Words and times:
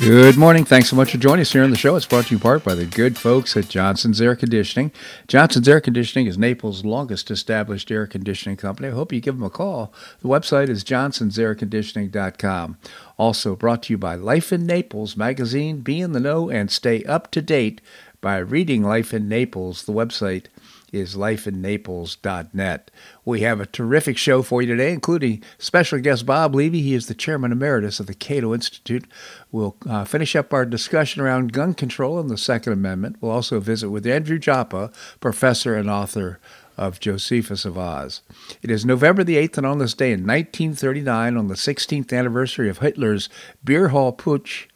Good 0.00 0.36
morning. 0.36 0.64
Thanks 0.64 0.90
so 0.90 0.96
much 0.96 1.12
for 1.12 1.18
joining 1.18 1.42
us 1.42 1.52
here 1.52 1.62
on 1.62 1.70
the 1.70 1.76
show. 1.76 1.94
It's 1.94 2.04
brought 2.04 2.26
to 2.26 2.34
you 2.34 2.38
part 2.40 2.64
by 2.64 2.74
the 2.74 2.84
good 2.84 3.16
folks 3.16 3.56
at 3.56 3.68
Johnson's 3.68 4.20
Air 4.20 4.34
Conditioning. 4.34 4.90
Johnson's 5.28 5.68
Air 5.68 5.80
Conditioning 5.80 6.26
is 6.26 6.36
Naples' 6.36 6.84
longest 6.84 7.30
established 7.30 7.92
air 7.92 8.06
conditioning 8.06 8.56
company. 8.56 8.88
I 8.88 8.90
hope 8.90 9.12
you 9.12 9.20
give 9.20 9.36
them 9.36 9.44
a 9.44 9.50
call. 9.50 9.94
The 10.20 10.28
website 10.28 10.68
is 10.68 10.82
johnsonsairconditioning.com. 10.82 12.76
Also 13.16 13.54
brought 13.54 13.84
to 13.84 13.92
you 13.92 13.98
by 13.98 14.16
Life 14.16 14.52
in 14.52 14.66
Naples 14.66 15.16
magazine. 15.16 15.80
Be 15.80 16.00
in 16.00 16.10
the 16.12 16.20
know 16.20 16.50
and 16.50 16.70
stay 16.72 17.04
up 17.04 17.30
to 17.30 17.40
date 17.40 17.80
by 18.20 18.38
reading 18.38 18.82
Life 18.82 19.14
in 19.14 19.28
Naples. 19.28 19.84
The 19.84 19.92
website 19.92 20.46
is 20.94 21.16
lifeinnaples.net. 21.16 22.90
We 23.24 23.40
have 23.40 23.60
a 23.60 23.66
terrific 23.66 24.16
show 24.16 24.42
for 24.42 24.62
you 24.62 24.68
today, 24.68 24.92
including 24.92 25.42
special 25.58 25.98
guest 25.98 26.24
Bob 26.24 26.54
Levy. 26.54 26.80
He 26.80 26.94
is 26.94 27.06
the 27.06 27.14
chairman 27.14 27.52
emeritus 27.52 27.98
of 28.00 28.06
the 28.06 28.14
Cato 28.14 28.54
Institute. 28.54 29.06
We'll 29.50 29.76
uh, 29.88 30.04
finish 30.04 30.36
up 30.36 30.54
our 30.54 30.64
discussion 30.64 31.22
around 31.22 31.52
gun 31.52 31.74
control 31.74 32.18
and 32.20 32.30
the 32.30 32.38
Second 32.38 32.72
Amendment. 32.74 33.16
We'll 33.20 33.32
also 33.32 33.60
visit 33.60 33.90
with 33.90 34.06
Andrew 34.06 34.38
Joppa, 34.38 34.92
professor 35.20 35.74
and 35.74 35.90
author 35.90 36.38
of 36.76 37.00
Josephus 37.00 37.64
of 37.64 37.78
Oz. 37.78 38.20
It 38.62 38.70
is 38.70 38.84
November 38.84 39.24
the 39.24 39.36
8th, 39.36 39.58
and 39.58 39.66
on 39.66 39.78
this 39.78 39.94
day 39.94 40.12
in 40.12 40.26
1939, 40.26 41.36
on 41.36 41.48
the 41.48 41.54
16th 41.54 42.16
anniversary 42.16 42.68
of 42.68 42.78
Hitler's 42.78 43.28
Beer 43.64 43.88
Hall 43.88 44.12
Putsch, 44.12 44.66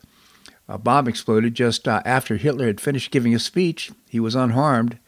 a 0.69 0.79
bomb 0.79 1.09
exploded 1.09 1.55
just 1.55 1.89
uh, 1.89 2.03
after 2.05 2.37
Hitler 2.37 2.67
had 2.67 2.81
finished 2.81 3.11
giving 3.11 3.35
a 3.35 3.39
speech. 3.39 3.91
He 4.09 4.21
was 4.21 4.35
unharmed. 4.35 4.99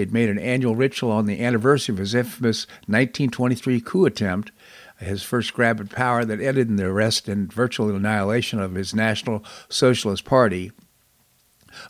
He 0.00 0.02
had 0.02 0.14
made 0.14 0.30
an 0.30 0.38
annual 0.38 0.74
ritual 0.74 1.10
on 1.10 1.26
the 1.26 1.44
anniversary 1.44 1.92
of 1.92 1.98
his 1.98 2.14
infamous 2.14 2.66
1923 2.86 3.82
coup 3.82 4.06
attempt, 4.06 4.50
his 4.98 5.22
first 5.22 5.52
grab 5.52 5.78
at 5.78 5.90
power 5.90 6.24
that 6.24 6.40
ended 6.40 6.70
in 6.70 6.76
the 6.76 6.86
arrest 6.86 7.28
and 7.28 7.52
virtual 7.52 7.94
annihilation 7.94 8.60
of 8.60 8.76
his 8.76 8.94
National 8.94 9.44
Socialist 9.68 10.24
Party. 10.24 10.72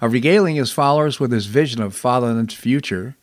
Of 0.00 0.12
regaling 0.12 0.56
his 0.56 0.72
followers 0.72 1.20
with 1.20 1.30
his 1.30 1.46
vision 1.46 1.80
of 1.80 1.94
fatherland's 1.94 2.54
future, 2.54 3.14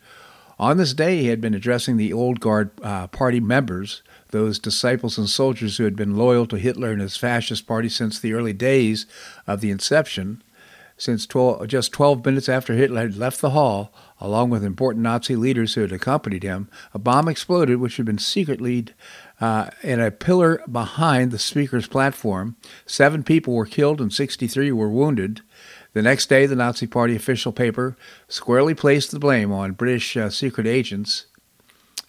on 0.58 0.78
this 0.78 0.94
day 0.94 1.18
he 1.18 1.28
had 1.28 1.42
been 1.42 1.54
addressing 1.54 1.98
the 1.98 2.14
Old 2.14 2.40
Guard 2.40 2.72
uh, 2.82 3.08
party 3.08 3.42
members, 3.42 4.04
those 4.32 4.58
disciples 4.58 5.18
and 5.18 5.30
soldiers 5.30 5.76
who 5.76 5.84
had 5.84 5.98
been 5.98 6.16
loyal 6.16 6.46
to 6.48 6.58
Hitler 6.58 6.92
and 6.92 7.02
his 7.02 7.18
fascist 7.18 7.68
party 7.68 7.90
since 7.90 8.22
the 8.22 8.32
early 8.32 8.54
days 8.54 9.06
of 9.46 9.60
the 9.60 9.70
inception. 9.70 10.42
Since 10.96 11.28
12, 11.28 11.68
just 11.68 11.92
12 11.92 12.26
minutes 12.26 12.48
after 12.48 12.74
Hitler 12.74 13.02
had 13.02 13.18
left 13.18 13.42
the 13.42 13.50
hall, 13.50 13.92
along 14.20 14.50
with 14.50 14.64
important 14.64 15.04
Nazi 15.04 15.36
leaders 15.36 15.74
who 15.74 15.82
had 15.82 15.92
accompanied 15.92 16.44
him, 16.44 16.70
a 16.94 17.00
bomb 17.00 17.28
exploded, 17.28 17.80
which 17.80 17.98
had 17.98 18.06
been 18.06 18.18
secretly 18.18 18.86
uh, 19.40 19.70
in 19.84 20.00
a 20.00 20.12
pillar 20.12 20.62
behind 20.70 21.32
the 21.32 21.40
speaker's 21.40 21.88
platform. 21.88 22.56
Seven 22.86 23.24
people 23.24 23.54
were 23.54 23.66
killed 23.66 24.02
and 24.02 24.12
63 24.12 24.72
were 24.72 24.90
wounded. 24.90 25.42
The 25.94 26.02
next 26.02 26.28
day, 26.28 26.46
the 26.46 26.56
Nazi 26.56 26.88
Party 26.88 27.16
official 27.16 27.52
paper 27.52 27.96
squarely 28.28 28.74
placed 28.74 29.12
the 29.12 29.20
blame 29.20 29.52
on 29.52 29.72
British 29.74 30.18
uh, 30.18 30.30
secret 30.30 30.68
agents, 30.68 31.28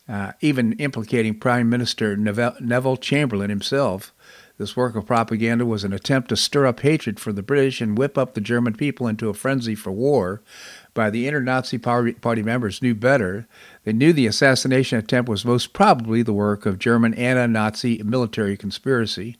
uh, 0.08 0.32
even 0.40 0.72
implicating 0.74 1.38
Prime 1.38 1.68
Minister 1.68 2.16
Neville, 2.16 2.56
Neville 2.60 2.96
Chamberlain 2.96 3.50
himself. 3.50 4.12
This 4.58 4.76
work 4.76 4.96
of 4.96 5.06
propaganda 5.06 5.64
was 5.64 5.84
an 5.84 5.92
attempt 5.92 6.30
to 6.30 6.36
stir 6.36 6.66
up 6.66 6.80
hatred 6.80 7.20
for 7.20 7.32
the 7.32 7.44
British 7.44 7.80
and 7.80 7.96
whip 7.96 8.18
up 8.18 8.34
the 8.34 8.40
German 8.40 8.74
people 8.74 9.06
into 9.06 9.28
a 9.28 9.34
frenzy 9.34 9.76
for 9.76 9.92
war 9.92 10.42
by 10.98 11.10
the 11.10 11.28
inner 11.28 11.40
Nazi 11.40 11.78
party 11.78 12.42
members 12.42 12.82
knew 12.82 12.92
better. 12.92 13.46
They 13.84 13.92
knew 13.92 14.12
the 14.12 14.26
assassination 14.26 14.98
attempt 14.98 15.30
was 15.30 15.44
most 15.44 15.72
probably 15.72 16.22
the 16.22 16.32
work 16.32 16.66
of 16.66 16.80
German 16.80 17.14
anti 17.14 17.46
Nazi 17.46 18.02
military 18.02 18.56
conspiracy. 18.56 19.36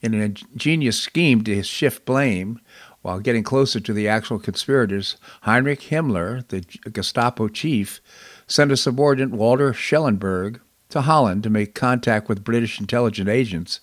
In 0.00 0.12
an 0.12 0.36
ingenious 0.52 0.98
scheme 1.00 1.44
to 1.44 1.62
shift 1.62 2.04
blame, 2.04 2.58
while 3.00 3.20
getting 3.20 3.44
closer 3.44 3.78
to 3.78 3.92
the 3.92 4.08
actual 4.08 4.40
conspirators, 4.40 5.18
Heinrich 5.42 5.82
Himmler, 5.82 6.48
the 6.48 6.62
Gestapo 6.90 7.46
chief, 7.46 8.00
sent 8.48 8.72
a 8.72 8.76
subordinate, 8.76 9.30
Walter 9.30 9.72
Schellenberg, 9.72 10.60
to 10.88 11.02
Holland 11.02 11.44
to 11.44 11.50
make 11.50 11.76
contact 11.76 12.28
with 12.28 12.42
British 12.42 12.80
intelligence 12.80 13.30
agents 13.30 13.80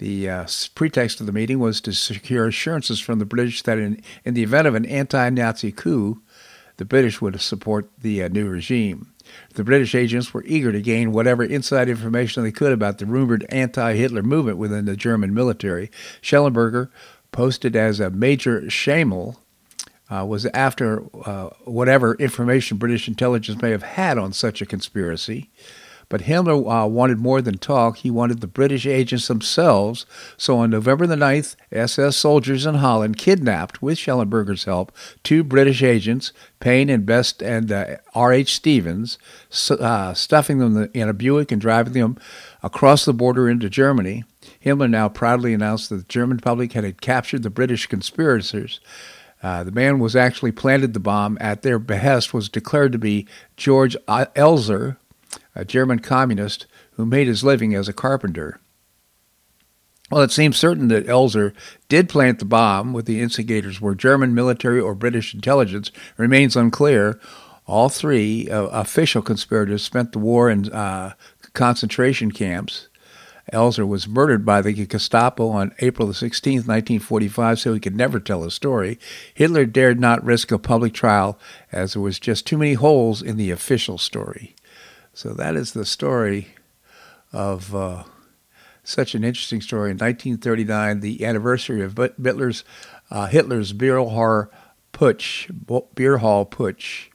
the 0.00 0.30
uh, 0.30 0.46
pretext 0.74 1.20
of 1.20 1.26
the 1.26 1.32
meeting 1.32 1.58
was 1.58 1.78
to 1.82 1.92
secure 1.92 2.48
assurances 2.48 3.00
from 3.00 3.18
the 3.18 3.26
British 3.26 3.62
that 3.62 3.76
in, 3.76 4.02
in 4.24 4.32
the 4.32 4.42
event 4.42 4.66
of 4.66 4.74
an 4.74 4.86
anti 4.86 5.28
Nazi 5.28 5.70
coup, 5.70 6.22
the 6.78 6.86
British 6.86 7.20
would 7.20 7.38
support 7.38 7.90
the 8.00 8.22
uh, 8.22 8.28
new 8.28 8.48
regime. 8.48 9.12
The 9.54 9.62
British 9.62 9.94
agents 9.94 10.32
were 10.32 10.42
eager 10.46 10.72
to 10.72 10.80
gain 10.80 11.12
whatever 11.12 11.44
inside 11.44 11.90
information 11.90 12.42
they 12.42 12.50
could 12.50 12.72
about 12.72 12.96
the 12.96 13.04
rumored 13.04 13.44
anti 13.50 13.92
Hitler 13.92 14.22
movement 14.22 14.56
within 14.56 14.86
the 14.86 14.96
German 14.96 15.34
military. 15.34 15.90
Schellenberger, 16.22 16.88
posted 17.30 17.76
as 17.76 18.00
a 18.00 18.08
Major 18.08 18.62
Schamel, 18.62 19.36
uh, 20.10 20.24
was 20.24 20.46
after 20.46 21.04
uh, 21.26 21.50
whatever 21.64 22.14
information 22.14 22.78
British 22.78 23.06
intelligence 23.06 23.60
may 23.60 23.70
have 23.70 23.82
had 23.82 24.16
on 24.16 24.32
such 24.32 24.62
a 24.62 24.66
conspiracy. 24.66 25.50
But 26.10 26.22
Himmler 26.22 26.84
uh, 26.84 26.88
wanted 26.88 27.18
more 27.18 27.40
than 27.40 27.56
talk. 27.56 27.98
He 27.98 28.10
wanted 28.10 28.40
the 28.40 28.48
British 28.48 28.84
agents 28.84 29.28
themselves. 29.28 30.04
So 30.36 30.58
on 30.58 30.68
November 30.68 31.06
the 31.06 31.14
9th, 31.14 31.54
SS 31.72 32.16
soldiers 32.16 32.66
in 32.66 32.74
Holland 32.74 33.16
kidnapped, 33.16 33.80
with 33.80 33.96
Schellenberger's 33.96 34.64
help, 34.64 34.92
two 35.22 35.44
British 35.44 35.82
agents, 35.84 36.32
Payne 36.58 36.90
and 36.90 37.06
Best 37.06 37.42
and 37.42 37.70
uh, 37.70 37.96
R.H. 38.12 38.52
Stevens, 38.52 39.18
uh, 39.70 40.12
stuffing 40.12 40.58
them 40.58 40.90
in 40.92 41.08
a 41.08 41.14
Buick 41.14 41.52
and 41.52 41.60
driving 41.60 41.92
them 41.92 42.18
across 42.60 43.04
the 43.04 43.14
border 43.14 43.48
into 43.48 43.70
Germany. 43.70 44.24
Himmler 44.64 44.90
now 44.90 45.08
proudly 45.08 45.54
announced 45.54 45.90
that 45.90 45.96
the 45.96 46.02
German 46.04 46.38
public 46.38 46.72
had 46.72 47.00
captured 47.00 47.44
the 47.44 47.50
British 47.50 47.86
conspirators. 47.86 48.80
Uh, 49.44 49.62
the 49.62 49.70
man 49.70 50.00
was 50.00 50.16
actually 50.16 50.52
planted 50.52 50.92
the 50.92 51.00
bomb 51.00 51.38
at 51.40 51.62
their 51.62 51.78
behest 51.78 52.34
was 52.34 52.48
declared 52.48 52.90
to 52.90 52.98
be 52.98 53.28
George 53.56 53.96
Elser, 54.08 54.96
a 55.54 55.64
German 55.64 55.98
communist 55.98 56.66
who 56.92 57.06
made 57.06 57.26
his 57.26 57.44
living 57.44 57.74
as 57.74 57.88
a 57.88 57.92
carpenter. 57.92 58.60
Well, 60.10 60.22
it 60.22 60.32
seems 60.32 60.56
certain 60.56 60.88
that 60.88 61.06
Elser 61.06 61.54
did 61.88 62.08
plant 62.08 62.40
the 62.40 62.44
bomb, 62.44 62.92
with 62.92 63.06
the 63.06 63.20
instigators 63.20 63.80
were 63.80 63.94
German 63.94 64.34
military 64.34 64.80
or 64.80 64.94
British 64.94 65.34
intelligence, 65.34 65.92
remains 66.16 66.56
unclear. 66.56 67.20
All 67.66 67.88
three 67.88 68.50
uh, 68.50 68.64
official 68.64 69.22
conspirators 69.22 69.84
spent 69.84 70.10
the 70.10 70.18
war 70.18 70.50
in 70.50 70.72
uh, 70.72 71.14
concentration 71.52 72.32
camps. 72.32 72.88
Elser 73.52 73.86
was 73.86 74.08
murdered 74.08 74.44
by 74.44 74.60
the 74.60 74.86
Gestapo 74.86 75.48
on 75.48 75.74
April 75.78 76.12
16, 76.12 76.54
1945, 76.58 77.58
so 77.58 77.72
he 77.72 77.80
could 77.80 77.96
never 77.96 78.20
tell 78.20 78.42
his 78.42 78.54
story. 78.54 78.98
Hitler 79.34 79.64
dared 79.64 80.00
not 80.00 80.24
risk 80.24 80.50
a 80.52 80.58
public 80.58 80.92
trial 80.92 81.38
as 81.72 81.92
there 81.92 82.02
was 82.02 82.18
just 82.18 82.46
too 82.46 82.58
many 82.58 82.74
holes 82.74 83.22
in 83.22 83.36
the 83.36 83.50
official 83.50 83.98
story. 83.98 84.54
So 85.12 85.32
that 85.34 85.56
is 85.56 85.72
the 85.72 85.84
story 85.84 86.48
of 87.32 87.74
uh, 87.74 88.04
such 88.84 89.14
an 89.14 89.24
interesting 89.24 89.60
story. 89.60 89.90
In 89.90 89.96
1939, 89.96 91.00
the 91.00 91.24
anniversary 91.24 91.82
of 91.82 91.96
Hitler's, 91.96 92.64
uh, 93.10 93.26
Hitler's 93.26 93.72
beer 93.72 93.98
hall 93.98 94.46
putsch, 94.92 95.50
beer 95.94 96.18
hall 96.18 96.46
putsch. 96.46 97.08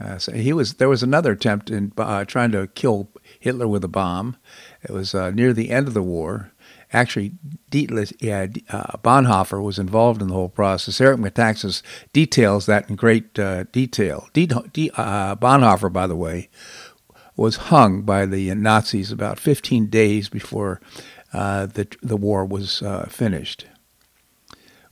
Uh, 0.00 0.18
so 0.18 0.32
he 0.32 0.52
was 0.52 0.74
there 0.74 0.88
was 0.88 1.02
another 1.02 1.32
attempt 1.32 1.70
in 1.70 1.92
uh, 1.96 2.24
trying 2.24 2.50
to 2.50 2.66
kill 2.68 3.08
Hitler 3.38 3.68
with 3.68 3.84
a 3.84 3.88
bomb. 3.88 4.36
It 4.82 4.90
was 4.90 5.14
uh, 5.14 5.30
near 5.30 5.52
the 5.52 5.70
end 5.70 5.86
of 5.86 5.94
the 5.94 6.02
war. 6.02 6.50
Actually, 6.94 7.32
Dietrich, 7.70 8.12
yeah, 8.20 8.46
uh, 8.68 8.98
Bonhoeffer 8.98 9.62
was 9.62 9.78
involved 9.78 10.20
in 10.20 10.28
the 10.28 10.34
whole 10.34 10.50
process. 10.50 11.00
Eric 11.00 11.20
Metaxas 11.20 11.82
details 12.12 12.66
that 12.66 12.90
in 12.90 12.96
great 12.96 13.32
detail. 13.32 14.28
Bonhoeffer, 14.34 15.90
by 15.90 16.06
the 16.06 16.16
way, 16.16 16.50
was 17.36 17.56
hung 17.56 18.02
by 18.02 18.26
the 18.26 18.54
Nazis 18.54 19.10
about 19.10 19.38
15 19.38 19.86
days 19.86 20.28
before 20.28 20.80
uh, 21.32 21.66
the, 21.66 21.86
the 22.02 22.16
war 22.16 22.44
was 22.44 22.82
uh, 22.82 23.06
finished. 23.08 23.66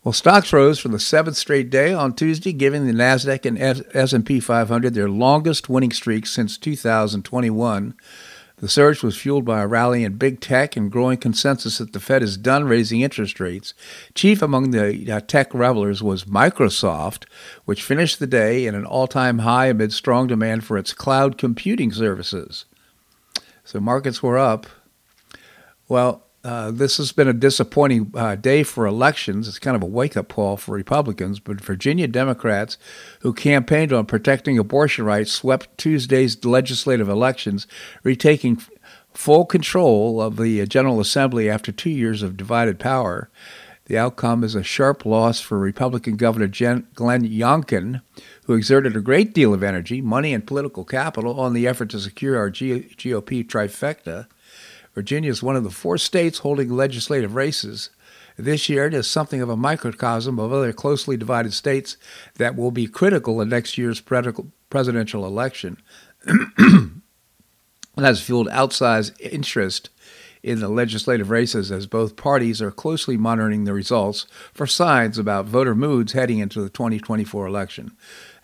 Well, 0.03 0.15
stocks 0.15 0.51
rose 0.53 0.79
for 0.79 0.89
the 0.89 0.99
seventh 0.99 1.37
straight 1.37 1.69
day 1.69 1.93
on 1.93 2.15
Tuesday, 2.15 2.55
giving 2.55 2.87
the 2.87 2.95
Nasdaq 2.95 3.45
and 3.45 3.85
S&P 3.95 4.41
500 4.41 4.95
their 4.95 5.11
longest 5.11 5.69
winning 5.69 5.93
streak 5.93 6.27
since 6.27 6.57
2021. 6.57 7.95
The 8.61 8.69
surge 8.69 9.03
was 9.03 9.17
fueled 9.17 9.47
by 9.47 9.62
a 9.62 9.67
rally 9.67 10.05
in 10.05 10.17
big 10.17 10.41
tech 10.41 10.77
and 10.77 10.93
growing 10.93 11.17
consensus 11.17 11.79
that 11.79 11.95
the 11.95 12.01
Fed 12.01 12.23
is 12.23 12.37
done 12.37 12.65
raising 12.65 13.01
interest 13.01 13.41
rates. 13.41 13.73
Chief 14.15 14.43
among 14.43 14.71
the 14.71 15.11
uh, 15.11 15.21
tech 15.21 15.53
revelers 15.55 16.03
was 16.03 16.25
Microsoft, 16.25 17.25
which 17.65 17.83
finished 17.83 18.19
the 18.19 18.27
day 18.27 18.67
in 18.67 18.75
an 18.75 18.85
all 18.85 19.07
time 19.07 19.39
high 19.39 19.67
amid 19.67 19.95
strong 19.95 20.27
demand 20.27 20.62
for 20.62 20.77
its 20.77 20.93
cloud 20.93 21.39
computing 21.39 21.91
services. 21.91 22.67
So 23.65 23.81
markets 23.81 24.23
were 24.23 24.39
up. 24.39 24.67
Well, 25.89 26.27
uh, 26.43 26.71
this 26.71 26.97
has 26.97 27.13
been 27.13 27.29
a 27.29 27.35
disappointing 27.35 28.11
uh, 28.15 28.35
day 28.35 28.63
for 28.63 28.87
elections. 28.87 29.47
It's 29.47 29.59
kind 29.59 29.77
of 29.77 29.83
a 29.83 29.87
wake 29.87 30.17
up 30.17 30.29
call 30.29 30.57
for 30.57 30.73
Republicans, 30.73 31.39
but 31.39 31.61
Virginia 31.61 32.09
Democrats 32.09 32.79
who 33.21 33.33
campaigned 33.33 33.93
on 33.93 34.07
protecting 34.07 34.59
abortion 34.59 35.05
rights 35.05 35.33
swept 35.33 35.77
Tuesday's 35.77 36.43
legislative 36.45 37.09
elections, 37.09 37.67
retaking 38.03 38.63
full 39.13 39.45
control 39.45 40.21
of 40.23 40.37
the 40.37 40.67
General 40.67 41.01
Assembly 41.01 41.51
after 41.51 41.73
two 41.73 41.91
years 41.91 42.23
of 42.23 42.37
divided 42.37 42.79
power. 42.79 43.29
The 43.87 43.99
outcome 43.99 44.45
is 44.45 44.55
a 44.55 44.63
sharp 44.63 45.05
loss 45.05 45.41
for 45.41 45.59
Republican 45.59 46.17
Governor 46.17 46.47
Jen- 46.47 46.87
Glenn 46.95 47.29
Youngkin, 47.29 48.03
who 48.45 48.55
exerted 48.55 48.97
a 48.97 49.01
great 49.01 49.35
deal 49.35 49.53
of 49.53 49.65
energy, 49.65 50.01
money, 50.01 50.33
and 50.33 50.47
political 50.47 50.85
capital 50.85 51.41
on 51.41 51.55
the 51.55 51.67
effort 51.67 51.91
to 51.91 51.99
secure 51.99 52.39
our 52.39 52.51
G- 52.51 52.95
GOP 52.97 53.45
trifecta. 53.45 54.29
Virginia 54.95 55.31
is 55.31 55.43
one 55.43 55.57
of 55.57 55.65
the 55.65 55.71
four 55.71 55.99
states 55.99 56.39
holding 56.39 56.71
legislative 56.71 57.35
races. 57.35 57.91
This 58.37 58.69
year, 58.69 58.87
it 58.87 58.95
is 58.95 59.07
something 59.07 59.41
of 59.41 59.49
a 59.49 59.57
microcosm 59.57 60.39
of 60.39 60.53
other 60.53 60.73
closely 60.73 61.17
divided 61.17 61.53
states 61.53 61.97
that 62.37 62.57
will 62.57 62.71
be 62.71 62.87
critical 62.87 63.41
in 63.41 63.49
next 63.49 63.77
year's 63.77 64.01
presidential 64.01 65.27
election. 65.27 65.77
It 68.01 68.05
has 68.05 68.23
fueled 68.23 68.49
outsized 68.49 69.21
interest 69.21 69.91
in 70.43 70.61
the 70.61 70.69
legislative 70.69 71.29
races 71.29 71.71
as 71.71 71.87
both 71.87 72.17
parties 72.17 72.63
are 72.63 72.71
closely 72.71 73.17
monitoring 73.17 73.65
the 73.65 73.75
results 73.75 74.27
for 74.55 74.67
signs 74.67 75.19
about 75.19 75.45
voter 75.45 75.75
moods 75.75 76.13
heading 76.13 76.39
into 76.39 76.63
the 76.63 76.71
2024 76.71 77.47
election. 77.47 77.93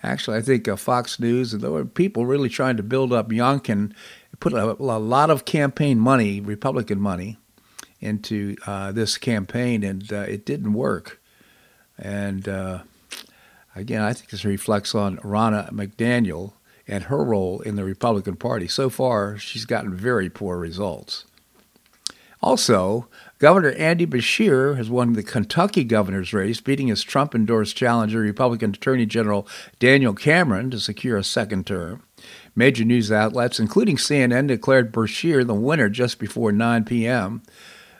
Actually, 0.03 0.37
I 0.37 0.43
think 0.43 0.69
uh, 0.69 0.77
Fox 0.77 1.19
News 1.19 1.55
and 1.55 1.63
there 1.63 1.71
were 1.71 1.87
people 1.87 2.27
really 2.27 2.51
trying 2.51 2.77
to 2.77 2.83
build 2.83 3.15
up 3.15 3.31
Youngkin, 3.31 3.95
put 4.41 4.53
a, 4.53 4.71
a 4.71 4.99
lot 4.99 5.31
of 5.31 5.45
campaign 5.45 5.99
money, 5.99 6.41
Republican 6.41 7.01
money, 7.01 7.39
into 8.01 8.57
uh, 8.67 8.93
this 8.93 9.19
campaign, 9.19 9.83
and 9.83 10.13
uh, 10.13 10.21
it 10.21 10.45
didn't 10.45 10.73
work. 10.75 11.21
And 11.99 12.49
uh, 12.49 12.81
again, 13.75 14.03
I 14.03 14.13
think 14.13 14.31
this 14.31 14.45
reflects 14.45 14.95
on 14.95 15.17
Ronna 15.19 15.73
McDaniel 15.73 16.53
and 16.87 17.05
her 17.05 17.25
role 17.25 17.61
in 17.61 17.77
the 17.77 17.85
Republican 17.85 18.37
Party. 18.37 18.69
So 18.69 18.89
far, 18.91 19.39
she's 19.39 19.65
gotten 19.65 19.95
very 19.95 20.31
poor 20.31 20.57
results. 20.59 21.25
Also, 22.43 23.09
Governor 23.39 23.73
Andy 23.73 24.07
Beshear 24.07 24.77
has 24.77 24.89
won 24.89 25.15
the 25.15 25.23
Kentucky 25.23 25.85
governor's 25.85 26.33
race, 26.33 26.61
beating 26.61 26.89
his 26.89 27.03
Trump 27.03 27.35
endorsed 27.35 27.77
challenger, 27.77 28.21
Republican 28.21 28.71
Attorney 28.71 29.07
General 29.07 29.49
Daniel 29.79 30.15
Cameron, 30.15 30.71
to 30.71 30.79
secure 30.79 31.17
a 31.17 31.25
second 31.25 31.67
term. 31.67 32.03
Major 32.59 32.85
news 32.85 33.13
outlets, 33.13 33.61
including 33.61 33.97
CNN, 33.97 34.47
declared 34.47 34.91
Beshear 34.91 35.47
the 35.47 35.53
winner 35.53 35.91
just 35.91 36.19
before 36.19 36.53
9 36.53 36.85
p.m. 36.85 37.43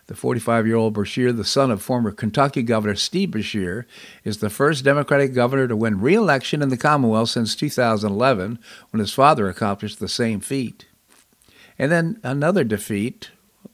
The 0.07 0.17
45 0.17 0.67
year 0.67 0.77
old 0.77 0.95
Beshear, 0.95 1.37
the 1.37 1.45
son 1.45 1.71
of 1.71 1.83
former 1.83 2.11
Kentucky 2.11 2.63
Governor 2.63 2.95
Steve 2.95 3.31
Beshear, 3.31 3.85
is 4.25 4.39
the 4.39 4.49
first 4.49 4.83
Democratic 4.83 5.35
governor 5.35 5.69
to 5.69 5.77
win 5.77 6.01
re 6.01 6.15
election 6.15 6.63
in 6.63 6.71
the 6.71 6.79
Commonwealth 6.79 7.29
since 7.29 7.55
2011, 7.55 8.59
when 8.91 9.01
his 9.01 9.13
father 9.13 9.47
accomplished 9.49 10.01
the 10.01 10.09
same 10.09 10.41
feat. 10.41 10.87
And 11.79 11.93
then 11.93 12.19
another 12.23 12.65
defeat, 12.65 13.33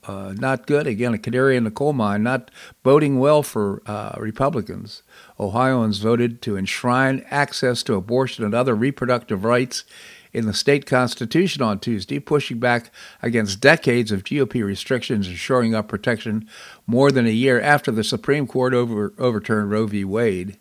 uh, 0.08 0.34
not 0.36 0.66
good. 0.66 0.88
Again, 0.88 1.14
a 1.14 1.18
canary 1.18 1.56
in 1.56 1.62
the 1.62 1.70
coal 1.70 1.92
mine, 1.92 2.24
not 2.24 2.50
boding 2.82 3.20
well 3.20 3.44
for 3.44 3.82
uh, 3.86 4.16
Republicans. 4.18 5.04
Ohioans 5.38 5.98
voted 5.98 6.42
to 6.42 6.56
enshrine 6.56 7.24
access 7.30 7.84
to 7.84 7.94
abortion 7.94 8.44
and 8.44 8.54
other 8.54 8.74
reproductive 8.74 9.44
rights 9.44 9.84
in 10.32 10.46
the 10.46 10.54
state 10.54 10.86
constitution 10.86 11.62
on 11.62 11.78
Tuesday, 11.78 12.18
pushing 12.18 12.58
back 12.58 12.90
against 13.20 13.60
decades 13.60 14.10
of 14.10 14.24
GOP 14.24 14.64
restrictions 14.64 15.28
and 15.28 15.36
shoring 15.36 15.74
up 15.74 15.88
protection 15.88 16.48
more 16.86 17.10
than 17.10 17.26
a 17.26 17.30
year 17.30 17.60
after 17.60 17.90
the 17.90 18.04
Supreme 18.04 18.46
Court 18.46 18.72
over, 18.72 19.12
overturned 19.18 19.70
Roe 19.70 19.86
v. 19.86 20.04
Wade. 20.04 20.56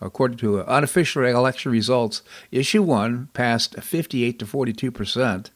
According 0.00 0.38
to 0.38 0.62
unofficial 0.62 1.24
election 1.24 1.70
results, 1.70 2.22
issue 2.50 2.82
one 2.82 3.28
passed 3.32 3.80
58 3.80 4.38
to 4.38 4.46
42 4.46 4.90
percent. 4.90 5.50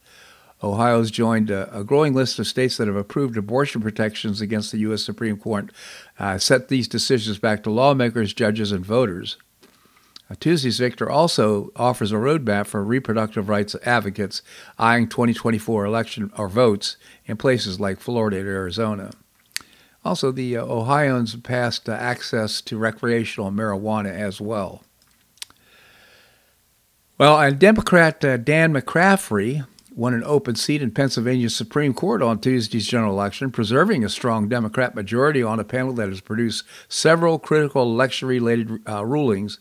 Ohio's 0.62 1.10
joined 1.10 1.50
a, 1.50 1.78
a, 1.78 1.84
growing 1.84 2.14
list 2.14 2.38
of 2.38 2.46
states 2.46 2.76
that 2.76 2.88
have 2.88 2.96
approved 2.96 3.36
abortion 3.36 3.80
protections 3.80 4.40
against 4.40 4.72
the 4.72 4.78
U.S. 4.78 5.04
Supreme 5.04 5.36
Court, 5.36 5.70
uh, 6.18 6.36
set 6.38 6.68
these 6.68 6.88
decisions 6.88 7.38
back 7.38 7.62
to 7.62 7.70
lawmakers, 7.70 8.34
judges, 8.34 8.72
and 8.72 8.84
voters. 8.84 9.36
Tuesday's 10.36 10.78
victor 10.78 11.08
also 11.08 11.70
offers 11.74 12.12
a 12.12 12.16
roadmap 12.16 12.66
for 12.66 12.84
reproductive 12.84 13.48
rights 13.48 13.74
advocates 13.84 14.42
eyeing 14.78 15.08
2024 15.08 15.86
election 15.86 16.30
or 16.36 16.48
votes 16.48 16.96
in 17.24 17.36
places 17.36 17.80
like 17.80 17.98
Florida 17.98 18.38
and 18.38 18.48
Arizona. 18.48 19.10
Also, 20.04 20.30
the 20.30 20.56
uh, 20.56 20.64
Ohioans 20.64 21.34
passed 21.36 21.88
uh, 21.88 21.92
access 21.92 22.60
to 22.62 22.78
recreational 22.78 23.50
marijuana 23.50 24.10
as 24.10 24.40
well. 24.40 24.84
Well, 27.16 27.40
and 27.40 27.58
Democrat 27.58 28.24
uh, 28.24 28.36
Dan 28.36 28.72
McCaffery 28.72 29.66
won 29.94 30.14
an 30.14 30.22
open 30.24 30.54
seat 30.54 30.80
in 30.80 30.92
Pennsylvania's 30.92 31.56
Supreme 31.56 31.92
Court 31.92 32.22
on 32.22 32.38
Tuesday's 32.38 32.86
general 32.86 33.12
election, 33.12 33.50
preserving 33.50 34.04
a 34.04 34.08
strong 34.08 34.48
Democrat 34.48 34.94
majority 34.94 35.42
on 35.42 35.58
a 35.58 35.64
panel 35.64 35.92
that 35.94 36.08
has 36.08 36.20
produced 36.20 36.64
several 36.88 37.38
critical 37.38 37.82
election 37.82 38.28
related 38.28 38.80
uh, 38.88 39.04
rulings 39.04 39.58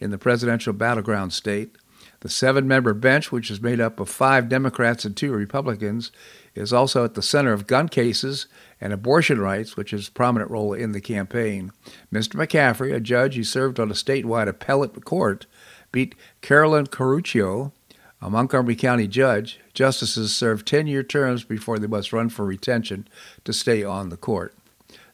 in 0.00 0.10
the 0.10 0.18
presidential 0.18 0.72
battleground 0.72 1.32
state. 1.32 1.76
The 2.20 2.28
seven 2.28 2.66
member 2.66 2.94
bench, 2.94 3.30
which 3.30 3.50
is 3.50 3.60
made 3.60 3.80
up 3.80 4.00
of 4.00 4.08
five 4.08 4.48
Democrats 4.48 5.04
and 5.04 5.16
two 5.16 5.32
Republicans, 5.32 6.10
is 6.54 6.72
also 6.72 7.04
at 7.04 7.14
the 7.14 7.22
center 7.22 7.52
of 7.52 7.68
gun 7.68 7.88
cases 7.88 8.46
and 8.80 8.92
abortion 8.92 9.40
rights, 9.40 9.76
which 9.76 9.92
is 9.92 10.08
a 10.08 10.12
prominent 10.12 10.50
role 10.50 10.72
in 10.72 10.92
the 10.92 11.00
campaign. 11.00 11.70
Mr. 12.12 12.34
McCaffery, 12.34 12.92
a 12.92 13.00
judge 13.00 13.36
who 13.36 13.44
served 13.44 13.78
on 13.78 13.90
a 13.90 13.94
statewide 13.94 14.48
appellate 14.48 15.04
court, 15.04 15.46
beat 15.92 16.16
Carolyn 16.40 16.86
Carluccio, 16.86 17.72
a 18.20 18.28
Montgomery 18.28 18.74
County 18.74 19.06
judge. 19.06 19.60
Justices 19.72 20.34
serve 20.34 20.64
10 20.64 20.88
year 20.88 21.04
terms 21.04 21.44
before 21.44 21.78
they 21.78 21.86
must 21.86 22.12
run 22.12 22.28
for 22.28 22.44
retention 22.44 23.06
to 23.44 23.52
stay 23.52 23.84
on 23.84 24.08
the 24.08 24.16
court. 24.16 24.54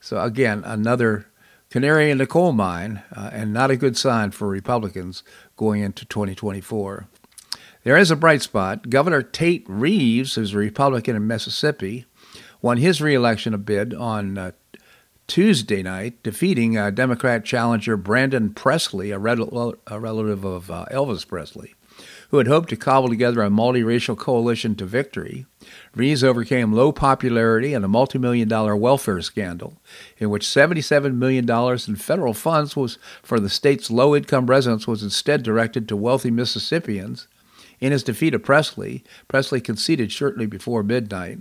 So, 0.01 0.21
again, 0.23 0.63
another 0.65 1.27
canary 1.75 2.09
in 2.09 2.19
the 2.19 2.27
coal 2.27 2.53
mine, 2.53 3.03
uh, 3.17 3.31
and 3.33 3.53
not 3.53 3.69
a 3.69 3.77
good 3.77 3.97
sign 3.97 4.31
for 4.31 4.47
Republicans 4.47 5.25
going 5.57 5.83
into 5.83 6.05
2024. 6.05 7.09
There 7.83 7.97
is 7.97 8.13
a 8.13 8.17
bright 8.17 8.43
spot. 8.43 8.89
Governor 8.91 9.23
Tate 9.23 9.65
Reeves, 9.67 10.37
who's 10.37 10.55
a 10.55 10.59
Republican 10.59 11.17
in 11.17 11.27
Mississippi, 11.27 12.05
won 12.63 12.77
his 12.77 13.03
reelection 13.03 13.61
bid 13.63 13.93
on 13.93 14.39
uh, 14.39 14.53
Tuesday 15.27 15.83
night, 15.83 16.23
defeating 16.23 16.79
uh, 16.79 16.91
Democrat 16.91 17.45
challenger 17.45 17.97
Brandon 17.97 18.55
Presley, 18.55 19.11
a, 19.11 19.19
rel- 19.19 19.75
a 19.89 19.99
relative 19.99 20.45
of 20.45 20.71
uh, 20.71 20.85
Elvis 20.93 21.27
Presley 21.27 21.75
who 22.35 22.39
had 22.39 22.49
hoped 22.49 22.69
to 22.69 22.77
cobble 22.77 23.09
together 23.09 23.45
a 23.45 23.49
multiracial 23.49 24.19
coalition 24.19 24.75
to 24.75 24.85
victory, 24.85 25.47
Reeves 25.95 26.25
overcame 26.25 26.73
low 26.73 26.91
popularity 26.91 27.73
and 27.75 27.85
a 27.85 27.89
multi-million 27.89 28.49
dollar 28.49 28.75
welfare 28.75 29.23
scandal, 29.23 29.81
in 30.19 30.31
which 30.31 30.45
$77 30.45 31.15
million 31.15 31.49
in 31.49 31.95
federal 31.95 32.35
funds 32.35 32.75
was 32.75 32.99
for 33.23 33.39
the 33.39 33.49
state's 33.49 33.89
low-income 33.89 34.47
residents 34.47 34.89
was 34.89 35.05
instead 35.05 35.45
directed 35.45 35.87
to 35.87 35.97
wealthy 35.97 36.33
Mississippians. 36.33 37.29
In 37.79 37.93
his 37.93 38.03
defeat 38.03 38.35
of 38.35 38.43
Presley, 38.43 39.05
Presley 39.29 39.61
conceded 39.61 40.11
shortly 40.11 40.47
before 40.47 40.83
midnight. 40.83 41.39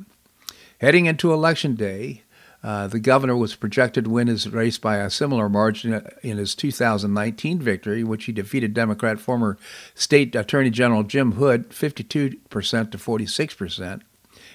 Heading 0.79 1.07
into 1.07 1.33
Election 1.33 1.73
Day, 1.73 2.21
uh, 2.63 2.87
the 2.87 2.99
governor 2.99 3.35
was 3.35 3.55
projected 3.55 4.05
to 4.05 4.09
win 4.09 4.27
his 4.27 4.47
race 4.49 4.77
by 4.77 4.97
a 4.97 5.09
similar 5.09 5.49
margin 5.49 6.05
in 6.21 6.37
his 6.37 6.55
2019 6.55 7.59
victory, 7.59 8.03
which 8.03 8.25
he 8.25 8.31
defeated 8.31 8.73
Democrat 8.73 9.19
former 9.19 9.57
State 9.93 10.33
Attorney 10.33 10.69
General 10.69 11.03
Jim 11.03 11.33
Hood 11.33 11.69
52% 11.69 12.39
to 12.49 12.97
46%. 12.97 14.01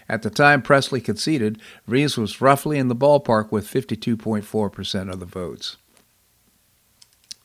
At 0.08 0.22
the 0.22 0.30
time 0.30 0.62
Presley 0.62 1.02
conceded, 1.02 1.60
Reeves 1.86 2.16
was 2.16 2.40
roughly 2.40 2.78
in 2.78 2.88
the 2.88 2.96
ballpark 2.96 3.52
with 3.52 3.68
52.4% 3.68 5.12
of 5.12 5.20
the 5.20 5.26
votes, 5.26 5.76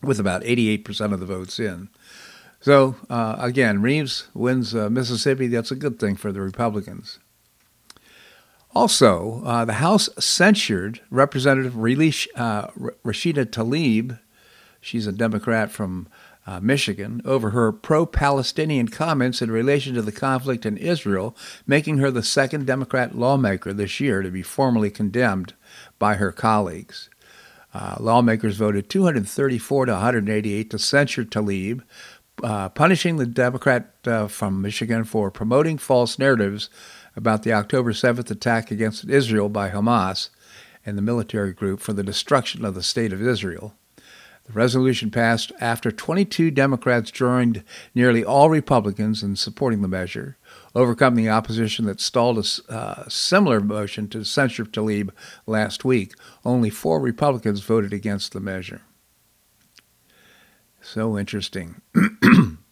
with 0.01 0.17
about 0.17 0.43
88% 0.43 1.13
of 1.13 1.19
the 1.19 1.25
votes 1.25 1.59
in. 1.59 1.89
So, 2.61 2.95
uh, 3.09 3.35
again, 3.37 3.81
Reeves 3.81 4.29
wins 4.33 4.73
uh, 4.73 4.89
Mississippi. 4.89 5.47
That's 5.47 5.71
a 5.71 5.75
good 5.75 5.99
thing 5.99 6.15
for 6.15 6.31
the 6.31 6.39
Republicans. 6.39 7.19
Also, 8.75 9.43
uh, 9.45 9.65
the 9.65 9.73
House 9.73 10.09
censured 10.17 10.99
Representative 11.11 11.77
Relish, 11.77 12.27
uh, 12.35 12.67
Rashida 13.05 13.45
Tlaib, 13.45 14.19
she's 14.81 15.05
a 15.05 15.11
Democrat 15.11 15.71
from 15.71 16.07
uh, 16.47 16.59
Michigan, 16.59 17.21
over 17.23 17.51
her 17.51 17.71
pro 17.71 18.05
Palestinian 18.05 18.87
comments 18.87 19.41
in 19.41 19.51
relation 19.51 19.93
to 19.93 20.01
the 20.01 20.11
conflict 20.11 20.65
in 20.65 20.75
Israel, 20.77 21.35
making 21.67 21.99
her 21.99 22.09
the 22.09 22.23
second 22.23 22.65
Democrat 22.65 23.15
lawmaker 23.15 23.73
this 23.73 23.99
year 23.99 24.23
to 24.23 24.31
be 24.31 24.41
formally 24.41 24.89
condemned 24.89 25.53
by 25.99 26.15
her 26.15 26.31
colleagues. 26.31 27.09
Uh, 27.73 27.95
lawmakers 27.99 28.57
voted 28.57 28.89
234 28.89 29.85
to 29.85 29.91
188 29.93 30.69
to 30.69 30.79
censure 30.79 31.23
Tlaib, 31.23 31.81
uh, 32.43 32.69
punishing 32.69 33.17
the 33.17 33.25
Democrat 33.25 33.93
uh, 34.05 34.27
from 34.27 34.61
Michigan 34.61 35.03
for 35.03 35.29
promoting 35.29 35.77
false 35.77 36.17
narratives 36.17 36.69
about 37.15 37.43
the 37.43 37.53
October 37.53 37.91
7th 37.91 38.29
attack 38.31 38.71
against 38.71 39.09
Israel 39.09 39.49
by 39.49 39.69
Hamas 39.69 40.29
and 40.85 40.97
the 40.97 41.01
military 41.01 41.53
group 41.53 41.79
for 41.79 41.93
the 41.93 42.03
destruction 42.03 42.65
of 42.65 42.75
the 42.75 42.83
State 42.83 43.13
of 43.13 43.21
Israel. 43.21 43.73
The 44.45 44.53
resolution 44.53 45.09
passed 45.09 45.53
after 45.61 45.89
22 45.89 46.51
Democrats 46.51 47.11
joined 47.11 47.63
nearly 47.95 48.25
all 48.25 48.49
Republicans 48.49 49.23
in 49.23 49.37
supporting 49.37 49.81
the 49.81 49.87
measure, 49.87 50.37
overcoming 50.75 51.23
the 51.23 51.31
opposition 51.31 51.85
that 51.85 52.01
stalled 52.01 52.37
a 52.37 52.73
uh, 52.73 53.07
similar 53.07 53.61
motion 53.61 54.09
to 54.09 54.25
censure 54.25 54.65
Tlaib 54.65 55.11
last 55.45 55.85
week. 55.85 56.13
Only 56.43 56.69
four 56.69 56.99
Republicans 56.99 57.61
voted 57.61 57.93
against 57.93 58.33
the 58.33 58.41
measure. 58.41 58.81
So 60.81 61.17
interesting. 61.17 61.81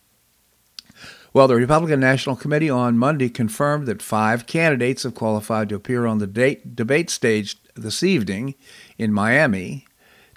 well, 1.33 1.47
the 1.47 1.55
Republican 1.55 1.99
National 1.99 2.35
Committee 2.35 2.69
on 2.69 2.97
Monday 2.97 3.29
confirmed 3.29 3.87
that 3.87 4.01
five 4.01 4.45
candidates 4.45 5.03
have 5.03 5.15
qualified 5.15 5.69
to 5.69 5.75
appear 5.75 6.05
on 6.05 6.17
the 6.17 6.27
date, 6.27 6.75
debate 6.75 7.09
stage 7.09 7.57
this 7.75 8.03
evening 8.03 8.55
in 8.97 9.13
Miami. 9.13 9.85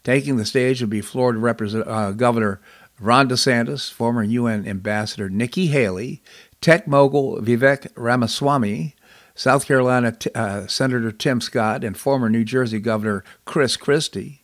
Taking 0.04 0.36
the 0.36 0.44
stage 0.44 0.80
will 0.80 0.88
be 0.88 1.00
Florida 1.00 1.38
Represent- 1.38 1.88
uh, 1.88 2.12
Governor 2.12 2.60
Ron 3.00 3.28
DeSantis, 3.28 3.90
former 3.92 4.22
UN 4.22 4.68
Ambassador 4.68 5.28
Nikki 5.28 5.66
Haley, 5.66 6.22
tech 6.60 6.86
mogul 6.86 7.40
Vivek 7.40 7.88
Ramaswamy, 7.96 8.94
South 9.34 9.66
Carolina 9.66 10.12
t- 10.12 10.30
uh, 10.34 10.68
Senator 10.68 11.10
Tim 11.10 11.40
Scott, 11.40 11.82
and 11.82 11.96
former 11.96 12.30
New 12.30 12.44
Jersey 12.44 12.78
Governor 12.78 13.24
Chris 13.44 13.76
Christie. 13.76 14.42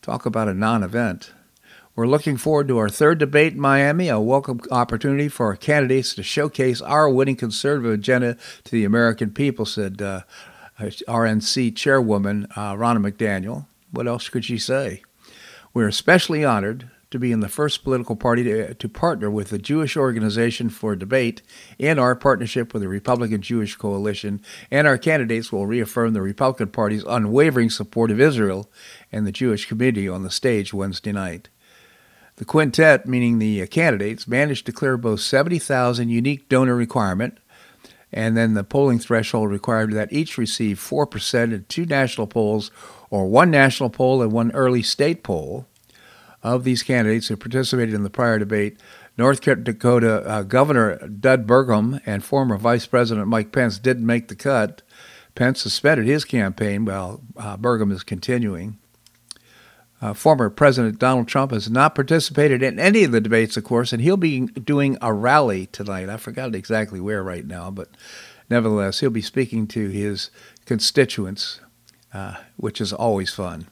Talk 0.00 0.24
about 0.26 0.46
a 0.46 0.54
non 0.54 0.84
event. 0.84 1.32
We're 1.96 2.06
looking 2.06 2.36
forward 2.36 2.68
to 2.68 2.76
our 2.76 2.90
third 2.90 3.16
debate 3.16 3.54
in 3.54 3.60
Miami, 3.60 4.10
a 4.10 4.20
welcome 4.20 4.60
opportunity 4.70 5.28
for 5.28 5.46
our 5.46 5.56
candidates 5.56 6.14
to 6.16 6.22
showcase 6.22 6.82
our 6.82 7.08
winning 7.08 7.36
conservative 7.36 7.90
agenda 7.90 8.36
to 8.64 8.70
the 8.70 8.84
American 8.84 9.30
people, 9.30 9.64
said 9.64 10.02
uh, 10.02 10.20
RNC 10.78 11.74
chairwoman 11.74 12.48
uh, 12.54 12.74
Ronna 12.74 13.10
McDaniel. 13.10 13.64
What 13.92 14.06
else 14.06 14.28
could 14.28 14.44
she 14.44 14.58
say? 14.58 15.04
We're 15.72 15.88
especially 15.88 16.44
honored 16.44 16.90
to 17.12 17.18
be 17.18 17.32
in 17.32 17.40
the 17.40 17.48
first 17.48 17.82
political 17.82 18.14
party 18.14 18.44
to, 18.44 18.74
to 18.74 18.88
partner 18.90 19.30
with 19.30 19.48
the 19.48 19.58
Jewish 19.58 19.96
Organization 19.96 20.68
for 20.68 20.96
Debate 20.96 21.40
in 21.78 21.98
our 21.98 22.14
partnership 22.14 22.74
with 22.74 22.82
the 22.82 22.88
Republican 22.88 23.40
Jewish 23.40 23.74
Coalition, 23.74 24.42
and 24.70 24.86
our 24.86 24.98
candidates 24.98 25.50
will 25.50 25.66
reaffirm 25.66 26.12
the 26.12 26.20
Republican 26.20 26.68
Party's 26.68 27.04
unwavering 27.08 27.70
support 27.70 28.10
of 28.10 28.20
Israel 28.20 28.70
and 29.10 29.26
the 29.26 29.32
Jewish 29.32 29.66
community 29.66 30.06
on 30.06 30.24
the 30.24 30.30
stage 30.30 30.74
Wednesday 30.74 31.12
night. 31.12 31.48
The 32.36 32.44
quintet, 32.44 33.06
meaning 33.06 33.38
the 33.38 33.62
uh, 33.62 33.66
candidates, 33.66 34.28
managed 34.28 34.66
to 34.66 34.72
clear 34.72 34.96
both 34.96 35.20
70,000 35.20 36.08
unique 36.08 36.48
donor 36.48 36.74
requirement 36.74 37.38
and 38.12 38.36
then 38.36 38.54
the 38.54 38.64
polling 38.64 38.98
threshold 38.98 39.50
required 39.50 39.92
that 39.92 40.12
each 40.12 40.38
receive 40.38 40.78
4% 40.78 41.52
in 41.52 41.64
two 41.68 41.84
national 41.84 42.26
polls 42.26 42.70
or 43.10 43.26
one 43.26 43.50
national 43.50 43.90
poll 43.90 44.22
and 44.22 44.32
one 44.32 44.50
early 44.52 44.82
state 44.82 45.22
poll. 45.22 45.66
Of 46.42 46.62
these 46.62 46.84
candidates 46.84 47.26
who 47.26 47.36
participated 47.36 47.92
in 47.92 48.04
the 48.04 48.10
prior 48.10 48.38
debate, 48.38 48.78
North 49.18 49.40
Dakota 49.40 50.22
uh, 50.24 50.42
Governor 50.42 50.96
Doug 51.08 51.44
Burgum 51.44 52.00
and 52.06 52.22
former 52.22 52.56
Vice 52.56 52.86
President 52.86 53.26
Mike 53.26 53.50
Pence 53.50 53.80
didn't 53.80 54.06
make 54.06 54.28
the 54.28 54.36
cut. 54.36 54.82
Pence 55.34 55.60
suspended 55.60 56.06
his 56.06 56.24
campaign 56.24 56.84
while 56.84 57.20
uh, 57.36 57.56
Burgum 57.56 57.90
is 57.90 58.04
continuing. 58.04 58.78
Uh, 60.02 60.12
former 60.12 60.50
President 60.50 60.98
Donald 60.98 61.26
Trump 61.26 61.52
has 61.52 61.70
not 61.70 61.94
participated 61.94 62.62
in 62.62 62.78
any 62.78 63.04
of 63.04 63.12
the 63.12 63.20
debates, 63.20 63.56
of 63.56 63.64
course, 63.64 63.92
and 63.92 64.02
he'll 64.02 64.18
be 64.18 64.40
doing 64.40 64.98
a 65.00 65.12
rally 65.12 65.66
tonight. 65.66 66.10
I 66.10 66.18
forgot 66.18 66.54
exactly 66.54 67.00
where 67.00 67.22
right 67.22 67.46
now, 67.46 67.70
but 67.70 67.88
nevertheless, 68.50 69.00
he'll 69.00 69.10
be 69.10 69.22
speaking 69.22 69.66
to 69.68 69.88
his 69.88 70.30
constituents, 70.66 71.60
uh, 72.12 72.34
which 72.56 72.80
is 72.80 72.92
always 72.92 73.32
fun. 73.32 73.68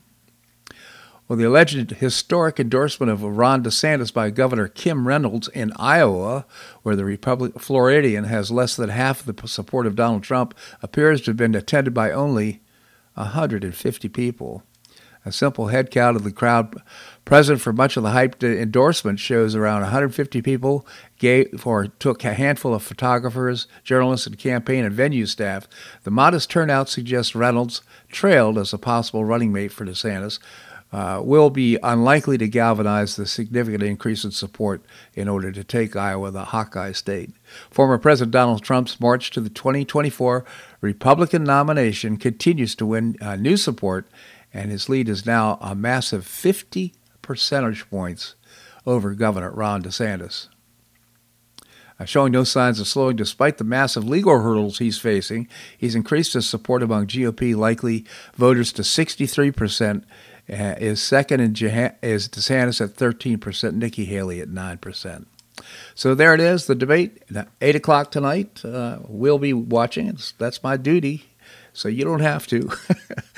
Well, 1.26 1.38
the 1.38 1.44
alleged 1.44 1.90
historic 1.90 2.60
endorsement 2.60 3.10
of 3.10 3.22
Ron 3.22 3.64
DeSantis 3.64 4.12
by 4.12 4.28
Governor 4.28 4.68
Kim 4.68 5.08
Reynolds 5.08 5.48
in 5.48 5.72
Iowa, 5.76 6.44
where 6.82 6.96
the 6.96 7.04
Republic 7.04 7.58
Floridian 7.58 8.24
has 8.24 8.50
less 8.50 8.76
than 8.76 8.90
half 8.90 9.24
the 9.24 9.48
support 9.48 9.86
of 9.86 9.96
Donald 9.96 10.22
Trump, 10.22 10.54
appears 10.82 11.22
to 11.22 11.30
have 11.30 11.38
been 11.38 11.54
attended 11.54 11.94
by 11.94 12.10
only 12.10 12.60
150 13.14 14.08
people. 14.10 14.64
A 15.26 15.32
simple 15.32 15.68
head 15.68 15.90
count 15.90 16.16
of 16.16 16.24
the 16.24 16.30
crowd 16.30 16.82
present 17.24 17.60
for 17.60 17.72
much 17.72 17.96
of 17.96 18.02
the 18.02 18.10
hyped 18.10 18.42
endorsement 18.42 19.18
shows 19.18 19.54
around 19.54 19.80
150 19.80 20.42
people 20.42 20.86
gave 21.18 21.66
or 21.66 21.86
took 21.86 22.24
a 22.24 22.34
handful 22.34 22.74
of 22.74 22.82
photographers, 22.82 23.66
journalists, 23.82 24.26
and 24.26 24.38
campaign 24.38 24.84
and 24.84 24.94
venue 24.94 25.24
staff. 25.24 25.66
The 26.02 26.10
modest 26.10 26.50
turnout 26.50 26.90
suggests 26.90 27.34
Reynolds 27.34 27.80
trailed 28.08 28.58
as 28.58 28.74
a 28.74 28.78
possible 28.78 29.24
running 29.24 29.52
mate 29.52 29.72
for 29.72 29.86
DeSantis. 29.86 30.38
Uh, 30.92 31.20
will 31.20 31.50
be 31.50 31.76
unlikely 31.82 32.38
to 32.38 32.46
galvanize 32.46 33.16
the 33.16 33.26
significant 33.26 33.82
increase 33.82 34.22
in 34.22 34.30
support 34.30 34.80
in 35.14 35.26
order 35.26 35.50
to 35.50 35.64
take 35.64 35.96
Iowa 35.96 36.30
the 36.30 36.44
Hawkeye 36.44 36.92
state. 36.92 37.32
Former 37.68 37.98
President 37.98 38.30
Donald 38.30 38.62
Trump's 38.62 39.00
march 39.00 39.32
to 39.32 39.40
the 39.40 39.50
2024 39.50 40.44
Republican 40.80 41.42
nomination 41.42 42.16
continues 42.16 42.76
to 42.76 42.86
win 42.86 43.16
uh, 43.20 43.34
new 43.34 43.56
support 43.56 44.06
and 44.54 44.70
his 44.70 44.88
lead 44.88 45.08
is 45.08 45.26
now 45.26 45.58
a 45.60 45.74
massive 45.74 46.24
50 46.24 46.94
percentage 47.20 47.90
points 47.90 48.36
over 48.86 49.12
Governor 49.14 49.50
Ron 49.50 49.82
DeSantis. 49.82 50.48
Uh, 51.98 52.04
showing 52.04 52.32
no 52.32 52.44
signs 52.44 52.80
of 52.80 52.88
slowing 52.88 53.16
despite 53.16 53.58
the 53.58 53.64
massive 53.64 54.08
legal 54.08 54.40
hurdles 54.40 54.78
he's 54.78 54.98
facing, 54.98 55.48
he's 55.76 55.94
increased 55.94 56.34
his 56.34 56.48
support 56.48 56.82
among 56.82 57.06
GOP 57.06 57.54
likely 57.54 58.04
voters 58.34 58.72
to 58.72 58.82
63%, 58.82 60.04
uh, 60.50 60.54
is 60.78 61.02
second 61.02 61.40
in 61.40 61.52
is 62.02 62.28
DeSantis 62.28 62.80
at 62.80 62.96
13%, 62.96 63.74
Nikki 63.74 64.04
Haley 64.04 64.40
at 64.40 64.48
9%. 64.48 65.26
So 65.94 66.14
there 66.16 66.34
it 66.34 66.40
is, 66.40 66.66
the 66.66 66.74
debate, 66.74 67.22
8 67.60 67.76
o'clock 67.76 68.10
tonight. 68.10 68.64
Uh, 68.64 68.98
we'll 69.06 69.38
be 69.38 69.52
watching. 69.52 70.18
That's 70.38 70.62
my 70.64 70.76
duty 70.76 71.28
so 71.74 71.88
you 71.88 72.04
don't 72.04 72.20
have 72.20 72.46
to. 72.46 72.70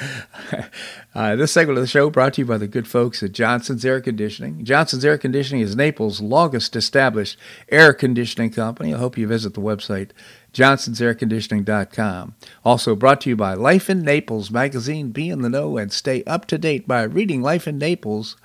uh, 1.15 1.35
this 1.37 1.53
segment 1.53 1.79
of 1.79 1.83
the 1.83 1.89
show 1.89 2.11
brought 2.11 2.35
to 2.35 2.43
you 2.43 2.47
by 2.47 2.59
the 2.59 2.69
good 2.69 2.87
folks 2.87 3.23
at 3.23 3.33
Johnson's 3.33 3.85
Air 3.85 4.01
Conditioning. 4.01 4.65
Johnson's 4.65 5.05
Air 5.05 5.19
Conditioning 5.19 5.63
is 5.63 5.75
Naples' 5.75 6.21
longest 6.21 6.77
established 6.77 7.39
air 7.71 7.93
conditioning 7.93 8.51
company. 8.51 8.95
I 8.95 8.99
hope 8.99 9.19
you 9.19 9.27
visit 9.27 9.55
the 9.55 9.61
website 9.61 10.11
johnsonsairconditioning.com. 10.53 12.35
Also 12.65 12.97
brought 12.97 13.21
to 13.23 13.31
you 13.31 13.37
by 13.37 13.55
Life 13.55 13.91
in 13.91 14.03
Naples 14.03 14.51
magazine. 14.51 15.11
Be 15.11 15.29
in 15.29 15.43
the 15.43 15.51
know 15.51 15.77
and 15.77 15.93
stay 15.93 16.23
up 16.25 16.47
to 16.47 16.57
date 16.57 16.89
by 16.89 17.03
reading 17.03 17.43
Life 17.43 17.69
in 17.69 17.79
Naples 17.79 18.37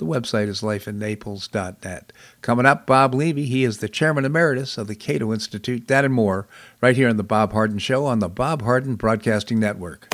the 0.00 0.06
website 0.06 0.48
is 0.48 0.62
lifeinnaples.net. 0.62 2.12
Coming 2.40 2.64
up, 2.64 2.86
Bob 2.86 3.14
Levy. 3.14 3.44
He 3.44 3.64
is 3.64 3.78
the 3.78 3.88
chairman 3.88 4.24
emeritus 4.24 4.78
of 4.78 4.88
the 4.88 4.94
Cato 4.94 5.30
Institute. 5.30 5.86
That 5.88 6.06
and 6.06 6.14
more 6.14 6.48
right 6.80 6.96
here 6.96 7.08
on 7.08 7.18
The 7.18 7.22
Bob 7.22 7.52
Harden 7.52 7.78
Show 7.78 8.06
on 8.06 8.18
the 8.18 8.28
Bob 8.28 8.62
Harden 8.62 8.96
Broadcasting 8.96 9.60
Network. 9.60 10.08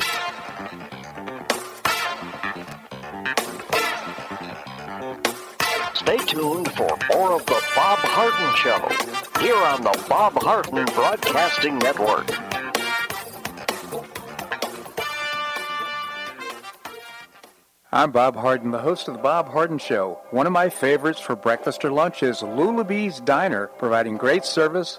Stay 5.95 6.19
tuned 6.27 6.73
for 6.73 6.99
more 7.13 7.35
of 7.35 7.47
The 7.47 7.63
Bob 7.77 7.99
Harden 8.01 8.57
Show 8.57 9.41
here 9.41 9.55
on 9.55 9.83
the 9.83 10.05
Bob 10.09 10.35
Harden 10.43 10.85
Broadcasting 10.87 11.79
Network. 11.79 12.66
I'm 17.93 18.11
Bob 18.11 18.35
Harden, 18.35 18.73
the 18.73 18.81
host 18.81 19.07
of 19.07 19.15
The 19.15 19.23
Bob 19.23 19.49
Harden 19.49 19.79
Show. 19.79 20.19
One 20.33 20.45
of 20.45 20.53
my 20.53 20.71
favorites 20.71 21.21
for 21.21 21.37
breakfast 21.37 21.85
or 21.85 21.93
lunch 21.93 22.21
is 22.21 22.43
Lulabee's 22.43 23.21
Diner, 23.21 23.69
providing 23.79 24.17
great 24.17 24.45
service, 24.45 24.99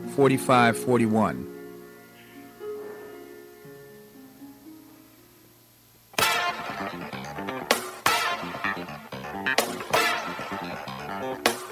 4541. 0.11 1.47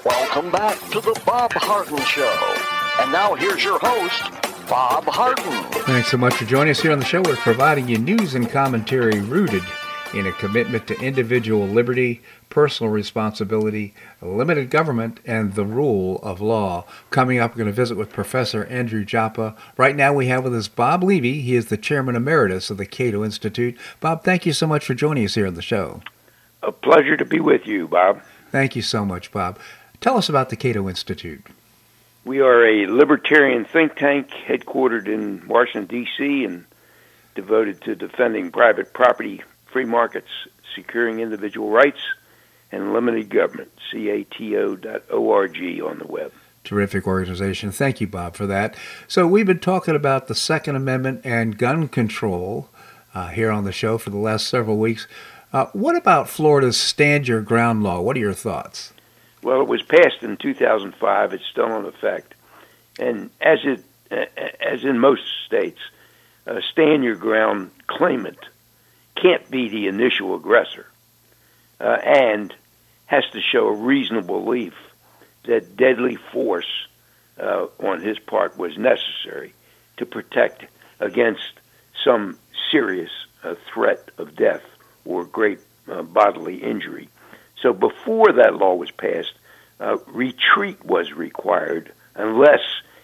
Welcome 0.04 0.50
back 0.50 0.78
to 0.90 1.00
the 1.00 1.20
Bob 1.26 1.52
Harden 1.52 1.98
Show. 2.04 2.56
And 3.00 3.12
now 3.12 3.34
here's 3.34 3.62
your 3.62 3.78
host, 3.78 4.22
Bob 4.68 5.04
Harden. 5.04 5.52
Thanks 5.82 6.08
so 6.08 6.16
much 6.16 6.34
for 6.34 6.46
joining 6.46 6.70
us 6.70 6.80
here 6.80 6.92
on 6.92 6.98
the 6.98 7.04
show. 7.04 7.20
We're 7.20 7.36
providing 7.36 7.88
you 7.88 7.98
news 7.98 8.34
and 8.34 8.48
commentary 8.48 9.20
rooted 9.20 9.62
in 10.12 10.26
a 10.26 10.32
commitment 10.32 10.86
to 10.88 11.00
individual 11.00 11.66
liberty, 11.66 12.20
personal 12.48 12.92
responsibility, 12.92 13.94
limited 14.20 14.70
government, 14.70 15.20
and 15.24 15.54
the 15.54 15.64
rule 15.64 16.18
of 16.22 16.40
law. 16.40 16.84
Coming 17.10 17.38
up, 17.38 17.52
we're 17.52 17.58
going 17.58 17.66
to 17.66 17.72
visit 17.72 17.96
with 17.96 18.12
Professor 18.12 18.64
Andrew 18.66 19.04
Joppa. 19.04 19.54
Right 19.76 19.94
now, 19.94 20.12
we 20.12 20.26
have 20.26 20.44
with 20.44 20.54
us 20.54 20.68
Bob 20.68 21.04
Levy. 21.04 21.40
He 21.42 21.54
is 21.54 21.66
the 21.66 21.76
chairman 21.76 22.16
emeritus 22.16 22.70
of 22.70 22.76
the 22.76 22.86
Cato 22.86 23.24
Institute. 23.24 23.76
Bob, 24.00 24.24
thank 24.24 24.44
you 24.46 24.52
so 24.52 24.66
much 24.66 24.84
for 24.84 24.94
joining 24.94 25.24
us 25.24 25.34
here 25.34 25.46
on 25.46 25.54
the 25.54 25.62
show. 25.62 26.02
A 26.62 26.72
pleasure 26.72 27.16
to 27.16 27.24
be 27.24 27.40
with 27.40 27.66
you, 27.66 27.88
Bob. 27.88 28.20
Thank 28.50 28.76
you 28.76 28.82
so 28.82 29.04
much, 29.04 29.30
Bob. 29.32 29.58
Tell 30.00 30.16
us 30.16 30.28
about 30.28 30.50
the 30.50 30.56
Cato 30.56 30.88
Institute. 30.88 31.46
We 32.24 32.40
are 32.40 32.66
a 32.66 32.86
libertarian 32.86 33.64
think 33.64 33.96
tank 33.96 34.28
headquartered 34.28 35.06
in 35.06 35.46
Washington, 35.48 35.86
D.C., 35.86 36.44
and 36.44 36.66
devoted 37.34 37.80
to 37.82 37.94
defending 37.94 38.50
private 38.50 38.92
property, 38.92 39.42
free 39.72 39.84
markets, 39.84 40.28
securing 40.74 41.20
individual 41.20 41.70
rights, 41.70 42.00
and 42.72 42.92
limited 42.92 43.28
government, 43.28 43.70
cato.org 43.90 45.56
on 45.82 45.98
the 45.98 46.06
web. 46.06 46.32
Terrific 46.62 47.06
organization. 47.06 47.72
Thank 47.72 48.00
you, 48.00 48.06
Bob, 48.06 48.36
for 48.36 48.46
that. 48.46 48.76
So, 49.08 49.26
we've 49.26 49.46
been 49.46 49.60
talking 49.60 49.96
about 49.96 50.28
the 50.28 50.34
Second 50.34 50.76
Amendment 50.76 51.22
and 51.24 51.56
gun 51.56 51.88
control 51.88 52.68
uh, 53.14 53.28
here 53.28 53.50
on 53.50 53.64
the 53.64 53.72
show 53.72 53.98
for 53.98 54.10
the 54.10 54.18
last 54.18 54.46
several 54.46 54.76
weeks. 54.76 55.08
Uh, 55.52 55.66
what 55.72 55.96
about 55.96 56.28
Florida's 56.28 56.76
Stand 56.76 57.26
Your 57.26 57.40
Ground 57.40 57.82
law? 57.82 58.00
What 58.00 58.16
are 58.16 58.20
your 58.20 58.34
thoughts? 58.34 58.92
Well, 59.42 59.62
it 59.62 59.68
was 59.68 59.82
passed 59.82 60.22
in 60.22 60.36
2005. 60.36 61.32
It's 61.32 61.46
still 61.46 61.76
in 61.78 61.86
effect, 61.86 62.34
and 62.98 63.30
as 63.40 63.60
it 63.64 63.82
as 64.60 64.84
in 64.84 64.98
most 64.98 65.22
states, 65.46 65.80
a 66.46 66.60
stand 66.62 67.04
your 67.04 67.14
ground 67.14 67.70
claimant 67.86 68.38
can't 69.20 69.50
be 69.50 69.68
the 69.68 69.86
initial 69.86 70.34
aggressor, 70.34 70.86
uh, 71.80 71.98
and 72.04 72.54
has 73.06 73.24
to 73.32 73.40
show 73.40 73.66
a 73.68 73.72
reasonable 73.72 74.42
belief 74.42 74.74
that 75.44 75.76
deadly 75.76 76.16
force 76.16 76.86
uh, 77.40 77.66
on 77.80 78.00
his 78.00 78.18
part 78.18 78.56
was 78.56 78.76
necessary 78.76 79.52
to 79.96 80.06
protect 80.06 80.64
against 81.00 81.52
some 82.04 82.38
serious 82.70 83.10
uh, 83.42 83.54
threat 83.72 84.10
of 84.18 84.36
death 84.36 84.62
or 85.04 85.24
great 85.24 85.58
uh, 85.90 86.02
bodily 86.02 86.62
injury. 86.62 87.08
So 87.60 87.72
before 87.72 88.32
that 88.32 88.54
law 88.54 88.74
was 88.74 88.90
passed, 88.90 89.32
uh, 89.80 89.96
retreat 90.06 90.84
was 90.84 91.12
required 91.12 91.92
unless 92.14 92.60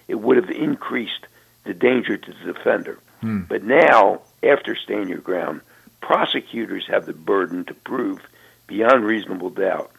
it 0.09 0.17
would 0.17 0.37
have 0.37 0.51
increased 0.51 1.27
the 1.65 1.75
danger 1.75 2.17
to 2.17 2.33
the 2.33 2.53
defender. 2.53 2.99
Hmm. 3.21 3.41
But 3.49 3.65
now, 3.65 4.21
after 4.43 4.77
stand 4.77 5.09
your 5.09 5.19
ground, 5.19 5.63
prosecutors 6.01 6.87
have 6.89 7.07
the 7.07 7.13
burden 7.13 7.65
to 7.65 7.75
prove 7.75 8.21
beyond 8.67 9.05
reasonable 9.05 9.51
doubt 9.51 9.91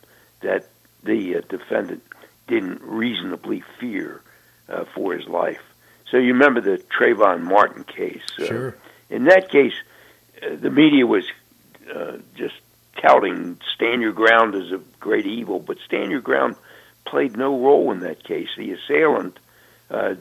that 0.42 0.68
the 1.04 1.38
uh, 1.38 1.42
defendant 1.50 2.04
didn't 2.48 2.82
reasonably 2.82 3.64
fear 3.80 4.22
uh, 4.70 4.86
for 4.94 5.14
his 5.14 5.28
life. 5.28 5.62
So 6.10 6.18
you 6.18 6.34
remember 6.34 6.62
the 6.62 6.82
Trayvon 6.98 7.42
Martin 7.42 7.84
case. 7.84 8.24
Uh, 8.40 8.46
sure. 8.46 8.78
In 9.10 9.26
that 9.26 9.50
case, 9.50 9.74
uh, 10.42 10.56
the 10.56 10.70
media 10.70 11.06
was 11.06 11.26
uh, 11.94 12.18
just 12.36 12.56
touting 13.02 13.60
stand 13.74 14.02
your 14.02 14.12
ground 14.12 14.56
as 14.56 14.72
a 14.72 14.82
great 15.00 15.26
evil, 15.26 15.60
but 15.60 15.78
stand 15.86 16.12
your 16.12 16.22
ground 16.22 16.56
played 17.06 17.38
no 17.38 17.58
role 17.58 17.92
in 17.92 18.02
that 18.02 18.24
case. 18.24 18.50
The 18.58 18.72
assailant, 18.72 19.40
uh, 19.90 20.16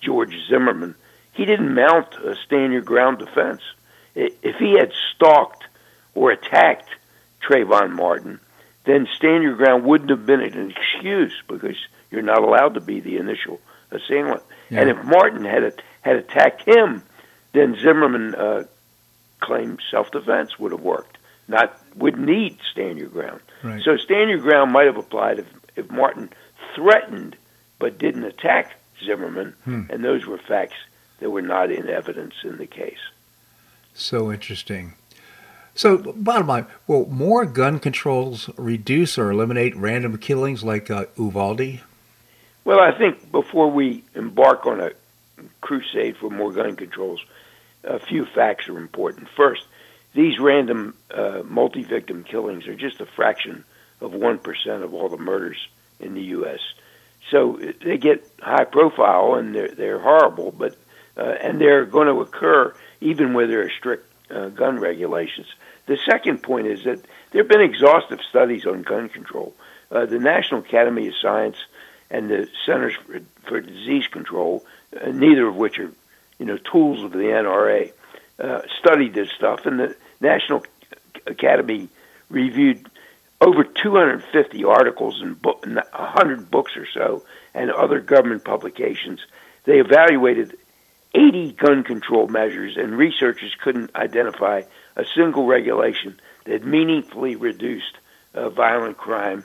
George 0.00 0.34
Zimmerman, 0.48 0.94
he 1.32 1.44
didn't 1.44 1.74
mount 1.74 2.14
a 2.14 2.36
stand 2.44 2.72
your 2.72 2.82
ground 2.82 3.18
defense. 3.18 3.62
If 4.14 4.56
he 4.56 4.76
had 4.78 4.92
stalked 5.14 5.64
or 6.14 6.30
attacked 6.32 6.90
Trayvon 7.42 7.92
Martin, 7.92 8.40
then 8.84 9.06
stand 9.16 9.42
your 9.42 9.56
ground 9.56 9.84
wouldn't 9.84 10.10
have 10.10 10.26
been 10.26 10.40
an 10.40 10.70
excuse 10.70 11.34
because 11.46 11.76
you're 12.10 12.22
not 12.22 12.42
allowed 12.42 12.74
to 12.74 12.80
be 12.80 13.00
the 13.00 13.18
initial 13.18 13.60
assailant. 13.90 14.42
Yeah. 14.70 14.80
And 14.80 14.90
if 14.90 15.04
Martin 15.04 15.44
had 15.44 15.82
had 16.02 16.16
attacked 16.16 16.66
him, 16.66 17.02
then 17.52 17.76
Zimmerman 17.80 18.34
uh, 18.34 18.64
claimed 19.40 19.80
self-defense 19.90 20.58
would 20.58 20.72
have 20.72 20.80
worked. 20.80 21.18
Not 21.46 21.78
would 21.96 22.18
need 22.18 22.58
stand 22.70 22.98
your 22.98 23.08
ground. 23.08 23.40
Right. 23.62 23.82
So 23.82 23.96
stand 23.96 24.30
your 24.30 24.40
ground 24.40 24.72
might 24.72 24.86
have 24.86 24.96
applied 24.96 25.38
if, 25.38 25.46
if 25.76 25.90
Martin 25.90 26.30
threatened 26.74 27.36
but 27.78 27.98
didn't 27.98 28.24
attack 28.24 28.74
Zimmerman, 29.04 29.54
hmm. 29.64 29.82
and 29.90 30.04
those 30.04 30.26
were 30.26 30.38
facts 30.38 30.76
that 31.20 31.30
were 31.30 31.42
not 31.42 31.70
in 31.70 31.88
evidence 31.88 32.34
in 32.42 32.58
the 32.58 32.66
case. 32.66 32.98
So 33.98 34.30
interesting. 34.32 34.94
So, 35.74 35.98
bottom 35.98 36.46
line, 36.46 36.66
will 36.86 37.06
more 37.06 37.44
gun 37.44 37.80
controls 37.80 38.48
reduce 38.56 39.18
or 39.18 39.30
eliminate 39.30 39.76
random 39.76 40.18
killings 40.18 40.62
like 40.62 40.90
uh, 40.90 41.06
Uvalde? 41.16 41.80
Well, 42.64 42.80
I 42.80 42.96
think 42.96 43.30
before 43.32 43.70
we 43.70 44.04
embark 44.14 44.66
on 44.66 44.80
a 44.80 44.92
crusade 45.60 46.16
for 46.16 46.30
more 46.30 46.52
gun 46.52 46.76
controls, 46.76 47.20
a 47.82 47.98
few 47.98 48.24
facts 48.24 48.68
are 48.68 48.78
important. 48.78 49.28
First, 49.36 49.64
these 50.14 50.38
random 50.38 50.94
uh, 51.10 51.42
multi 51.44 51.82
victim 51.82 52.24
killings 52.24 52.66
are 52.68 52.74
just 52.74 53.00
a 53.00 53.06
fraction 53.06 53.64
of 54.00 54.12
1% 54.12 54.82
of 54.82 54.94
all 54.94 55.08
the 55.08 55.18
murders 55.18 55.68
in 55.98 56.14
the 56.14 56.22
U.S. 56.22 56.60
So 57.30 57.60
they 57.84 57.98
get 57.98 58.28
high 58.40 58.64
profile 58.64 59.34
and 59.34 59.54
they're, 59.54 59.68
they're 59.68 59.98
horrible, 59.98 60.52
but 60.52 60.76
uh, 61.16 61.34
and 61.40 61.60
they're 61.60 61.84
going 61.84 62.06
to 62.06 62.20
occur 62.20 62.72
even 63.00 63.34
where 63.34 63.46
there 63.46 63.62
are 63.62 63.70
strict 63.70 64.06
uh, 64.30 64.48
gun 64.48 64.78
regulations. 64.78 65.46
The 65.86 65.98
second 66.08 66.42
point 66.42 66.66
is 66.66 66.84
that 66.84 67.00
there 67.30 67.42
have 67.42 67.48
been 67.48 67.62
exhaustive 67.62 68.20
studies 68.28 68.66
on 68.66 68.82
gun 68.82 69.08
control. 69.08 69.54
Uh, 69.90 70.06
the 70.06 70.18
National 70.18 70.60
Academy 70.60 71.08
of 71.08 71.14
Science 71.20 71.56
and 72.10 72.28
the 72.28 72.48
Centers 72.66 72.94
for, 72.94 73.20
for 73.46 73.60
Disease 73.60 74.06
Control, 74.06 74.64
uh, 75.00 75.10
neither 75.10 75.46
of 75.46 75.56
which 75.56 75.78
are, 75.78 75.90
you 76.38 76.46
know, 76.46 76.58
tools 76.58 77.02
of 77.02 77.12
the 77.12 77.18
NRA, 77.18 77.92
uh, 78.38 78.62
studied 78.78 79.14
this 79.14 79.30
stuff, 79.30 79.66
and 79.66 79.80
the 79.80 79.96
National 80.20 80.62
Academy 81.26 81.88
reviewed 82.30 82.88
over 83.40 83.64
250 83.64 84.64
articles 84.64 85.20
and 85.22 85.42
100 85.42 86.50
books 86.50 86.76
or 86.76 86.86
so, 86.92 87.22
and 87.54 87.70
other 87.70 88.00
government 88.00 88.44
publications. 88.44 89.20
They 89.64 89.80
evaluated 89.80 90.56
80 91.18 91.52
gun 91.52 91.82
control 91.82 92.28
measures, 92.28 92.76
and 92.76 92.96
researchers 92.96 93.54
couldn't 93.60 93.94
identify 93.96 94.62
a 94.94 95.04
single 95.16 95.46
regulation 95.46 96.20
that 96.44 96.64
meaningfully 96.64 97.34
reduced 97.34 97.98
uh, 98.34 98.50
violent 98.50 98.96
crime 98.96 99.42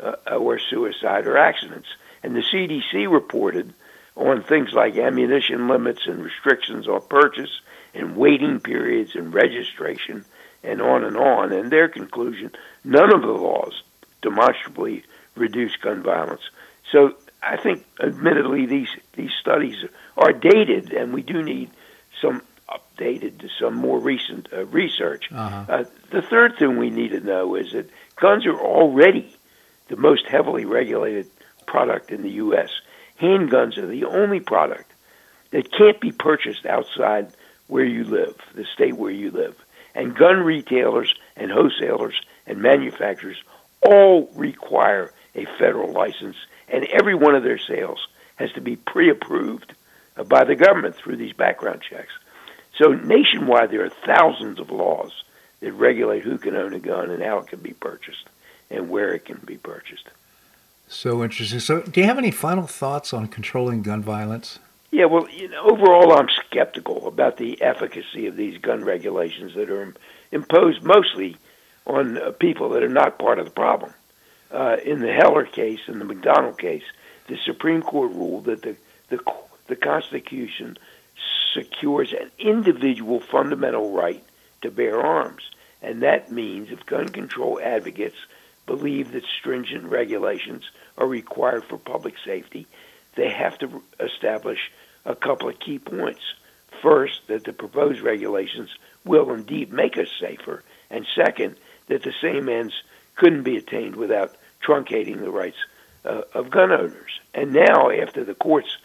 uh, 0.00 0.36
or 0.36 0.58
suicide 0.58 1.26
or 1.26 1.36
accidents. 1.36 1.88
And 2.22 2.34
the 2.34 2.40
CDC 2.40 3.10
reported 3.10 3.74
on 4.16 4.42
things 4.42 4.72
like 4.72 4.96
ammunition 4.96 5.68
limits 5.68 6.06
and 6.06 6.24
restrictions 6.24 6.88
on 6.88 7.02
purchase 7.08 7.60
and 7.92 8.16
waiting 8.16 8.60
periods 8.60 9.14
and 9.14 9.34
registration 9.34 10.24
and 10.62 10.80
on 10.80 11.04
and 11.04 11.18
on. 11.18 11.52
And 11.52 11.70
their 11.70 11.88
conclusion 11.88 12.52
none 12.82 13.14
of 13.14 13.20
the 13.20 13.28
laws 13.28 13.82
demonstrably 14.22 15.04
reduce 15.34 15.76
gun 15.76 16.02
violence. 16.02 16.42
So 16.90 17.14
I 17.42 17.56
think, 17.56 17.84
admittedly, 18.02 18.66
these, 18.66 18.88
these 19.14 19.32
studies 19.40 19.76
are 20.16 20.32
dated, 20.32 20.92
and 20.92 21.12
we 21.12 21.22
do 21.22 21.42
need 21.42 21.70
some 22.20 22.42
updated, 22.68 23.48
some 23.58 23.74
more 23.74 23.98
recent 23.98 24.48
uh, 24.52 24.66
research. 24.66 25.30
Uh-huh. 25.32 25.64
Uh, 25.68 25.84
the 26.10 26.22
third 26.22 26.56
thing 26.58 26.76
we 26.76 26.90
need 26.90 27.12
to 27.12 27.20
know 27.20 27.54
is 27.54 27.72
that 27.72 27.90
guns 28.16 28.46
are 28.46 28.58
already 28.58 29.34
the 29.88 29.96
most 29.96 30.26
heavily 30.26 30.64
regulated 30.64 31.28
product 31.66 32.10
in 32.10 32.22
the 32.22 32.30
U.S. 32.30 32.70
Handguns 33.20 33.78
are 33.78 33.86
the 33.86 34.04
only 34.04 34.40
product 34.40 34.90
that 35.50 35.72
can't 35.72 36.00
be 36.00 36.12
purchased 36.12 36.64
outside 36.66 37.32
where 37.66 37.84
you 37.84 38.04
live, 38.04 38.36
the 38.54 38.64
state 38.64 38.96
where 38.96 39.10
you 39.10 39.30
live. 39.30 39.56
And 39.94 40.16
gun 40.16 40.38
retailers 40.40 41.14
and 41.36 41.50
wholesalers 41.50 42.20
and 42.46 42.60
manufacturers 42.62 43.42
all 43.82 44.30
require 44.34 45.12
a 45.34 45.46
federal 45.58 45.92
license, 45.92 46.36
and 46.70 46.84
every 46.86 47.14
one 47.14 47.34
of 47.34 47.42
their 47.42 47.58
sales 47.58 48.06
has 48.36 48.52
to 48.52 48.60
be 48.60 48.76
pre 48.76 49.10
approved 49.10 49.74
by 50.26 50.44
the 50.44 50.56
government 50.56 50.96
through 50.96 51.16
these 51.16 51.32
background 51.32 51.80
checks. 51.82 52.12
So 52.76 52.92
nationwide, 52.92 53.70
there 53.70 53.84
are 53.84 53.90
thousands 53.90 54.58
of 54.58 54.70
laws 54.70 55.24
that 55.60 55.72
regulate 55.72 56.24
who 56.24 56.38
can 56.38 56.56
own 56.56 56.72
a 56.72 56.78
gun 56.78 57.10
and 57.10 57.22
how 57.22 57.38
it 57.38 57.48
can 57.48 57.60
be 57.60 57.72
purchased 57.72 58.28
and 58.70 58.88
where 58.88 59.12
it 59.12 59.24
can 59.24 59.40
be 59.44 59.56
purchased. 59.56 60.08
So 60.88 61.22
interesting. 61.22 61.60
So, 61.60 61.82
do 61.82 62.00
you 62.00 62.06
have 62.06 62.18
any 62.18 62.30
final 62.30 62.66
thoughts 62.66 63.12
on 63.12 63.28
controlling 63.28 63.82
gun 63.82 64.02
violence? 64.02 64.58
Yeah, 64.90 65.04
well, 65.04 65.28
you 65.28 65.48
know, 65.48 65.62
overall, 65.62 66.12
I'm 66.14 66.28
skeptical 66.46 67.06
about 67.06 67.36
the 67.36 67.62
efficacy 67.62 68.26
of 68.26 68.34
these 68.36 68.58
gun 68.58 68.84
regulations 68.84 69.54
that 69.54 69.70
are 69.70 69.94
imposed 70.32 70.82
mostly 70.82 71.36
on 71.86 72.18
uh, 72.18 72.32
people 72.32 72.70
that 72.70 72.82
are 72.82 72.88
not 72.88 73.18
part 73.18 73.38
of 73.38 73.44
the 73.44 73.52
problem. 73.52 73.94
Uh, 74.50 74.76
in 74.84 75.00
the 75.00 75.12
Heller 75.12 75.44
case, 75.44 75.80
in 75.86 75.98
the 75.98 76.04
McDonald 76.04 76.58
case, 76.58 76.82
the 77.28 77.36
Supreme 77.36 77.82
Court 77.82 78.12
ruled 78.12 78.46
that 78.46 78.62
the 78.62 78.76
the, 79.10 79.18
the 79.66 79.76
Constitution 79.76 80.78
secures 81.52 82.12
an 82.12 82.30
individual 82.38 83.20
fundamental 83.20 83.92
right 83.92 84.24
to 84.62 84.70
bear 84.70 85.00
arms, 85.00 85.42
and 85.82 86.02
that 86.02 86.30
means 86.30 86.70
if 86.70 86.86
gun 86.86 87.08
control 87.08 87.60
advocates 87.62 88.16
believe 88.66 89.12
that 89.12 89.24
stringent 89.24 89.84
regulations 89.84 90.70
are 90.96 91.06
required 91.06 91.64
for 91.64 91.76
public 91.76 92.14
safety, 92.24 92.66
they 93.16 93.28
have 93.28 93.58
to 93.58 93.82
establish 93.98 94.70
a 95.04 95.16
couple 95.16 95.48
of 95.48 95.58
key 95.58 95.78
points. 95.78 96.22
First, 96.80 97.26
that 97.26 97.44
the 97.44 97.52
proposed 97.52 98.00
regulations 98.00 98.70
will 99.04 99.32
indeed 99.32 99.72
make 99.72 99.98
us 99.98 100.08
safer, 100.20 100.62
and 100.88 101.04
second, 101.14 101.56
that 101.88 102.04
the 102.04 102.14
same 102.22 102.48
ends 102.48 102.82
couldn't 103.16 103.42
be 103.42 103.56
attained 103.56 103.96
without 103.96 104.36
truncating 104.64 105.20
the 105.20 105.30
rights 105.30 105.56
uh, 106.04 106.22
of 106.34 106.50
gun 106.50 106.72
owners. 106.72 107.20
And 107.34 107.52
now, 107.52 107.90
after 107.90 108.24
the 108.24 108.34
court's 108.34 108.76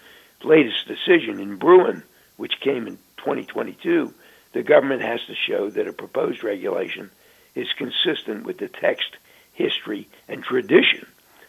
latest 0.44 0.88
decision 0.88 1.40
in 1.40 1.58
Bruen, 1.58 2.04
which 2.38 2.60
came 2.60 2.88
in 2.88 2.98
2022, 3.18 4.14
the 4.54 4.64
government 4.64 5.02
has 5.02 5.20
to 5.28 5.36
show 5.36 5.70
that 5.70 5.88
a 5.88 5.94
proposed 5.94 6.44
regulation 6.44 7.10
is 7.56 7.68
consistent 7.74 8.46
with 8.46 8.58
the 8.58 8.68
text, 8.68 9.18
history, 9.54 10.08
and 10.28 10.44
tradition 10.44 11.08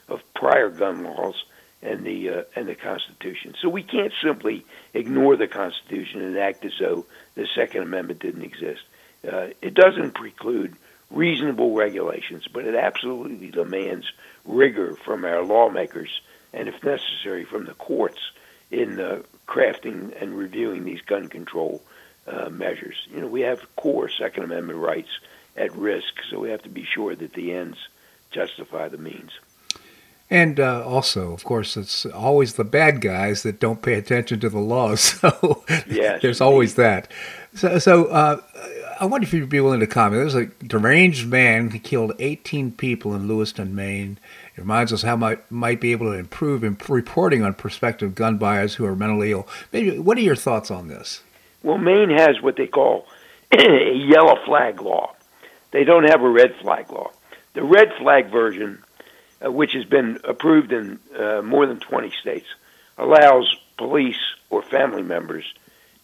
of 0.08 0.22
prior 0.34 0.70
gun 0.70 1.04
laws 1.04 1.44
and 1.82 2.04
the 2.04 2.30
uh, 2.30 2.42
and 2.54 2.68
the 2.68 2.74
Constitution. 2.74 3.54
So 3.60 3.68
we 3.68 3.82
can't 3.82 4.12
simply 4.22 4.64
ignore 4.94 5.36
the 5.36 5.46
Constitution 5.46 6.22
and 6.22 6.36
act 6.38 6.64
as 6.64 6.72
though 6.80 7.06
the 7.34 7.46
Second 7.54 7.82
Amendment 7.82 8.20
didn't 8.20 8.42
exist. 8.42 8.82
Uh, 9.26 9.48
it 9.60 9.74
doesn't 9.74 10.14
preclude 10.14 10.76
reasonable 11.10 11.74
regulations, 11.74 12.46
but 12.52 12.64
it 12.64 12.74
absolutely 12.74 13.50
demands 13.50 14.10
rigor 14.44 14.94
from 14.96 15.24
our 15.24 15.42
lawmakers 15.42 16.20
and, 16.52 16.68
if 16.68 16.82
necessary, 16.82 17.44
from 17.44 17.66
the 17.66 17.74
courts 17.74 18.32
in 18.70 18.98
uh, 18.98 19.22
crafting 19.46 20.20
and 20.20 20.36
reviewing 20.36 20.84
these 20.84 21.00
gun 21.02 21.28
control 21.28 21.82
uh, 22.26 22.48
measures. 22.50 23.06
You 23.10 23.20
know, 23.20 23.28
we 23.28 23.42
have 23.42 23.74
core 23.76 24.08
Second 24.08 24.44
Amendment 24.44 24.78
rights 24.78 25.20
at 25.56 25.74
risk, 25.76 26.14
so 26.30 26.40
we 26.40 26.50
have 26.50 26.62
to 26.62 26.68
be 26.68 26.84
sure 26.84 27.14
that 27.14 27.32
the 27.34 27.52
ends 27.52 27.78
justify 28.30 28.88
the 28.88 28.98
means. 28.98 29.30
And 30.28 30.58
uh, 30.58 30.84
also, 30.84 31.32
of 31.32 31.44
course, 31.44 31.76
it's 31.76 32.04
always 32.04 32.54
the 32.54 32.64
bad 32.64 33.00
guys 33.00 33.44
that 33.44 33.60
don't 33.60 33.80
pay 33.80 33.94
attention 33.94 34.40
to 34.40 34.48
the 34.48 34.58
laws. 34.58 35.20
So 35.26 35.64
yes, 35.88 36.20
there's 36.20 36.40
always 36.40 36.74
that. 36.74 37.10
So, 37.54 37.78
so 37.78 38.06
uh, 38.06 38.40
I 38.98 39.04
wonder 39.04 39.26
if 39.26 39.34
you'd 39.34 39.48
be 39.48 39.60
willing 39.60 39.80
to 39.80 39.86
comment. 39.86 40.22
There's 40.22 40.34
a 40.34 40.46
deranged 40.64 41.28
man 41.28 41.70
who 41.70 41.78
killed 41.78 42.14
18 42.18 42.72
people 42.72 43.14
in 43.14 43.28
Lewiston, 43.28 43.74
Maine. 43.74 44.18
It 44.54 44.60
reminds 44.60 44.92
us 44.92 45.02
how 45.02 45.16
might 45.16 45.50
might 45.50 45.80
be 45.80 45.92
able 45.92 46.06
to 46.06 46.18
improve 46.18 46.64
in 46.64 46.78
reporting 46.88 47.42
on 47.42 47.54
prospective 47.54 48.14
gun 48.14 48.38
buyers 48.38 48.74
who 48.74 48.86
are 48.86 48.96
mentally 48.96 49.32
ill. 49.32 49.46
Maybe 49.72 49.98
what 49.98 50.16
are 50.16 50.22
your 50.22 50.36
thoughts 50.36 50.70
on 50.70 50.88
this? 50.88 51.22
Well, 51.62 51.78
Maine 51.78 52.10
has 52.10 52.40
what 52.40 52.56
they 52.56 52.66
call 52.66 53.06
a 53.52 53.92
yellow 53.92 54.36
flag 54.46 54.80
law. 54.80 55.14
They 55.72 55.84
don't 55.84 56.08
have 56.08 56.22
a 56.22 56.28
red 56.28 56.54
flag 56.56 56.90
law. 56.90 57.10
The 57.52 57.64
red 57.64 57.92
flag 57.98 58.30
version, 58.30 58.82
uh, 59.44 59.52
which 59.52 59.72
has 59.72 59.84
been 59.84 60.20
approved 60.24 60.72
in 60.72 60.98
uh, 61.18 61.42
more 61.42 61.66
than 61.66 61.80
20 61.80 62.10
states, 62.12 62.46
allows 62.96 63.54
police 63.76 64.20
or 64.48 64.62
family 64.62 65.02
members 65.02 65.44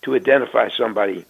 to 0.02 0.14
identify 0.14 0.68
somebody 0.68 1.24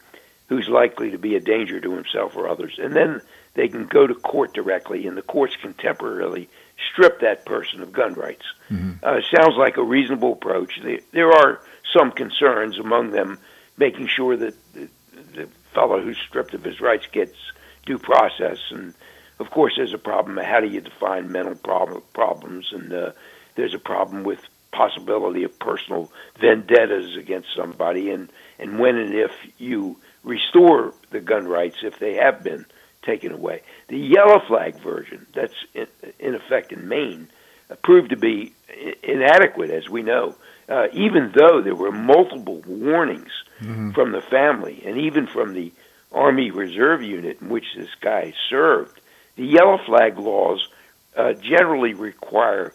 who's 0.48 0.68
likely 0.68 1.10
to 1.10 1.18
be 1.18 1.34
a 1.36 1.40
danger 1.40 1.80
to 1.80 1.94
himself 1.94 2.36
or 2.36 2.48
others. 2.48 2.78
And 2.78 2.94
then 2.94 3.22
they 3.54 3.68
can 3.68 3.86
go 3.86 4.06
to 4.06 4.14
court 4.14 4.54
directly, 4.54 5.06
and 5.06 5.16
the 5.16 5.22
courts 5.22 5.56
can 5.56 5.74
temporarily 5.74 6.48
strip 6.92 7.20
that 7.20 7.44
person 7.44 7.82
of 7.82 7.92
gun 7.92 8.14
rights. 8.14 8.44
Mm-hmm. 8.70 9.04
Uh, 9.04 9.20
sounds 9.34 9.56
like 9.56 9.76
a 9.76 9.84
reasonable 9.84 10.32
approach. 10.32 10.80
There 11.12 11.32
are 11.32 11.60
some 11.96 12.12
concerns 12.12 12.78
among 12.78 13.10
them 13.10 13.38
making 13.76 14.08
sure 14.08 14.36
that 14.36 14.54
the, 14.74 14.88
the 15.34 15.48
fellow 15.74 16.00
who's 16.02 16.18
stripped 16.28 16.54
of 16.54 16.64
his 16.64 16.80
rights 16.80 17.06
gets 17.12 17.36
due 17.86 17.98
process. 17.98 18.58
And 18.70 18.94
of 19.38 19.50
course, 19.50 19.74
there's 19.76 19.94
a 19.94 19.98
problem. 19.98 20.36
How 20.36 20.60
do 20.60 20.68
you 20.68 20.80
define 20.80 21.30
mental 21.30 21.54
problem, 21.54 22.02
problems? 22.14 22.72
And 22.72 22.92
uh, 22.92 23.12
there's 23.54 23.74
a 23.74 23.78
problem 23.78 24.24
with 24.24 24.40
possibility 24.72 25.44
of 25.44 25.58
personal 25.58 26.10
vendettas 26.40 27.16
against 27.16 27.48
somebody, 27.54 28.10
and 28.10 28.30
and 28.58 28.78
when 28.78 28.96
and 28.96 29.14
if 29.14 29.30
you 29.58 29.98
restore 30.24 30.94
the 31.10 31.20
gun 31.20 31.46
rights 31.46 31.76
if 31.82 31.98
they 31.98 32.14
have 32.14 32.42
been 32.42 32.66
taken 33.02 33.32
away. 33.32 33.62
The 33.88 33.98
yellow 33.98 34.40
flag 34.46 34.80
version, 34.80 35.26
that's 35.34 35.54
in, 35.74 35.86
in 36.18 36.34
effect 36.34 36.72
in 36.72 36.88
Maine, 36.88 37.28
proved 37.82 38.10
to 38.10 38.16
be 38.16 38.52
inadequate, 39.02 39.70
as 39.70 39.88
we 39.88 40.02
know, 40.02 40.34
uh, 40.68 40.88
even 40.92 41.32
though 41.34 41.62
there 41.62 41.74
were 41.74 41.90
multiple 41.90 42.62
warnings 42.66 43.32
mm-hmm. 43.60 43.90
from 43.92 44.12
the 44.12 44.20
family 44.20 44.82
and 44.86 44.98
even 44.98 45.26
from 45.26 45.54
the 45.54 45.72
Army 46.12 46.50
Reserve 46.50 47.02
Unit 47.02 47.38
in 47.40 47.48
which 47.48 47.74
this 47.76 47.88
guy 48.00 48.32
served. 48.50 49.00
The 49.36 49.46
yellow 49.46 49.78
flag 49.86 50.18
laws 50.18 50.68
uh, 51.16 51.32
generally 51.32 51.94
require 51.94 52.74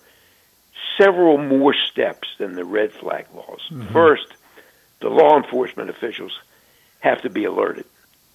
several 1.00 1.38
more 1.38 1.74
steps 1.74 2.28
than 2.40 2.56
the 2.56 2.66
red 2.66 2.92
flag 2.92 3.28
laws. 3.34 3.62
Mm-hmm. 3.70 3.94
First, 3.94 4.28
the 5.00 5.10
law 5.10 5.38
enforcement 5.38 5.90
officials 5.90 6.38
have 7.00 7.22
to 7.22 7.30
be 7.30 7.46
alerted. 7.46 7.86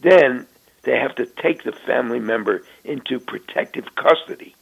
Then 0.00 0.46
they 0.82 0.98
have 0.98 1.14
to 1.16 1.26
take 1.26 1.62
the 1.62 1.72
family 1.72 2.20
member 2.20 2.62
into 2.84 3.20
protective 3.20 3.94
custody. 3.94 4.54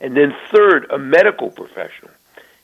And 0.00 0.16
then, 0.16 0.34
third, 0.52 0.86
a 0.90 0.98
medical 0.98 1.50
professional 1.50 2.12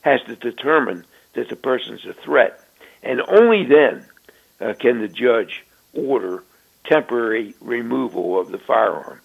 has 0.02 0.20
to 0.22 0.36
determine 0.36 1.04
that 1.34 1.48
the 1.48 1.56
person's 1.56 2.06
a 2.06 2.12
threat. 2.12 2.60
And 3.02 3.20
only 3.20 3.64
then 3.64 4.06
uh, 4.60 4.74
can 4.74 5.00
the 5.00 5.08
judge 5.08 5.64
order 5.92 6.42
temporary 6.84 7.54
removal 7.60 8.38
of 8.38 8.50
the 8.50 8.58
firearm. 8.58 9.20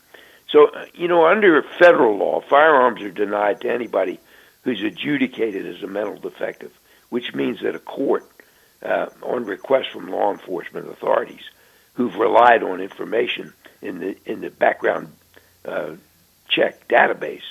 So, 0.50 0.68
uh, 0.68 0.86
you 0.94 1.08
know, 1.08 1.26
under 1.26 1.62
federal 1.78 2.18
law, 2.18 2.42
firearms 2.42 3.02
are 3.02 3.12
denied 3.12 3.62
to 3.62 3.72
anybody 3.72 4.20
who's 4.64 4.82
adjudicated 4.82 5.66
as 5.66 5.84
a 5.84 5.88
mental 5.88 6.18
defective, 6.18 6.72
which 7.10 7.34
means 7.34 7.62
that 7.62 7.76
a 7.76 7.80
court, 7.80 8.26
uh, 8.84 9.08
on 9.22 9.46
request 9.46 9.92
from 9.92 10.10
law 10.10 10.32
enforcement 10.32 10.88
authorities, 10.88 11.44
who've 12.00 12.16
relied 12.16 12.64
on 12.64 12.80
information 12.80 13.52
in 13.82 14.00
the 14.00 14.16
in 14.26 14.40
the 14.40 14.50
background 14.50 15.12
uh, 15.66 15.92
check 16.48 16.88
database 16.88 17.44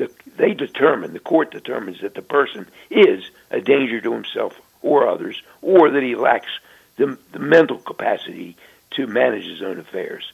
the, 0.00 0.10
they 0.38 0.54
determine, 0.54 1.12
the 1.12 1.18
court 1.18 1.50
determines 1.50 2.00
that 2.00 2.14
the 2.14 2.22
person 2.22 2.66
is 2.88 3.22
a 3.50 3.60
danger 3.60 4.00
to 4.00 4.12
himself 4.14 4.58
or 4.80 5.06
others, 5.06 5.42
or 5.60 5.90
that 5.90 6.02
he 6.02 6.14
lacks 6.16 6.48
the, 6.96 7.18
the 7.32 7.38
mental 7.38 7.76
capacity 7.76 8.56
to 8.92 9.06
manage 9.06 9.44
his 9.44 9.60
own 9.60 9.78
affairs. 9.78 10.32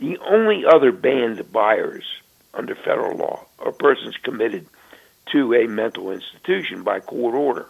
The 0.00 0.18
only 0.18 0.64
other 0.66 0.90
banned 0.90 1.52
buyers 1.52 2.04
under 2.52 2.74
federal 2.74 3.16
law 3.16 3.46
are 3.60 3.70
persons 3.70 4.16
committed 4.16 4.66
to 5.30 5.54
a 5.54 5.68
mental 5.68 6.10
institution 6.10 6.82
by 6.82 6.98
court 6.98 7.36
order. 7.36 7.66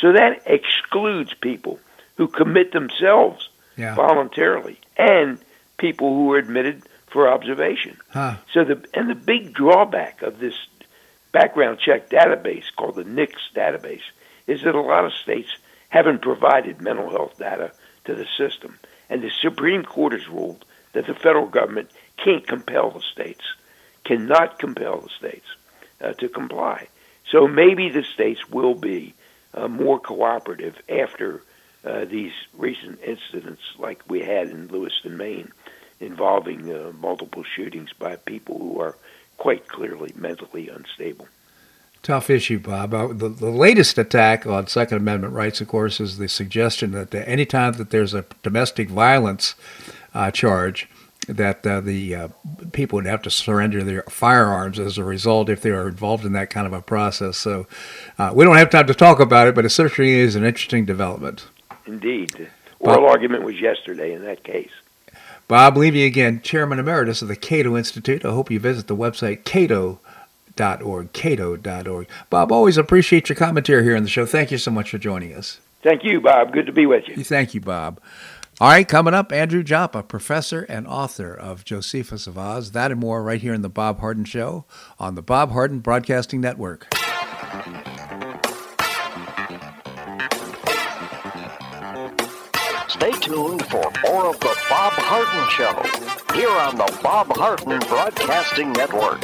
So 0.00 0.12
that 0.12 0.42
excludes 0.46 1.32
people 1.34 1.78
who 2.16 2.26
commit 2.26 2.72
themselves 2.72 3.48
Yeah. 3.76 3.94
voluntarily 3.94 4.78
and 4.96 5.38
people 5.78 6.14
who 6.14 6.32
are 6.32 6.38
admitted 6.38 6.82
for 7.10 7.28
observation. 7.28 7.96
Huh. 8.10 8.36
So 8.52 8.64
the 8.64 8.84
and 8.94 9.08
the 9.08 9.14
big 9.14 9.52
drawback 9.54 10.22
of 10.22 10.38
this 10.38 10.54
background 11.32 11.78
check 11.78 12.10
database 12.10 12.64
called 12.76 12.96
the 12.96 13.04
NICS 13.04 13.50
database 13.54 14.02
is 14.46 14.62
that 14.62 14.74
a 14.74 14.80
lot 14.80 15.04
of 15.04 15.12
states 15.12 15.48
haven't 15.88 16.22
provided 16.22 16.80
mental 16.80 17.10
health 17.10 17.38
data 17.38 17.72
to 18.04 18.14
the 18.14 18.26
system, 18.38 18.78
and 19.10 19.22
the 19.22 19.30
Supreme 19.30 19.84
Court 19.84 20.12
has 20.12 20.28
ruled 20.28 20.64
that 20.92 21.06
the 21.06 21.14
federal 21.14 21.46
government 21.46 21.90
can't 22.22 22.46
compel 22.46 22.90
the 22.90 23.00
states, 23.00 23.44
cannot 24.04 24.58
compel 24.58 25.00
the 25.00 25.10
states 25.10 25.46
uh, 26.00 26.12
to 26.14 26.28
comply. 26.28 26.88
So 27.30 27.46
maybe 27.46 27.88
the 27.88 28.02
states 28.02 28.48
will 28.48 28.74
be 28.74 29.14
uh, 29.54 29.68
more 29.68 29.98
cooperative 29.98 30.76
after 30.88 31.42
uh, 31.84 32.04
these 32.04 32.32
recent 32.56 33.00
incidents, 33.04 33.62
like 33.78 34.02
we 34.08 34.20
had 34.20 34.48
in 34.48 34.68
Lewiston, 34.68 35.16
Maine, 35.16 35.52
involving 36.00 36.72
uh, 36.72 36.92
multiple 37.00 37.44
shootings 37.44 37.92
by 37.92 38.16
people 38.16 38.58
who 38.58 38.80
are 38.80 38.96
quite 39.36 39.66
clearly 39.68 40.12
mentally 40.14 40.68
unstable. 40.68 41.26
Tough 42.02 42.30
issue, 42.30 42.58
Bob. 42.58 42.92
Uh, 42.92 43.08
the, 43.08 43.28
the 43.28 43.50
latest 43.50 43.96
attack 43.96 44.44
on 44.44 44.66
Second 44.66 44.98
Amendment 44.98 45.34
rights, 45.34 45.60
of 45.60 45.68
course, 45.68 46.00
is 46.00 46.18
the 46.18 46.28
suggestion 46.28 46.90
that 46.92 47.14
any 47.14 47.46
time 47.46 47.74
that 47.74 47.90
there's 47.90 48.12
a 48.12 48.24
domestic 48.42 48.88
violence 48.88 49.54
uh, 50.12 50.30
charge, 50.32 50.88
that 51.28 51.64
uh, 51.64 51.80
the 51.80 52.14
uh, 52.14 52.28
people 52.72 52.96
would 52.96 53.06
have 53.06 53.22
to 53.22 53.30
surrender 53.30 53.84
their 53.84 54.02
firearms 54.08 54.80
as 54.80 54.98
a 54.98 55.04
result 55.04 55.48
if 55.48 55.62
they 55.62 55.70
are 55.70 55.86
involved 55.86 56.24
in 56.24 56.32
that 56.32 56.50
kind 56.50 56.66
of 56.66 56.72
a 56.72 56.82
process. 56.82 57.38
So 57.38 57.68
uh, 58.18 58.32
we 58.34 58.44
don't 58.44 58.56
have 58.56 58.70
time 58.70 58.88
to 58.88 58.94
talk 58.94 59.20
about 59.20 59.46
it, 59.46 59.54
but 59.54 59.64
it 59.64 59.70
certainly 59.70 60.14
is 60.14 60.34
an 60.34 60.44
interesting 60.44 60.84
development. 60.84 61.46
Indeed. 61.86 62.48
Oral 62.80 63.06
argument 63.06 63.44
was 63.44 63.60
yesterday 63.60 64.12
in 64.12 64.24
that 64.24 64.42
case. 64.42 64.70
Bob 65.48 65.76
Levy 65.76 66.04
again, 66.04 66.40
Chairman 66.40 66.78
Emeritus 66.78 67.22
of 67.22 67.28
the 67.28 67.36
Cato 67.36 67.76
Institute. 67.76 68.24
I 68.24 68.30
hope 68.30 68.50
you 68.50 68.58
visit 68.58 68.86
the 68.86 68.96
website 68.96 69.44
cato.org, 69.44 71.12
cato.org. 71.12 72.08
Bob, 72.30 72.52
always 72.52 72.76
appreciate 72.76 73.28
your 73.28 73.36
commentary 73.36 73.84
here 73.84 73.96
on 73.96 74.02
the 74.02 74.08
show. 74.08 74.26
Thank 74.26 74.50
you 74.50 74.58
so 74.58 74.70
much 74.70 74.90
for 74.90 74.98
joining 74.98 75.34
us. 75.34 75.60
Thank 75.82 76.04
you, 76.04 76.20
Bob. 76.20 76.52
Good 76.52 76.66
to 76.66 76.72
be 76.72 76.86
with 76.86 77.08
you. 77.08 77.22
Thank 77.24 77.54
you, 77.54 77.60
Bob. 77.60 78.00
All 78.60 78.68
right, 78.68 78.86
coming 78.86 79.14
up, 79.14 79.32
Andrew 79.32 79.62
Joppa, 79.62 80.02
professor 80.02 80.62
and 80.68 80.86
author 80.86 81.34
of 81.34 81.64
Josephus 81.64 82.26
of 82.26 82.38
Oz. 82.38 82.72
That 82.72 82.92
and 82.92 83.00
more 83.00 83.22
right 83.22 83.40
here 83.40 83.54
in 83.54 83.62
the 83.62 83.68
Bob 83.68 83.98
Harden 84.00 84.24
Show 84.24 84.64
on 84.98 85.16
the 85.16 85.22
Bob 85.22 85.50
Harden 85.50 85.80
Broadcasting 85.80 86.40
Network. 86.40 86.86
Stay 93.02 93.18
tuned 93.18 93.66
for 93.66 93.82
more 94.04 94.26
of 94.26 94.38
the 94.38 94.56
Bob 94.70 94.92
Harden 94.92 95.50
Show 95.50 96.36
here 96.36 96.48
on 96.48 96.76
the 96.76 97.00
Bob 97.02 97.36
Harden 97.36 97.80
Broadcasting 97.88 98.70
Network. 98.70 99.20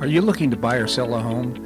Are 0.00 0.06
you 0.06 0.20
looking 0.20 0.48
to 0.52 0.56
buy 0.56 0.76
or 0.76 0.86
sell 0.86 1.16
a 1.16 1.18
home? 1.18 1.65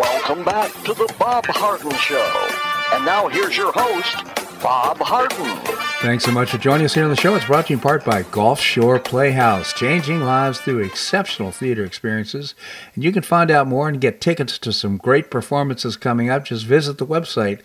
Welcome 0.00 0.44
back 0.46 0.72
to 0.84 0.94
the 0.94 1.12
Bob 1.18 1.44
Harden 1.46 1.90
Show. 1.98 2.48
And 2.94 3.04
now 3.04 3.28
here's 3.28 3.54
your 3.54 3.70
host, 3.70 4.16
Bob 4.62 4.96
Harden. 4.96 5.58
Thanks 6.00 6.24
so 6.24 6.32
much 6.32 6.50
for 6.50 6.56
joining 6.56 6.86
us 6.86 6.94
here 6.94 7.04
on 7.04 7.10
the 7.10 7.16
show. 7.16 7.34
It's 7.34 7.44
brought 7.44 7.66
to 7.66 7.74
you 7.74 7.76
in 7.76 7.82
part 7.82 8.02
by 8.02 8.22
Gulf 8.22 8.60
Shore 8.60 8.98
Playhouse, 8.98 9.74
changing 9.74 10.20
lives 10.20 10.58
through 10.58 10.78
exceptional 10.78 11.50
theater 11.50 11.84
experiences. 11.84 12.54
And 12.94 13.04
you 13.04 13.12
can 13.12 13.22
find 13.22 13.50
out 13.50 13.66
more 13.66 13.90
and 13.90 14.00
get 14.00 14.22
tickets 14.22 14.56
to 14.60 14.72
some 14.72 14.96
great 14.96 15.30
performances 15.30 15.98
coming 15.98 16.30
up. 16.30 16.46
Just 16.46 16.64
visit 16.64 16.96
the 16.96 17.06
website, 17.06 17.60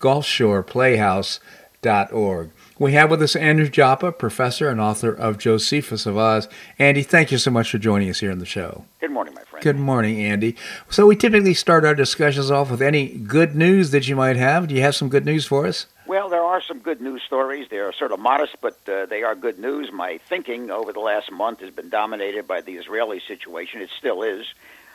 gulfshoreplayhouse.org. 0.00 2.50
We 2.78 2.92
have 2.94 3.10
with 3.10 3.20
us 3.20 3.36
Andrew 3.36 3.68
Joppa, 3.68 4.12
professor 4.12 4.70
and 4.70 4.80
author 4.80 5.12
of 5.12 5.36
Josephus 5.36 6.06
of 6.06 6.16
Oz. 6.16 6.48
Andy, 6.78 7.02
thank 7.02 7.30
you 7.30 7.36
so 7.36 7.50
much 7.50 7.70
for 7.70 7.76
joining 7.76 8.08
us 8.08 8.20
here 8.20 8.32
on 8.32 8.38
the 8.38 8.46
show. 8.46 8.86
Good 9.00 9.10
morning, 9.10 9.34
my 9.34 9.42
friend. 9.42 9.43
Good 9.64 9.78
morning, 9.78 10.22
Andy. 10.22 10.56
So 10.90 11.06
we 11.06 11.16
typically 11.16 11.54
start 11.54 11.86
our 11.86 11.94
discussions 11.94 12.50
off 12.50 12.70
with 12.70 12.82
any 12.82 13.08
good 13.08 13.56
news 13.56 13.92
that 13.92 14.06
you 14.06 14.14
might 14.14 14.36
have. 14.36 14.68
Do 14.68 14.74
you 14.74 14.82
have 14.82 14.94
some 14.94 15.08
good 15.08 15.24
news 15.24 15.46
for 15.46 15.66
us? 15.66 15.86
Well, 16.06 16.28
there 16.28 16.42
are 16.42 16.60
some 16.60 16.80
good 16.80 17.00
news 17.00 17.22
stories. 17.22 17.68
They 17.70 17.78
are 17.78 17.90
sort 17.90 18.12
of 18.12 18.20
modest, 18.20 18.56
but 18.60 18.76
uh, 18.86 19.06
they 19.06 19.22
are 19.22 19.34
good 19.34 19.58
news. 19.58 19.90
My 19.90 20.18
thinking 20.28 20.70
over 20.70 20.92
the 20.92 21.00
last 21.00 21.32
month 21.32 21.60
has 21.60 21.70
been 21.70 21.88
dominated 21.88 22.46
by 22.46 22.60
the 22.60 22.72
Israeli 22.72 23.20
situation. 23.26 23.80
It 23.80 23.88
still 23.98 24.22
is. 24.22 24.44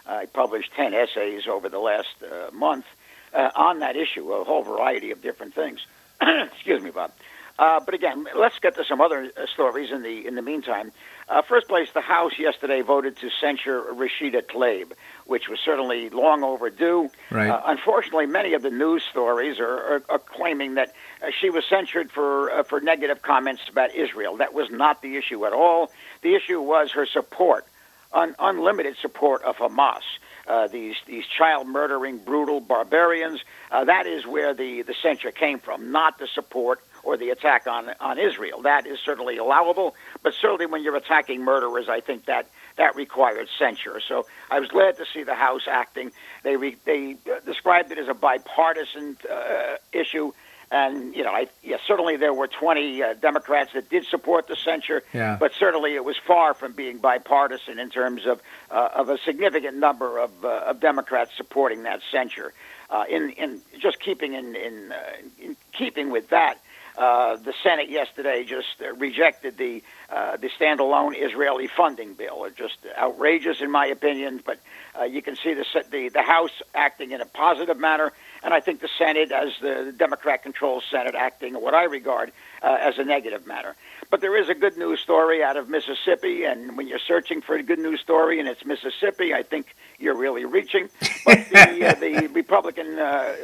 I 0.06 0.28
published 0.28 0.72
10 0.76 0.94
essays 0.94 1.48
over 1.48 1.68
the 1.68 1.80
last 1.80 2.14
uh, 2.22 2.52
month 2.54 2.86
uh, 3.34 3.50
on 3.56 3.80
that 3.80 3.96
issue, 3.96 4.32
a 4.32 4.44
whole 4.44 4.62
variety 4.62 5.10
of 5.10 5.20
different 5.24 5.56
things. 5.56 5.84
Excuse 6.22 6.84
me, 6.84 6.92
Bob. 6.92 7.12
Uh, 7.60 7.80
but 7.84 7.94
again, 7.94 8.26
let's 8.38 8.58
get 8.60 8.76
to 8.76 8.86
some 8.86 9.02
other 9.02 9.32
uh, 9.36 9.46
stories 9.54 9.92
in 9.92 10.02
the 10.02 10.26
in 10.26 10.36
the 10.36 10.42
meantime. 10.42 10.92
Uh, 11.30 11.44
first 11.44 11.68
place, 11.68 11.90
the 11.94 12.02
House 12.02 12.40
yesterday 12.40 12.82
voted 12.82 13.16
to 13.18 13.30
censure 13.40 13.84
Rashida 13.84 14.42
Tlaib, 14.42 14.94
which 15.26 15.48
was 15.48 15.60
certainly 15.60 16.10
long 16.10 16.44
overdue. 16.44 17.10
Right. 17.30 17.50
Uh, 17.50 17.62
unfortunately, 17.66 18.26
many 18.26 18.54
of 18.54 18.64
the 18.64 18.72
news 18.72 19.04
stories 19.04 19.60
are, 19.60 19.78
are, 19.78 20.04
are 20.10 20.20
claiming 20.20 20.74
that 20.74 20.94
uh, 21.22 21.28
she 21.40 21.52
was 21.52 21.64
censured 21.70 22.12
for 22.12 22.52
uh, 22.52 22.64
for 22.64 22.82
negative 22.82 23.22
comments 23.22 23.62
about 23.70 23.94
Israel. 23.94 24.38
That 24.38 24.56
was 24.56 24.72
not 24.72 25.04
the 25.04 25.18
issue 25.18 25.46
at 25.46 25.54
all. 25.54 25.92
The 26.24 26.34
issue 26.34 26.60
was 26.62 26.92
her 26.94 27.06
support, 27.06 27.66
un- 28.12 28.36
unlimited 28.40 28.98
support 29.00 29.44
of 29.44 29.58
Hamas. 29.58 30.02
Uh, 30.48 30.68
these 30.68 30.96
these 31.06 31.26
child 31.28 31.68
murdering 31.68 32.18
brutal 32.18 32.60
barbarians. 32.60 33.42
Uh, 33.70 33.84
that 33.84 34.08
is 34.08 34.26
where 34.26 34.56
the, 34.56 34.82
the 34.82 34.96
censure 35.00 35.32
came 35.32 35.60
from, 35.60 35.92
not 35.92 36.18
the 36.18 36.26
support 36.26 36.82
or 37.04 37.18
the 37.18 37.30
attack 37.30 37.68
on 37.68 37.92
on 38.00 38.18
Israel. 38.20 38.62
That 38.64 38.86
is 38.88 39.00
certainly 39.00 39.38
allowable, 39.38 39.96
but 40.24 40.34
certainly 40.34 40.66
when 40.66 40.84
you're 40.84 40.96
attacking 40.96 41.44
murderers, 41.44 41.88
I 41.90 42.00
think 42.02 42.26
that 42.26 42.48
that 42.78 42.96
required 42.96 43.48
censure. 43.58 44.00
So 44.00 44.26
I 44.50 44.60
was 44.60 44.70
glad 44.70 44.98
to 44.98 45.06
see 45.14 45.24
the 45.24 45.36
House 45.36 45.68
acting. 45.68 46.12
They 46.44 46.56
re, 46.56 46.78
they 46.86 47.18
described 47.46 47.92
it 47.92 47.98
as 47.98 48.08
a 48.08 48.14
bipartisan 48.14 49.18
uh, 49.30 49.76
issue. 49.92 50.32
And 50.72 51.16
you 51.16 51.24
know, 51.24 51.32
I 51.32 51.48
yeah, 51.64 51.78
certainly 51.88 52.16
there 52.16 52.32
were 52.34 52.48
20 52.48 53.02
uh, 53.02 53.14
Democrats 53.16 53.74
that 53.74 53.90
did 53.90 54.06
support 54.06 54.48
the 54.48 54.56
censure, 54.56 55.02
Yeah. 55.14 55.36
but 55.40 55.52
certainly 55.58 55.96
it 55.96 56.06
was 56.06 56.16
far 56.28 56.54
from 56.54 56.74
being 56.74 57.00
bipartisan 57.00 57.80
in 57.80 57.90
terms 57.90 58.28
of 58.28 58.40
uh, 58.70 58.90
of 58.94 59.10
a 59.10 59.18
significant 59.18 59.78
number 59.78 60.20
of 60.20 60.30
uh, 60.46 60.66
of 60.68 60.80
Democrats 60.80 61.32
supporting 61.36 61.84
that 61.84 62.02
censure. 62.12 62.54
Uh, 62.92 63.04
in 63.10 63.32
in 63.32 63.62
just 63.80 64.00
keeping 64.00 64.34
in 64.36 64.56
in, 64.56 64.92
uh, 64.92 64.96
in 65.42 65.56
keeping 65.74 66.12
with 66.12 66.30
that, 66.30 66.60
uh, 67.00 67.38
the 67.38 67.54
Senate 67.64 67.90
yesterday 67.90 68.44
just 68.44 68.82
uh, 68.82 68.94
rejected 68.96 69.58
the 69.58 69.82
uh, 70.10 70.36
the 70.36 70.50
standalone 70.50 71.14
Israeli 71.16 71.68
funding 71.68 72.14
bill. 72.14 72.44
It's 72.44 72.58
just 72.58 72.78
outrageous, 72.98 73.62
in 73.62 73.72
my 73.72 73.86
opinion. 73.86 74.42
But 74.46 74.60
uh, 75.00 75.06
you 75.06 75.22
can 75.22 75.38
see 75.38 75.54
the, 75.54 75.66
the 75.90 76.10
the 76.10 76.22
House 76.22 76.62
acting 76.76 77.12
in 77.12 77.22
a 77.22 77.26
positive 77.26 77.80
manner, 77.80 78.12
and 78.44 78.54
I 78.54 78.60
think 78.60 78.82
the 78.82 78.90
Senate, 78.98 79.32
as 79.32 79.54
the 79.62 79.94
Democrat-controlled 79.98 80.84
Senate, 80.92 81.16
acting 81.16 81.54
what 81.54 81.74
I 81.74 81.86
regard 81.86 82.34
uh, 82.62 82.78
as 82.82 82.98
a 82.98 83.06
negative 83.06 83.48
matter. 83.48 83.76
But 84.10 84.20
there 84.20 84.36
is 84.36 84.50
a 84.50 84.56
good 84.56 84.78
news 84.78 85.00
story 85.00 85.42
out 85.42 85.56
of 85.56 85.70
Mississippi, 85.70 86.44
and 86.44 86.76
when 86.76 86.90
you're 86.90 87.00
searching 87.00 87.42
for 87.42 87.56
a 87.56 87.64
good 87.64 87.80
news 87.80 88.02
story 88.02 88.40
and 88.40 88.50
it's 88.50 88.66
Mississippi, 88.66 89.34
I 89.34 89.44
think 89.44 89.68
you're 90.00 90.18
really 90.18 90.44
reaching. 90.44 90.90
But 91.24 91.48
the, 91.50 91.86
uh, 91.86 91.94
the 91.94 92.28
Republican 92.34 93.00
uh, 93.00 93.36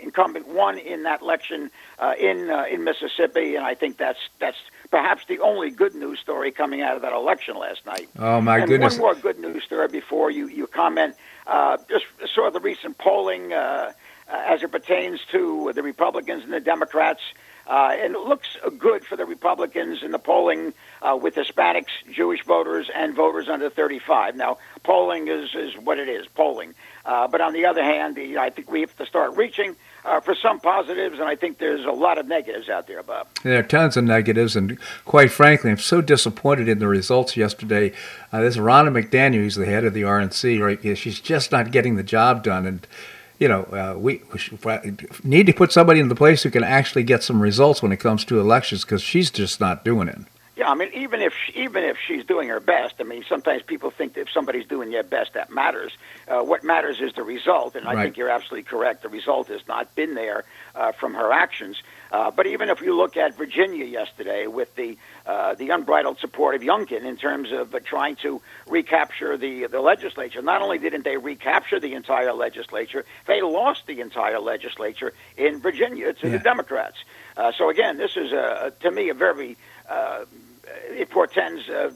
incumbent 0.00 0.48
won 0.48 0.78
in 0.78 1.02
that 1.04 1.22
election 1.22 1.70
uh, 1.98 2.14
in 2.18 2.50
uh, 2.50 2.64
in 2.70 2.84
Mississippi, 2.84 3.56
and 3.56 3.64
I 3.64 3.74
think 3.74 3.96
that's 3.96 4.18
that's 4.38 4.58
perhaps 4.90 5.24
the 5.26 5.40
only 5.40 5.70
good 5.70 5.94
news 5.94 6.18
story 6.20 6.52
coming 6.52 6.82
out 6.82 6.96
of 6.96 7.02
that 7.02 7.12
election 7.12 7.56
last 7.56 7.84
night. 7.86 8.08
Oh 8.18 8.40
my 8.40 8.58
and 8.58 8.68
goodness! 8.68 8.98
One 8.98 9.00
more 9.00 9.14
good 9.14 9.38
news 9.38 9.64
story 9.64 9.88
before 9.88 10.30
you 10.30 10.48
you 10.48 10.66
comment. 10.66 11.14
Uh, 11.46 11.78
just 11.88 12.06
saw 12.34 12.50
the 12.50 12.60
recent 12.60 12.98
polling 12.98 13.52
uh, 13.52 13.92
as 14.28 14.62
it 14.62 14.72
pertains 14.72 15.20
to 15.32 15.72
the 15.74 15.82
Republicans 15.82 16.44
and 16.44 16.52
the 16.52 16.60
Democrats. 16.60 17.20
Uh, 17.66 17.96
and 17.98 18.14
it 18.14 18.20
looks 18.20 18.56
good 18.78 19.04
for 19.04 19.16
the 19.16 19.26
Republicans 19.26 20.02
in 20.02 20.12
the 20.12 20.18
polling 20.18 20.72
uh, 21.02 21.18
with 21.20 21.34
Hispanics, 21.34 21.90
Jewish 22.12 22.44
voters, 22.44 22.88
and 22.94 23.14
voters 23.14 23.48
under 23.48 23.68
35. 23.70 24.36
Now, 24.36 24.58
polling 24.84 25.26
is, 25.26 25.54
is 25.54 25.76
what 25.76 25.98
it 25.98 26.08
is, 26.08 26.26
polling. 26.28 26.74
Uh, 27.04 27.26
but 27.26 27.40
on 27.40 27.52
the 27.52 27.66
other 27.66 27.82
hand, 27.82 28.14
the, 28.14 28.38
I 28.38 28.50
think 28.50 28.70
we 28.70 28.80
have 28.82 28.96
to 28.98 29.06
start 29.06 29.36
reaching 29.36 29.74
uh, 30.04 30.20
for 30.20 30.34
some 30.34 30.60
positives, 30.60 31.18
and 31.18 31.28
I 31.28 31.34
think 31.34 31.58
there's 31.58 31.84
a 31.84 31.90
lot 31.90 32.18
of 32.18 32.28
negatives 32.28 32.68
out 32.68 32.86
there, 32.86 33.02
Bob. 33.02 33.26
There 33.42 33.58
are 33.58 33.62
tons 33.64 33.96
of 33.96 34.04
negatives, 34.04 34.54
and 34.54 34.78
quite 35.04 35.32
frankly, 35.32 35.70
I'm 35.70 35.78
so 35.78 36.00
disappointed 36.00 36.68
in 36.68 36.78
the 36.78 36.86
results 36.86 37.36
yesterday. 37.36 37.92
Uh, 38.32 38.42
this 38.42 38.56
Ronna 38.56 38.90
McDaniel, 38.90 39.38
who's 39.38 39.56
the 39.56 39.66
head 39.66 39.84
of 39.84 39.94
the 39.94 40.02
RNC, 40.02 40.60
right? 40.60 40.96
She's 40.96 41.20
just 41.20 41.50
not 41.50 41.72
getting 41.72 41.96
the 41.96 42.04
job 42.04 42.44
done, 42.44 42.66
and 42.66 42.86
you 43.38 43.48
know, 43.48 43.62
uh, 43.64 43.98
we, 43.98 44.22
we 44.32 44.96
need 45.24 45.46
to 45.46 45.52
put 45.52 45.72
somebody 45.72 46.00
in 46.00 46.08
the 46.08 46.14
place 46.14 46.42
who 46.42 46.50
can 46.50 46.64
actually 46.64 47.02
get 47.02 47.22
some 47.22 47.40
results 47.40 47.82
when 47.82 47.92
it 47.92 47.98
comes 47.98 48.24
to 48.26 48.40
elections 48.40 48.84
because 48.84 49.02
she's 49.02 49.30
just 49.30 49.60
not 49.60 49.84
doing 49.84 50.08
it. 50.08 50.18
Yeah, 50.56 50.70
I 50.70 50.74
mean, 50.74 50.88
even 50.94 51.20
if 51.20 51.34
she, 51.34 51.52
even 51.64 51.84
if 51.84 51.98
she's 51.98 52.24
doing 52.24 52.48
her 52.48 52.60
best, 52.60 52.94
I 52.98 53.02
mean, 53.02 53.22
sometimes 53.28 53.62
people 53.62 53.90
think 53.90 54.14
that 54.14 54.22
if 54.22 54.30
somebody's 54.30 54.66
doing 54.66 54.90
their 54.90 55.02
best, 55.02 55.34
that 55.34 55.50
matters. 55.50 55.92
Uh, 56.26 56.42
what 56.42 56.64
matters 56.64 56.98
is 56.98 57.12
the 57.12 57.22
result, 57.22 57.76
and 57.76 57.86
I 57.86 57.92
Right. 57.92 58.04
think 58.04 58.16
you're 58.16 58.30
absolutely 58.30 58.62
correct. 58.62 59.02
The 59.02 59.10
result 59.10 59.48
has 59.48 59.60
not 59.68 59.94
been 59.94 60.14
there 60.14 60.44
uh, 60.74 60.92
from 60.92 61.12
her 61.12 61.30
actions. 61.30 61.82
Uh, 62.12 62.30
but 62.30 62.46
even 62.46 62.68
if 62.68 62.80
you 62.80 62.96
look 62.96 63.16
at 63.16 63.36
Virginia 63.36 63.84
yesterday, 63.84 64.46
with 64.46 64.74
the 64.76 64.96
uh, 65.26 65.54
the 65.54 65.70
unbridled 65.70 66.18
support 66.18 66.54
of 66.54 66.62
Youngkin 66.62 67.02
in 67.04 67.16
terms 67.16 67.50
of 67.52 67.74
uh, 67.74 67.80
trying 67.84 68.16
to 68.16 68.40
recapture 68.68 69.36
the 69.36 69.66
the 69.66 69.80
legislature, 69.80 70.42
not 70.42 70.62
only 70.62 70.78
didn't 70.78 71.04
they 71.04 71.16
recapture 71.16 71.80
the 71.80 71.94
entire 71.94 72.32
legislature, 72.32 73.04
they 73.26 73.42
lost 73.42 73.86
the 73.86 74.00
entire 74.00 74.40
legislature 74.40 75.12
in 75.36 75.60
Virginia 75.60 76.12
to 76.12 76.26
Yeah. 76.26 76.36
the 76.36 76.38
Democrats. 76.38 76.98
Uh, 77.36 77.52
so 77.58 77.68
again, 77.70 77.96
this 77.98 78.16
is 78.16 78.32
a, 78.32 78.72
to 78.80 78.90
me 78.90 79.08
a 79.10 79.14
very 79.14 79.56
uh, 79.88 80.24
it 80.90 81.10
portends 81.10 81.68
uh, 81.68 81.90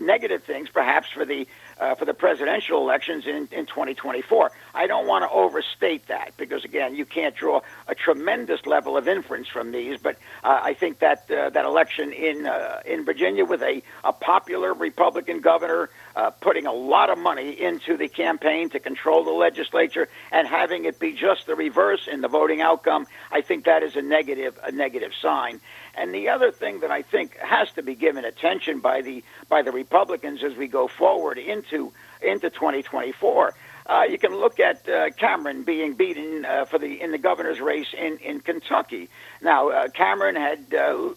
negative 0.00 0.42
things, 0.44 0.68
perhaps 0.68 1.08
for 1.10 1.24
the 1.24 1.46
uh, 1.78 1.94
for 1.94 2.04
the 2.04 2.14
presidential 2.14 2.80
elections 2.80 3.26
in, 3.26 3.48
in 3.52 3.66
2024. 3.66 4.50
I 4.74 4.86
don't 4.86 5.06
want 5.06 5.24
to 5.24 5.30
overstate 5.30 6.06
that 6.08 6.32
because 6.36 6.64
again, 6.64 6.94
you 6.94 7.04
can't 7.04 7.34
draw 7.34 7.60
a 7.88 7.94
tremendous 7.94 8.66
level 8.66 8.96
of 8.96 9.08
inference 9.08 9.48
from 9.48 9.72
these. 9.72 9.98
But 10.00 10.16
uh, 10.42 10.60
I 10.62 10.74
think 10.74 11.00
that 11.00 11.30
uh, 11.30 11.50
that 11.50 11.64
election 11.64 12.12
in 12.12 12.46
uh, 12.46 12.80
in 12.84 13.04
Virginia 13.04 13.44
with 13.44 13.62
a, 13.62 13.82
a 14.04 14.12
popular 14.12 14.72
Republican 14.74 15.40
governor 15.40 15.90
uh, 16.16 16.30
putting 16.30 16.66
a 16.66 16.72
lot 16.72 17.10
of 17.10 17.18
money 17.18 17.50
into 17.60 17.96
the 17.96 18.08
campaign 18.08 18.70
to 18.70 18.80
control 18.80 19.24
the 19.24 19.30
legislature 19.30 20.08
and 20.30 20.46
having 20.46 20.84
it 20.84 20.98
be 20.98 21.12
just 21.12 21.46
the 21.46 21.54
reverse 21.54 22.08
in 22.10 22.20
the 22.20 22.28
voting 22.28 22.60
outcome, 22.60 23.06
I 23.32 23.40
think 23.40 23.64
that 23.64 23.82
is 23.82 23.96
a 23.96 24.02
negative 24.02 24.58
a 24.62 24.72
negative 24.72 25.12
sign. 25.20 25.60
And 25.96 26.14
the 26.14 26.28
other 26.28 26.50
thing 26.50 26.80
that 26.80 26.90
I 26.90 27.02
think 27.02 27.36
has 27.38 27.70
to 27.72 27.82
be 27.82 27.94
given 27.94 28.24
attention 28.24 28.80
by 28.80 29.02
the 29.02 29.22
by 29.48 29.62
the 29.62 29.72
Republicans 29.72 30.42
as 30.42 30.56
we 30.56 30.66
go 30.66 30.88
forward 30.88 31.38
into 31.38 31.92
into 32.22 32.50
2024. 32.50 33.54
Uh, 33.86 34.02
you 34.08 34.18
can 34.18 34.34
look 34.34 34.58
at 34.60 34.88
uh, 34.88 35.10
Cameron 35.10 35.62
being 35.62 35.94
beaten 35.94 36.44
uh, 36.44 36.64
for 36.64 36.78
the 36.78 37.00
in 37.00 37.12
the 37.12 37.18
governor's 37.18 37.60
race 37.60 37.94
in 37.96 38.18
in 38.18 38.40
Kentucky. 38.40 39.08
Now 39.42 39.70
uh, 39.70 39.88
Cameron 39.88 40.36
had 40.36 40.74
uh, 40.74 41.10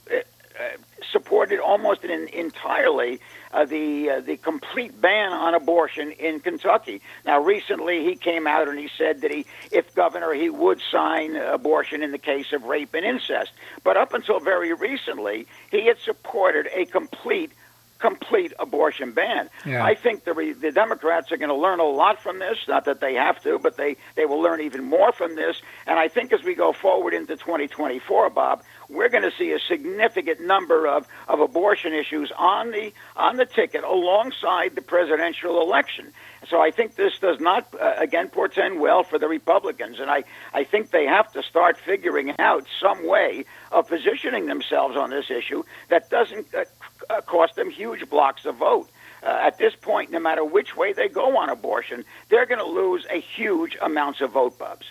uh, 0.60 0.78
supported 1.12 1.60
almost 1.60 2.04
in, 2.04 2.28
entirely 2.30 3.20
uh, 3.58 3.66
the 3.66 4.10
uh, 4.10 4.22
the 4.22 4.38
complete 4.38 5.00
ban 5.02 5.34
on 5.34 5.56
abortion 5.56 6.12
in 6.12 6.40
Kentucky. 6.40 7.02
Now, 7.26 7.40
recently 7.42 8.04
he 8.04 8.16
came 8.16 8.46
out 8.46 8.68
and 8.68 8.78
he 8.78 8.90
said 8.98 9.22
that 9.22 9.32
he, 9.32 9.46
if 9.72 9.96
governor, 9.96 10.32
he 10.34 10.50
would 10.50 10.80
sign 10.92 11.36
abortion 11.36 12.04
in 12.04 12.12
the 12.12 12.20
case 12.20 12.54
of 12.54 12.64
rape 12.64 12.94
and 12.94 13.04
incest. 13.04 13.52
But 13.84 13.98
up 13.98 14.14
until 14.14 14.40
very 14.40 14.74
recently, 14.74 15.48
he 15.72 15.88
had 15.88 15.98
supported 16.00 16.68
a 16.72 16.86
complete 16.86 17.52
complete 18.00 18.54
abortion 18.60 19.12
ban. 19.12 19.50
Yeah. 19.66 19.84
I 19.84 19.96
think 19.96 20.24
the 20.24 20.34
re- 20.34 20.54
the 20.54 20.72
Democrats 20.72 21.32
are 21.32 21.38
going 21.38 21.50
to 21.50 21.56
learn 21.56 21.80
a 21.80 21.84
lot 21.84 22.22
from 22.22 22.38
this. 22.38 22.58
Not 22.68 22.86
that 22.86 23.00
they 23.00 23.16
have 23.16 23.42
to, 23.42 23.58
but 23.58 23.76
they 23.78 23.98
they 24.16 24.26
will 24.26 24.40
learn 24.40 24.62
even 24.62 24.84
more 24.84 25.12
from 25.12 25.36
this. 25.36 25.62
And 25.88 25.98
I 25.98 26.08
think 26.08 26.32
as 26.32 26.44
we 26.44 26.54
go 26.54 26.74
forward 26.74 27.16
into 27.16 27.36
2024, 27.36 28.30
Bob, 28.30 28.62
we're 28.90 29.10
going 29.10 29.24
to 29.24 29.32
see 29.38 29.52
a 29.52 29.60
significant 29.60 30.42
number 30.42 30.88
of, 30.88 31.08
of 31.28 31.40
abortion 31.40 31.94
issues 31.94 32.32
on 32.38 32.72
the 32.72 32.94
on 33.16 33.38
the 33.38 33.46
ticket 33.46 33.84
alongside 33.84 34.76
the 34.76 34.82
presidential 34.82 35.62
election. 35.62 36.14
So 36.50 36.62
I 36.62 36.72
think 36.72 36.96
this 36.96 37.18
does 37.20 37.40
not 37.40 37.68
uh, 37.80 37.96
again 37.98 38.30
portend 38.30 38.80
well 38.80 39.04
for 39.04 39.20
the 39.20 39.28
Republicans, 39.28 40.00
and 40.00 40.10
I 40.10 40.24
I 40.54 40.64
think 40.64 40.92
they 40.92 41.06
have 41.06 41.32
to 41.34 41.44
start 41.44 41.78
figuring 41.86 42.34
out 42.40 42.66
some 42.82 43.08
way 43.08 43.46
of 43.72 43.88
positioning 43.88 44.46
themselves 44.46 44.96
on 44.96 45.10
this 45.10 45.30
issue 45.30 45.64
that 45.90 46.10
doesn't 46.10 46.54
uh, 46.54 46.64
uh, 47.10 47.22
cost 47.22 47.56
them 47.56 47.70
huge 47.70 48.10
blocks 48.10 48.46
of 48.46 48.58
vote. 48.58 48.90
Uh, 49.24 49.30
at 49.42 49.58
this 49.58 49.74
point, 49.76 50.12
no 50.12 50.20
matter 50.20 50.46
which 50.46 50.76
way 50.76 50.94
they 50.94 51.08
go 51.08 51.38
on 51.38 51.50
abortion, 51.50 52.06
they're 52.30 52.46
going 52.46 52.60
to 52.60 52.66
lose 52.66 53.06
a 53.10 53.20
huge 53.20 53.76
amounts 53.82 54.22
of 54.22 54.32
vote, 54.32 54.58
Bubs. 54.60 54.86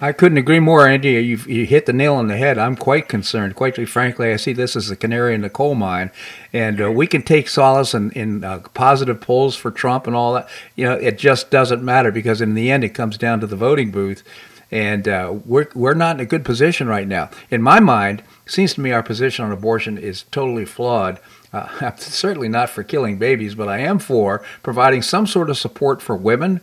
I 0.00 0.12
couldn't 0.12 0.38
agree 0.38 0.60
more, 0.60 0.86
Andy. 0.86 1.10
You 1.10 1.38
you 1.38 1.66
hit 1.66 1.86
the 1.86 1.92
nail 1.92 2.14
on 2.14 2.28
the 2.28 2.36
head. 2.36 2.56
I'm 2.56 2.76
quite 2.76 3.08
concerned. 3.08 3.56
Quite 3.56 3.88
frankly, 3.88 4.32
I 4.32 4.36
see 4.36 4.52
this 4.52 4.76
as 4.76 4.88
the 4.88 4.96
canary 4.96 5.34
in 5.34 5.40
the 5.40 5.50
coal 5.50 5.74
mine, 5.74 6.12
and 6.52 6.80
uh, 6.80 6.92
we 6.92 7.08
can 7.08 7.22
take 7.22 7.48
solace 7.48 7.94
in, 7.94 8.12
in 8.12 8.44
uh, 8.44 8.60
positive 8.74 9.20
polls 9.20 9.56
for 9.56 9.72
Trump 9.72 10.06
and 10.06 10.14
all 10.14 10.34
that. 10.34 10.48
You 10.76 10.84
know, 10.84 10.94
it 10.94 11.18
just 11.18 11.50
doesn't 11.50 11.82
matter 11.82 12.12
because 12.12 12.40
in 12.40 12.54
the 12.54 12.70
end, 12.70 12.84
it 12.84 12.90
comes 12.90 13.18
down 13.18 13.40
to 13.40 13.46
the 13.48 13.56
voting 13.56 13.90
booth, 13.90 14.22
and 14.70 15.08
uh, 15.08 15.34
we're 15.44 15.68
we're 15.74 15.94
not 15.94 16.14
in 16.14 16.20
a 16.20 16.26
good 16.26 16.44
position 16.44 16.86
right 16.86 17.08
now. 17.08 17.28
In 17.50 17.60
my 17.60 17.80
mind, 17.80 18.22
it 18.46 18.52
seems 18.52 18.74
to 18.74 18.80
me 18.80 18.92
our 18.92 19.02
position 19.02 19.44
on 19.44 19.50
abortion 19.50 19.98
is 19.98 20.22
totally 20.30 20.64
flawed. 20.64 21.18
Uh, 21.52 21.92
certainly 21.96 22.48
not 22.48 22.70
for 22.70 22.84
killing 22.84 23.18
babies, 23.18 23.56
but 23.56 23.68
I 23.68 23.78
am 23.78 23.98
for 23.98 24.44
providing 24.62 25.02
some 25.02 25.26
sort 25.26 25.50
of 25.50 25.58
support 25.58 26.00
for 26.00 26.14
women 26.14 26.60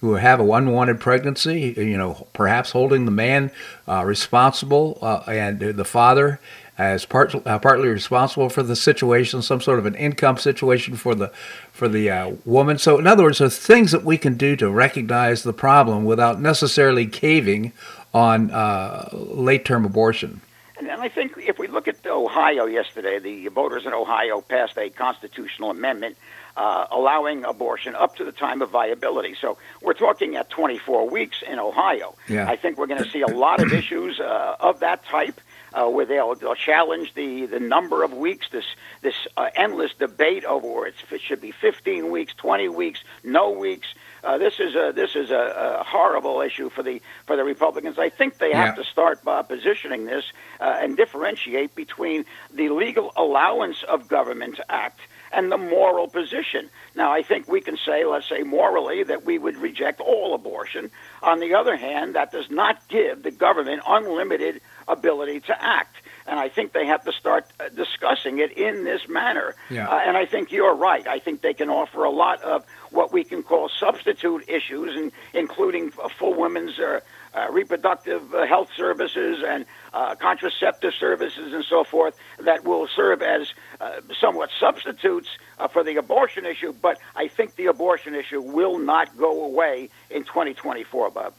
who 0.00 0.14
have 0.14 0.40
an 0.40 0.50
unwanted 0.50 1.00
pregnancy, 1.00 1.74
you 1.76 1.96
know, 1.96 2.26
perhaps 2.32 2.70
holding 2.70 3.04
the 3.04 3.10
man 3.10 3.50
uh, 3.86 4.04
responsible 4.04 4.98
uh, 5.02 5.22
and 5.26 5.60
the 5.60 5.84
father 5.84 6.40
as 6.78 7.04
part, 7.04 7.34
uh, 7.34 7.58
partly 7.58 7.88
responsible 7.88 8.48
for 8.48 8.62
the 8.62 8.76
situation, 8.76 9.42
some 9.42 9.60
sort 9.60 9.80
of 9.80 9.86
an 9.86 9.96
income 9.96 10.38
situation 10.38 10.94
for 10.94 11.14
the 11.14 11.28
for 11.72 11.88
the 11.88 12.08
uh, 12.08 12.32
woman. 12.44 12.78
So, 12.78 12.98
in 12.98 13.06
other 13.06 13.24
words, 13.24 13.38
there's 13.38 13.58
things 13.58 13.90
that 13.90 14.04
we 14.04 14.16
can 14.16 14.36
do 14.36 14.54
to 14.56 14.70
recognize 14.70 15.42
the 15.42 15.52
problem 15.52 16.04
without 16.04 16.40
necessarily 16.40 17.06
caving 17.06 17.72
on 18.14 18.52
uh, 18.52 19.08
late 19.12 19.64
term 19.64 19.84
abortion. 19.84 20.40
And 20.78 20.88
I 20.88 21.08
think 21.08 21.36
if 21.36 21.58
we 21.58 21.66
look 21.66 21.88
at 21.88 22.06
Ohio 22.06 22.66
yesterday, 22.66 23.18
the 23.18 23.48
voters 23.48 23.84
in 23.84 23.92
Ohio 23.92 24.40
passed 24.40 24.78
a 24.78 24.88
constitutional 24.90 25.70
amendment 25.70 26.16
uh, 26.58 26.88
allowing 26.90 27.44
abortion 27.44 27.94
up 27.94 28.16
to 28.16 28.24
the 28.24 28.32
time 28.32 28.60
of 28.62 28.70
viability. 28.70 29.36
So 29.40 29.56
we're 29.80 29.94
talking 29.94 30.34
at 30.34 30.50
24 30.50 31.08
weeks 31.08 31.36
in 31.48 31.60
Ohio. 31.60 32.16
Yeah. 32.28 32.48
I 32.50 32.56
think 32.56 32.78
we're 32.78 32.88
going 32.88 33.02
to 33.02 33.08
see 33.08 33.22
a 33.22 33.28
lot 33.28 33.62
of 33.62 33.72
issues 33.80 34.18
uh, 34.18 34.56
of 34.60 34.80
that 34.80 35.04
type. 35.04 35.40
Uh, 35.70 35.86
where 35.86 36.06
they'll, 36.06 36.34
they'll 36.34 36.54
challenge 36.54 37.12
the, 37.12 37.44
the 37.44 37.60
number 37.60 38.02
of 38.02 38.14
weeks, 38.14 38.46
this 38.50 38.64
this 39.02 39.26
uh, 39.36 39.50
endless 39.54 39.92
debate 39.98 40.42
over 40.46 40.86
it 40.86 40.94
should 41.20 41.42
be 41.42 41.50
15 41.50 42.10
weeks, 42.10 42.32
20 42.34 42.70
weeks, 42.70 43.00
no 43.22 43.50
weeks. 43.50 43.88
Uh, 44.24 44.38
this 44.38 44.58
is 44.58 44.74
a 44.74 44.92
this 44.94 45.14
is 45.14 45.30
a, 45.30 45.78
a, 45.80 45.84
horrible 45.84 46.40
issue 46.40 46.70
for 46.70 46.82
the 46.82 47.02
for 47.26 47.36
the 47.36 47.44
Republicans. 47.44 47.98
I 47.98 48.08
think 48.08 48.38
they 48.38 48.52
have 48.52 48.76
Yeah. 48.78 48.82
to 48.82 48.84
start 48.84 49.22
by 49.22 49.42
positioning 49.42 50.06
this 50.06 50.32
uh, 50.58 50.78
and 50.80 50.96
differentiate 50.96 51.74
between 51.74 52.24
the 52.52 52.70
legal 52.70 53.12
allowance 53.14 53.82
of 53.82 54.08
government 54.08 54.58
act 54.70 55.00
and 55.32 55.50
the 55.50 55.58
moral 55.58 56.08
position. 56.08 56.70
Now, 56.94 57.12
I 57.12 57.22
think 57.22 57.48
we 57.48 57.60
can 57.60 57.76
say, 57.76 58.04
let's 58.04 58.28
say 58.28 58.42
morally, 58.42 59.02
that 59.04 59.24
we 59.24 59.38
would 59.38 59.56
reject 59.56 60.00
all 60.00 60.34
abortion. 60.34 60.90
On 61.22 61.40
the 61.40 61.54
other 61.54 61.76
hand, 61.76 62.14
that 62.14 62.32
does 62.32 62.50
not 62.50 62.86
give 62.88 63.22
the 63.22 63.30
government 63.30 63.82
unlimited 63.86 64.60
ability 64.86 65.40
to 65.40 65.62
act. 65.62 65.96
And 66.26 66.38
I 66.38 66.48
think 66.48 66.72
they 66.72 66.86
have 66.86 67.04
to 67.04 67.12
start 67.12 67.46
uh, 67.58 67.68
discussing 67.70 68.38
it 68.38 68.52
in 68.52 68.84
this 68.84 69.08
manner. 69.08 69.54
Yeah. 69.70 69.88
Uh, 69.88 70.00
and 70.06 70.16
I 70.16 70.26
think 70.26 70.52
you're 70.52 70.74
right. 70.74 71.06
I 71.06 71.18
think 71.18 71.40
they 71.40 71.54
can 71.54 71.70
offer 71.70 72.04
a 72.04 72.10
lot 72.10 72.42
of 72.42 72.64
what 72.90 73.12
we 73.12 73.24
can 73.24 73.42
call 73.42 73.70
substitute 73.80 74.44
issues, 74.48 74.94
and 74.94 75.12
including 75.32 75.92
uh, 76.02 76.08
full 76.18 76.34
women's 76.34 76.78
uh, 76.78 77.00
uh, 77.38 77.50
reproductive 77.50 78.34
uh, 78.34 78.46
health 78.46 78.68
services 78.76 79.42
and 79.46 79.64
uh, 79.92 80.14
contraceptive 80.16 80.92
services 80.98 81.52
and 81.52 81.64
so 81.64 81.84
forth 81.84 82.16
that 82.40 82.64
will 82.64 82.86
serve 82.88 83.22
as 83.22 83.52
uh, 83.80 84.00
somewhat 84.20 84.50
substitutes 84.58 85.28
uh, 85.58 85.68
for 85.68 85.84
the 85.84 85.96
abortion 85.96 86.44
issue. 86.44 86.72
But 86.80 86.98
I 87.14 87.28
think 87.28 87.56
the 87.56 87.66
abortion 87.66 88.14
issue 88.14 88.40
will 88.40 88.78
not 88.78 89.16
go 89.16 89.44
away 89.44 89.90
in 90.10 90.24
2024, 90.24 91.10
Bob. 91.10 91.34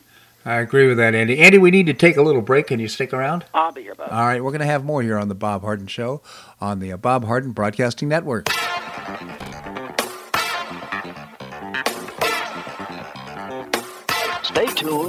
I 0.45 0.55
agree 0.55 0.87
with 0.87 0.97
that, 0.97 1.13
Andy. 1.15 1.39
Andy, 1.39 1.57
we 1.57 1.69
need 1.69 1.87
to 1.87 1.93
take 1.93 2.15
a 2.15 2.21
little 2.21 2.41
break. 2.41 2.67
Can 2.67 2.79
you 2.79 2.87
stick 2.87 3.13
around? 3.13 3.45
I'll 3.53 3.73
be 3.73 3.83
here, 3.83 3.95
Bob. 3.95 4.09
All 4.11 4.25
right, 4.25 4.41
we're 4.41 4.51
going 4.51 4.61
to 4.61 4.65
have 4.65 4.85
more 4.85 5.01
here 5.01 5.17
on 5.17 5.27
the 5.27 5.35
Bob 5.35 5.63
Harden 5.63 5.87
Show 5.87 6.21
on 6.61 6.79
the 6.79 6.93
uh, 6.93 6.97
Bob 6.97 7.25
Harden 7.25 7.51
Broadcasting 7.51 8.07
Network. 8.07 8.47
Stay 14.43 14.65
tuned 14.67 15.09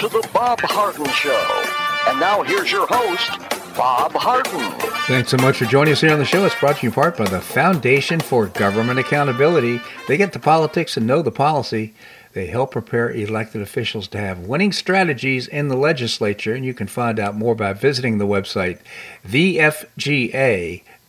To 0.00 0.08
the 0.08 0.26
Bob 0.32 0.58
Harden 0.62 1.04
Show. 1.10 1.62
And 2.08 2.18
now 2.18 2.42
here's 2.42 2.72
your 2.72 2.86
host, 2.88 3.38
Bob 3.76 4.12
Harden. 4.12 4.72
Thanks 5.06 5.30
so 5.30 5.36
much 5.36 5.58
for 5.58 5.66
joining 5.66 5.92
us 5.92 6.00
here 6.00 6.10
on 6.10 6.18
the 6.18 6.24
show. 6.24 6.46
It's 6.46 6.58
brought 6.58 6.76
to 6.78 6.84
you 6.84 6.88
in 6.88 6.94
part 6.94 7.18
by 7.18 7.26
the 7.26 7.42
Foundation 7.42 8.18
for 8.18 8.46
Government 8.46 8.98
Accountability. 8.98 9.78
They 10.08 10.16
get 10.16 10.32
the 10.32 10.38
politics 10.38 10.96
and 10.96 11.06
know 11.06 11.20
the 11.20 11.30
policy. 11.30 11.92
They 12.32 12.46
help 12.46 12.70
prepare 12.70 13.10
elected 13.10 13.60
officials 13.60 14.08
to 14.08 14.18
have 14.18 14.38
winning 14.38 14.72
strategies 14.72 15.46
in 15.46 15.68
the 15.68 15.76
legislature, 15.76 16.54
and 16.54 16.64
you 16.64 16.72
can 16.72 16.86
find 16.86 17.20
out 17.20 17.36
more 17.36 17.54
by 17.54 17.74
visiting 17.74 18.16
the 18.16 18.26
website 18.26 18.78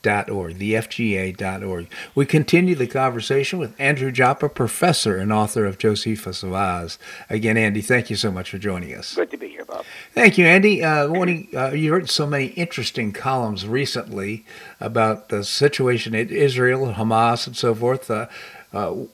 thefga.org, 0.02 0.58
thefga.org. 0.58 1.88
We 2.16 2.26
continue 2.26 2.76
the 2.76 2.88
conversation 2.88 3.60
with 3.60 3.80
Andrew 3.80 4.12
Joppa, 4.12 4.50
professor 4.50 5.18
and 5.18 5.32
author 5.32 5.66
of 5.66 5.78
Josephus 5.78 6.44
of 6.44 6.54
Oz. 6.54 6.98
Again, 7.30 7.58
Andy, 7.58 7.82
thank 7.82 8.10
you 8.10 8.16
so 8.16 8.32
much 8.32 8.50
for 8.50 8.58
joining 8.58 8.96
us. 8.96 9.16
Good 9.16 9.32
to 9.32 9.38
be 9.38 9.50
here, 9.50 9.66
Bob. 9.66 9.86
Thank 10.14 10.38
you, 10.38 10.46
Andy. 10.46 10.84
Uh, 10.84 11.10
one, 11.10 11.48
uh, 11.56 11.72
you 11.72 11.94
wrote 11.94 12.10
so 12.10 12.28
many 12.28 12.48
interesting 12.48 13.12
columns 13.12 13.68
recently 13.68 14.46
about 14.80 15.30
the 15.30 15.44
situation 15.44 16.16
in 16.16 16.30
Israel, 16.30 16.94
Hamas, 16.94 17.48
and 17.48 17.56
so 17.56 17.74
forth. 17.76 18.10
Uh, 18.10 18.28
uh, 18.74 19.06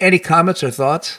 any 0.00 0.18
comments 0.18 0.62
or 0.62 0.70
thoughts? 0.70 1.18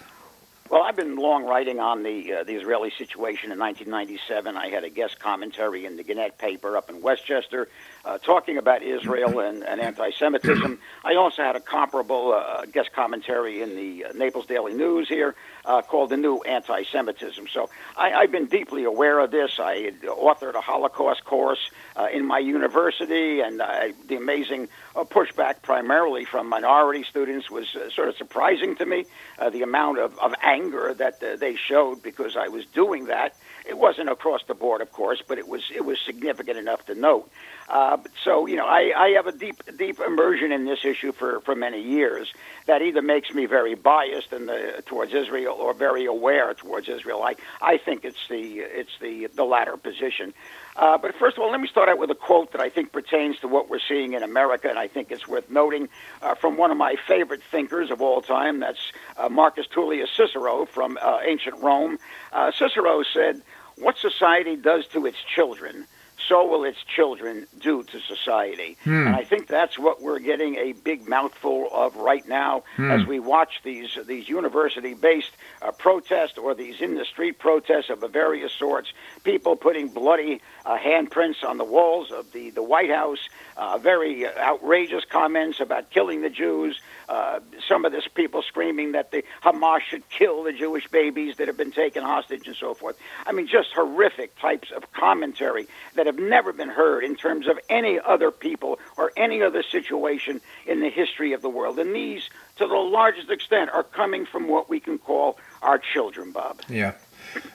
Well, 0.69 0.83
I've 0.83 0.95
been 0.95 1.17
long 1.17 1.43
writing 1.43 1.81
on 1.81 2.03
the 2.03 2.31
uh, 2.31 2.43
the 2.45 2.53
Israeli 2.53 2.91
situation 2.91 3.51
in 3.51 3.59
1997. 3.59 4.55
I 4.55 4.69
had 4.69 4.85
a 4.85 4.89
guest 4.89 5.19
commentary 5.19 5.85
in 5.85 5.97
the 5.97 6.03
Gannett 6.03 6.37
paper 6.37 6.77
up 6.77 6.89
in 6.89 7.01
Westchester. 7.01 7.67
Uh, 8.05 8.17
talking 8.17 8.57
about 8.57 8.83
Israel 8.83 9.39
and, 9.39 9.63
and 9.63 9.79
anti-Semitism. 9.79 10.79
I 11.03 11.15
also 11.15 11.43
had 11.43 11.55
a 11.55 11.59
comparable 11.59 12.33
uh, 12.33 12.65
guest 12.65 12.91
commentary 12.93 13.61
in 13.61 13.75
the 13.75 14.05
uh, 14.05 14.13
Naples 14.13 14.45
Daily 14.45 14.73
News 14.73 15.07
here 15.07 15.35
uh, 15.65 15.81
called 15.81 16.09
"The 16.09 16.17
New 16.17 16.39
Anti-Semitism." 16.41 17.47
So 17.47 17.69
I, 17.95 18.13
I've 18.13 18.31
been 18.31 18.47
deeply 18.47 18.83
aware 18.83 19.19
of 19.19 19.31
this. 19.31 19.59
I 19.59 19.77
had 19.77 20.01
authored 20.01 20.55
a 20.55 20.61
Holocaust 20.61 21.23
course 21.25 21.69
uh, 21.95 22.07
in 22.11 22.25
my 22.25 22.39
university, 22.39 23.41
and 23.41 23.59
the 23.59 24.15
amazing 24.15 24.67
uh, 24.95 25.03
pushback, 25.03 25.61
primarily 25.61 26.25
from 26.25 26.47
minority 26.49 27.03
students, 27.03 27.49
was 27.49 27.75
uh, 27.75 27.89
sort 27.89 28.09
of 28.09 28.15
surprising 28.17 28.75
to 28.75 28.85
me. 28.85 29.05
Uh, 29.37 29.49
the 29.49 29.61
amount 29.63 29.99
of, 29.99 30.17
of 30.19 30.33
anger 30.41 30.93
that 30.93 31.21
uh, 31.23 31.35
they 31.35 31.55
showed 31.55 32.01
because 32.03 32.35
I 32.37 32.47
was 32.47 32.65
doing 32.67 33.05
that. 33.05 33.35
It 33.65 33.77
wasn't 33.77 34.09
across 34.09 34.41
the 34.47 34.53
board, 34.53 34.81
of 34.81 34.91
course, 34.91 35.21
but 35.27 35.37
it 35.37 35.47
was 35.47 35.63
it 35.73 35.85
was 35.85 35.99
significant 36.05 36.57
enough 36.57 36.85
to 36.87 36.95
note. 36.95 37.29
Uh, 37.69 37.97
so 38.23 38.47
you 38.47 38.55
know, 38.55 38.65
I, 38.65 38.91
I 38.95 39.09
have 39.11 39.27
a 39.27 39.31
deep 39.31 39.61
deep 39.77 39.99
immersion 39.99 40.51
in 40.51 40.65
this 40.65 40.83
issue 40.83 41.11
for, 41.11 41.39
for 41.41 41.55
many 41.55 41.81
years. 41.81 42.33
That 42.65 42.81
either 42.81 43.01
makes 43.01 43.33
me 43.33 43.45
very 43.45 43.75
biased 43.75 44.33
in 44.33 44.45
the, 44.45 44.83
towards 44.85 45.13
Israel 45.13 45.55
or 45.59 45.73
very 45.73 46.05
aware 46.05 46.53
towards 46.53 46.89
Israel. 46.89 47.23
I, 47.23 47.35
I 47.61 47.77
think 47.77 48.03
it's 48.03 48.27
the 48.29 48.59
it's 48.59 48.97
the 48.99 49.27
the 49.27 49.45
latter 49.45 49.77
position. 49.77 50.33
Uh, 50.75 50.97
but 50.97 51.13
first 51.15 51.37
of 51.37 51.43
all, 51.43 51.51
let 51.51 51.59
me 51.59 51.67
start 51.67 51.89
out 51.89 51.97
with 51.97 52.09
a 52.11 52.15
quote 52.15 52.53
that 52.53 52.61
I 52.61 52.69
think 52.69 52.91
pertains 52.91 53.39
to 53.39 53.47
what 53.47 53.69
we're 53.69 53.79
seeing 53.79 54.13
in 54.13 54.23
America, 54.23 54.69
and 54.69 54.79
I 54.79 54.87
think 54.87 55.11
it's 55.11 55.27
worth 55.27 55.49
noting 55.49 55.89
uh, 56.21 56.35
from 56.35 56.57
one 56.57 56.71
of 56.71 56.77
my 56.77 56.95
favorite 57.07 57.43
thinkers 57.43 57.91
of 57.91 58.01
all 58.01 58.21
time. 58.21 58.59
That's 58.59 58.91
uh, 59.17 59.27
Marcus 59.29 59.67
Tullius 59.67 60.09
Cicero 60.15 60.65
from 60.65 60.97
uh, 61.01 61.19
ancient 61.25 61.61
Rome. 61.61 61.99
Uh, 62.31 62.51
Cicero 62.51 63.03
said, 63.03 63.41
"What 63.77 63.97
society 63.97 64.55
does 64.55 64.87
to 64.87 65.05
its 65.05 65.17
children." 65.23 65.87
so 66.27 66.45
will 66.45 66.63
its 66.63 66.83
children 66.83 67.47
do 67.59 67.83
to 67.83 67.99
society. 67.99 68.77
Hmm. 68.83 69.07
And 69.07 69.15
I 69.15 69.23
think 69.23 69.47
that's 69.47 69.77
what 69.77 70.01
we're 70.01 70.19
getting 70.19 70.55
a 70.55 70.73
big 70.73 71.09
mouthful 71.09 71.67
of 71.73 71.95
right 71.95 72.25
now 72.27 72.63
Hmm. 72.77 72.91
as 72.91 73.05
we 73.05 73.19
watch 73.19 73.61
these 73.63 73.97
these 74.05 74.29
university-based 74.29 75.31
uh, 75.61 75.71
protests 75.71 76.37
or 76.37 76.53
these 76.53 76.79
in-the-street 76.79 77.39
protests 77.39 77.89
of 77.89 77.99
various 78.11 78.53
sorts. 78.53 78.93
People 79.23 79.55
putting 79.55 79.89
bloody 79.89 80.41
uh, 80.65 80.77
handprints 80.77 81.43
on 81.43 81.57
the 81.57 81.65
walls 81.65 82.11
of 82.11 82.31
the 82.31 82.51
the 82.51 82.63
White 82.63 82.91
House. 82.91 83.27
Uh, 83.57 83.77
very 83.77 84.25
outrageous 84.27 85.03
comments 85.05 85.59
about 85.59 85.89
killing 85.89 86.21
the 86.21 86.29
Jews. 86.29 86.79
Uh, 87.11 87.41
some 87.67 87.83
of 87.83 87.91
this 87.91 88.07
people 88.07 88.41
screaming 88.41 88.93
that 88.93 89.11
the 89.11 89.21
Hamas 89.43 89.81
should 89.81 90.07
kill 90.07 90.43
the 90.43 90.53
Jewish 90.53 90.87
babies 90.87 91.35
that 91.35 91.47
have 91.47 91.57
been 91.57 91.73
taken 91.73 92.03
hostage 92.03 92.47
and 92.47 92.55
so 92.55 92.73
forth. 92.73 92.97
I 93.25 93.33
mean, 93.33 93.47
just 93.47 93.73
horrific 93.73 94.39
types 94.39 94.71
of 94.73 94.89
commentary 94.93 95.67
that 95.95 96.05
have 96.05 96.17
never 96.17 96.53
been 96.53 96.69
heard 96.69 97.03
in 97.03 97.17
terms 97.17 97.49
of 97.49 97.59
any 97.69 97.99
other 97.99 98.31
people 98.31 98.79
or 98.95 99.11
any 99.17 99.41
other 99.41 99.61
situation 99.61 100.39
in 100.65 100.79
the 100.79 100.89
history 100.89 101.33
of 101.33 101.41
the 101.41 101.49
world. 101.49 101.79
And 101.79 101.93
these, 101.93 102.29
to 102.59 102.65
the 102.65 102.75
largest 102.75 103.29
extent, 103.29 103.71
are 103.71 103.83
coming 103.83 104.25
from 104.25 104.47
what 104.47 104.69
we 104.69 104.79
can 104.79 104.97
call 104.97 105.37
our 105.61 105.79
children, 105.79 106.31
Bob. 106.31 106.61
Yeah. 106.69 106.93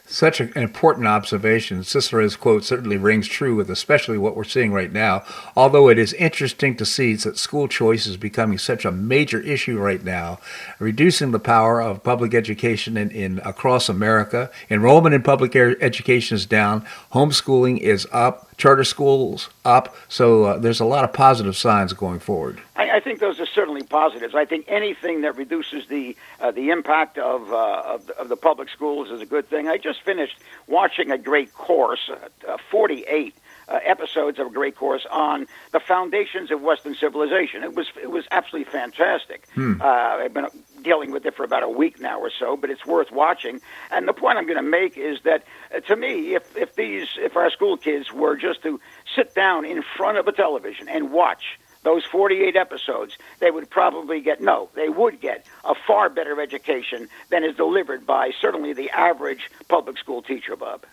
Such 0.08 0.40
an 0.40 0.52
important 0.54 1.08
observation. 1.08 1.82
Cicero's 1.82 2.36
quote 2.36 2.64
certainly 2.64 2.96
rings 2.96 3.26
true 3.26 3.56
with 3.56 3.68
especially 3.68 4.18
what 4.18 4.36
we're 4.36 4.44
seeing 4.44 4.72
right 4.72 4.92
now. 4.92 5.24
Although 5.56 5.88
it 5.88 5.98
is 5.98 6.12
interesting 6.12 6.76
to 6.76 6.86
see 6.86 7.14
that 7.14 7.36
school 7.36 7.66
choice 7.66 8.06
is 8.06 8.16
becoming 8.16 8.58
such 8.58 8.84
a 8.84 8.92
major 8.92 9.40
issue 9.40 9.78
right 9.78 10.04
now, 10.04 10.38
reducing 10.78 11.32
the 11.32 11.40
power 11.40 11.82
of 11.82 12.04
public 12.04 12.34
education 12.34 12.96
in, 12.96 13.10
in 13.10 13.40
across 13.44 13.88
America. 13.88 14.48
Enrollment 14.70 15.14
in 15.14 15.22
public 15.22 15.56
education 15.56 16.36
is 16.36 16.46
down. 16.46 16.86
Homeschooling 17.12 17.78
is 17.78 18.06
up. 18.12 18.45
Charter 18.56 18.84
schools 18.84 19.50
up. 19.64 19.94
So 20.08 20.44
uh, 20.44 20.58
there's 20.58 20.80
a 20.80 20.84
lot 20.84 21.04
of 21.04 21.12
positive 21.12 21.56
signs 21.56 21.92
going 21.92 22.20
forward. 22.20 22.60
I, 22.74 22.92
I 22.92 23.00
think 23.00 23.20
those 23.20 23.38
are 23.38 23.46
certainly 23.46 23.82
positives. 23.82 24.34
I 24.34 24.44
think 24.46 24.64
anything 24.68 25.20
that 25.22 25.36
reduces 25.36 25.86
the 25.88 26.16
uh, 26.40 26.50
the 26.52 26.70
impact 26.70 27.18
of, 27.18 27.52
uh, 27.52 27.82
of 27.84 28.10
of 28.10 28.28
the 28.28 28.36
public 28.36 28.68
schools 28.70 29.10
is 29.10 29.20
a 29.20 29.26
good 29.26 29.48
thing. 29.48 29.68
I 29.68 29.76
just 29.76 30.02
finished 30.02 30.38
watching 30.66 31.10
a 31.10 31.18
great 31.18 31.52
course, 31.54 32.08
uh, 32.10 32.28
uh, 32.48 32.56
48 32.70 33.34
uh, 33.68 33.80
episodes 33.84 34.38
of 34.38 34.46
a 34.48 34.50
great 34.50 34.76
course 34.76 35.06
on 35.10 35.46
the 35.72 35.80
foundations 35.80 36.50
of 36.50 36.60
Western 36.62 36.94
civilization. 36.94 37.62
It 37.62 37.74
was 37.74 37.88
it 38.00 38.10
was 38.10 38.24
absolutely 38.30 38.70
fantastic. 38.70 39.48
Uh, 39.80 39.84
I've 39.84 40.34
been 40.34 40.46
dealing 40.82 41.10
with 41.10 41.26
it 41.26 41.34
for 41.34 41.44
about 41.44 41.62
a 41.62 41.68
week 41.68 42.00
now 42.00 42.18
or 42.20 42.30
so, 42.30 42.56
but 42.56 42.70
it's 42.70 42.86
worth 42.86 43.10
watching. 43.10 43.60
And 43.90 44.06
the 44.06 44.12
point 44.12 44.38
I'm 44.38 44.46
going 44.46 44.56
to 44.56 44.62
make 44.62 44.96
is 44.96 45.18
that 45.24 45.44
uh, 45.74 45.80
to 45.80 45.96
me, 45.96 46.34
if 46.34 46.56
if 46.56 46.74
these 46.76 47.08
if 47.18 47.36
our 47.36 47.50
school 47.50 47.76
kids 47.76 48.12
were 48.12 48.36
just 48.36 48.62
to 48.62 48.80
sit 49.14 49.34
down 49.34 49.64
in 49.64 49.82
front 49.96 50.18
of 50.18 50.28
a 50.28 50.32
television 50.32 50.88
and 50.88 51.10
watch 51.10 51.58
those 51.86 52.04
48 52.04 52.56
episodes, 52.56 53.16
they 53.38 53.52
would 53.52 53.70
probably 53.70 54.20
get, 54.20 54.40
no, 54.40 54.68
they 54.74 54.88
would 54.88 55.20
get 55.20 55.46
a 55.64 55.72
far 55.86 56.10
better 56.10 56.40
education 56.40 57.08
than 57.30 57.44
is 57.44 57.54
delivered 57.54 58.04
by 58.04 58.32
certainly 58.40 58.72
the 58.72 58.90
average 58.90 59.48
public 59.68 59.96
school 59.96 60.20
teacher, 60.20 60.56
Bob. 60.56 60.84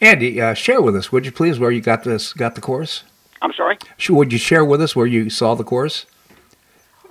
Andy, 0.00 0.40
uh, 0.40 0.54
share 0.54 0.82
with 0.82 0.96
us, 0.96 1.12
would 1.12 1.24
you 1.24 1.32
please, 1.32 1.58
where 1.58 1.70
you 1.70 1.80
got 1.80 2.04
this 2.04 2.32
got 2.32 2.54
the 2.54 2.60
course? 2.60 3.04
I'm 3.42 3.52
sorry? 3.52 3.78
Would 4.08 4.32
you 4.32 4.38
share 4.38 4.64
with 4.64 4.80
us 4.80 4.96
where 4.96 5.06
you 5.06 5.30
saw 5.30 5.54
the 5.54 5.64
course? 5.64 6.06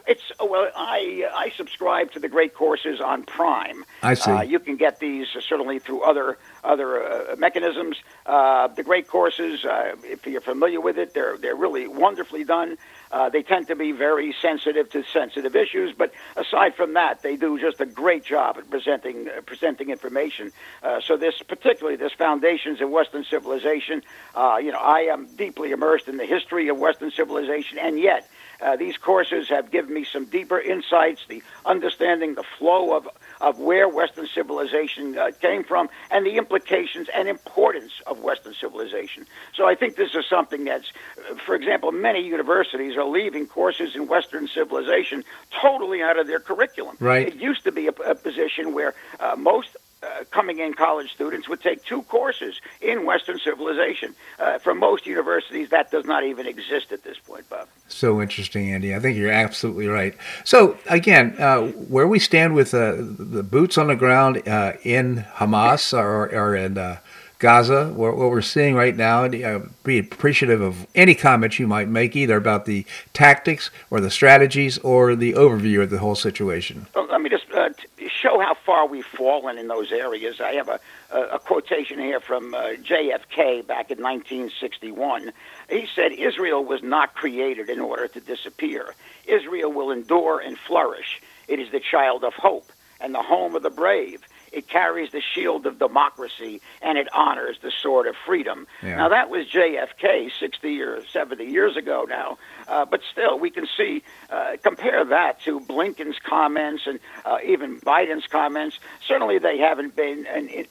It's 0.05 0.33
oh, 0.39 0.45
well, 0.45 0.69
I 0.75 1.29
I 1.33 1.51
subscribe 1.55 2.11
to 2.11 2.19
the 2.19 2.27
great 2.27 2.53
courses 2.53 2.99
on 2.99 3.23
Prime. 3.23 3.85
I 4.01 4.15
see. 4.15 4.31
Uh, 4.31 4.41
you 4.41 4.59
can 4.59 4.75
get 4.75 4.99
these 4.99 5.27
uh, 5.33 5.39
certainly 5.39 5.79
through 5.79 6.01
other 6.01 6.37
other 6.63 7.01
uh, 7.01 7.35
mechanisms. 7.37 7.97
Uh, 8.25 8.67
the 8.67 8.83
great 8.83 9.07
courses, 9.07 9.63
uh, 9.63 9.95
if 10.03 10.27
you're 10.27 10.41
familiar 10.41 10.81
with 10.81 10.97
it, 10.97 11.13
they're 11.13 11.37
they're 11.37 11.55
really 11.55 11.87
wonderfully 11.87 12.43
done. 12.43 12.77
Uh, 13.13 13.29
they 13.29 13.43
tend 13.43 13.67
to 13.67 13.75
be 13.75 13.91
very 13.91 14.33
sensitive 14.41 14.89
to 14.89 15.03
sensitive 15.03 15.55
issues, 15.55 15.93
but 15.95 16.11
aside 16.35 16.73
from 16.73 16.93
that, 16.93 17.21
they 17.21 17.35
do 17.35 17.59
just 17.59 17.79
a 17.79 17.85
great 17.85 18.25
job 18.25 18.57
at 18.57 18.67
presenting 18.71 19.29
uh, 19.29 19.39
presenting 19.45 19.91
information. 19.91 20.51
Uh, 20.81 20.99
so 20.99 21.15
this, 21.15 21.39
particularly 21.47 21.95
this 21.95 22.11
foundations 22.13 22.81
of 22.81 22.89
Western 22.89 23.23
civilization, 23.23 24.01
uh, 24.33 24.57
you 24.59 24.71
know, 24.71 24.79
I 24.79 25.01
am 25.01 25.27
deeply 25.35 25.69
immersed 25.69 26.07
in 26.07 26.17
the 26.17 26.25
history 26.25 26.69
of 26.69 26.79
Western 26.79 27.11
civilization, 27.11 27.77
and 27.77 27.99
yet 27.99 28.27
uh, 28.63 28.77
these 28.77 28.97
courses 28.97 29.47
have 29.49 29.69
given 29.69 29.93
me 29.93 30.05
some 30.05 30.25
deeper 30.25 30.59
insights, 30.59 31.21
the 31.27 31.43
understanding 31.65 32.33
the 32.33 32.45
flow 32.57 32.97
of, 32.97 33.07
of 33.43 33.59
where 33.59 33.87
Western 34.01 34.27
civilization 34.39 35.05
uh, 35.17 35.31
came 35.47 35.63
from, 35.63 35.83
and 36.13 36.25
the 36.25 36.35
implications 36.43 37.07
and 37.13 37.23
importance 37.27 37.93
of 38.07 38.15
Western 38.29 38.53
civilization. 38.63 39.21
So 39.57 39.61
I 39.71 39.75
think 39.75 39.95
this 40.03 40.15
is 40.15 40.25
something 40.35 40.61
that's, 40.63 40.89
uh, 41.29 41.35
for 41.45 41.53
example, 41.59 41.91
many 41.91 42.21
universities 42.37 42.93
are 42.99 43.09
leaving 43.19 43.45
courses 43.59 43.89
in 43.97 44.07
Western 44.07 44.47
civilization 44.47 45.23
totally 45.61 46.01
out 46.01 46.17
of 46.17 46.25
their 46.27 46.39
curriculum. 46.39 46.95
Right. 46.99 47.27
It 47.27 47.35
used 47.35 47.63
to 47.65 47.71
be 47.71 47.85
a, 47.87 47.95
a 48.13 48.15
position 48.15 48.73
where 48.73 48.91
uh, 49.19 49.35
most 49.51 49.71
uh, 50.03 50.23
coming 50.31 50.59
in 50.59 50.73
college 50.73 51.11
students 51.11 51.47
would 51.49 51.61
take 51.61 51.83
two 51.85 52.01
courses 52.03 52.59
in 52.81 53.05
Western 53.05 53.39
civilization. 53.39 54.15
Uh, 54.39 54.57
for 54.59 54.73
most 54.73 55.05
universities, 55.05 55.69
that 55.69 55.91
does 55.91 56.05
not 56.05 56.23
even 56.23 56.45
exist 56.45 56.91
at 56.91 57.03
this 57.03 57.17
point, 57.17 57.49
Bob. 57.49 57.67
So 57.87 58.21
interesting, 58.21 58.71
Andy. 58.71 58.95
I 58.95 58.99
think 58.99 59.17
you're 59.17 59.31
absolutely 59.31 59.87
right. 59.87 60.15
So 60.43 60.77
again, 60.89 61.35
uh, 61.39 61.67
where 61.67 62.07
we 62.07 62.19
stand 62.19 62.55
with 62.55 62.73
uh, 62.73 62.95
the 62.97 63.43
boots 63.43 63.77
on 63.77 63.87
the 63.87 63.95
ground 63.95 64.47
uh, 64.47 64.73
in 64.83 65.25
Hamas 65.35 65.97
or, 65.97 66.33
or 66.33 66.55
in 66.55 66.77
uh, 66.77 66.97
Gaza, 67.43 67.87
what, 67.87 68.15
what 68.15 68.29
we're 68.29 68.41
seeing 68.41 68.73
right 68.73 68.95
now, 68.95 69.25
and 69.25 69.43
uh, 69.43 69.59
be 69.83 69.99
appreciative 69.99 70.61
of 70.61 70.87
any 70.95 71.13
comments 71.13 71.59
you 71.59 71.67
might 71.67 71.89
make, 71.89 72.15
either 72.15 72.37
about 72.37 72.63
the 72.63 72.85
tactics 73.11 73.69
or 73.91 73.99
the 73.99 74.09
strategies 74.09 74.77
or 74.77 75.13
the 75.13 75.33
overview 75.33 75.83
of 75.83 75.89
the 75.89 75.97
whole 75.97 76.15
situation. 76.15 76.87
Well, 76.95 77.07
let 77.11 77.19
me 77.19 77.29
just 77.29 77.43
uh, 77.53 77.67
t- 77.67 77.87
show 78.23 78.39
how 78.39 78.55
far 78.65 78.87
we've 78.87 79.05
fallen 79.05 79.57
in 79.57 79.67
those 79.67 79.91
areas. 79.91 80.39
I 80.39 80.53
have 80.53 80.69
a, 80.69 80.79
a, 81.11 81.21
a 81.35 81.39
quotation 81.39 81.99
here 81.99 82.21
from 82.21 82.53
uh, 82.53 82.75
JFK 82.81 83.67
back 83.67 83.91
in 83.91 84.01
1961. 84.01 85.33
He 85.69 85.87
said, 85.93 86.13
Israel 86.13 86.63
was 86.63 86.81
not 86.81 87.15
created 87.15 87.69
in 87.69 87.79
order 87.81 88.07
to 88.07 88.19
disappear. 88.21 88.95
Israel 89.25 89.71
will 89.71 89.91
endure 89.91 90.39
and 90.39 90.57
flourish. 90.57 91.21
It 91.47 91.59
is 91.59 91.71
the 91.71 91.81
child 91.81 92.23
of 92.23 92.33
hope 92.33 92.71
and 93.01 93.13
the 93.13 93.21
home 93.21 93.55
of 93.55 93.63
the 93.63 93.69
brave. 93.69 94.21
It 94.53 94.67
carries 94.67 95.11
the 95.11 95.21
shield 95.21 95.65
of 95.65 95.79
democracy 95.79 96.61
and 96.81 96.97
it 96.97 97.07
honors 97.13 97.57
the 97.61 97.71
sword 97.71 98.07
of 98.07 98.15
freedom. 98.25 98.67
Yeah. 98.81 98.97
Now, 98.97 99.09
that 99.09 99.29
was 99.29 99.47
JFK 99.47 100.31
60 100.39 100.81
or 100.81 101.05
70 101.05 101.45
years 101.45 101.75
ago 101.75 102.05
now. 102.07 102.37
Uh, 102.67 102.85
but 102.85 103.01
still, 103.11 103.39
we 103.39 103.49
can 103.49 103.67
see, 103.77 104.03
uh, 104.29 104.57
compare 104.61 105.03
that 105.05 105.41
to 105.41 105.59
Blinken's 105.59 106.19
comments 106.19 106.83
and 106.85 106.99
uh, 107.25 107.37
even 107.45 107.79
Biden's 107.79 108.27
comments. 108.27 108.79
Certainly, 109.07 109.39
they 109.39 109.57
haven't 109.57 109.95
been 109.95 110.25
and 110.27 110.49
it, 110.49 110.69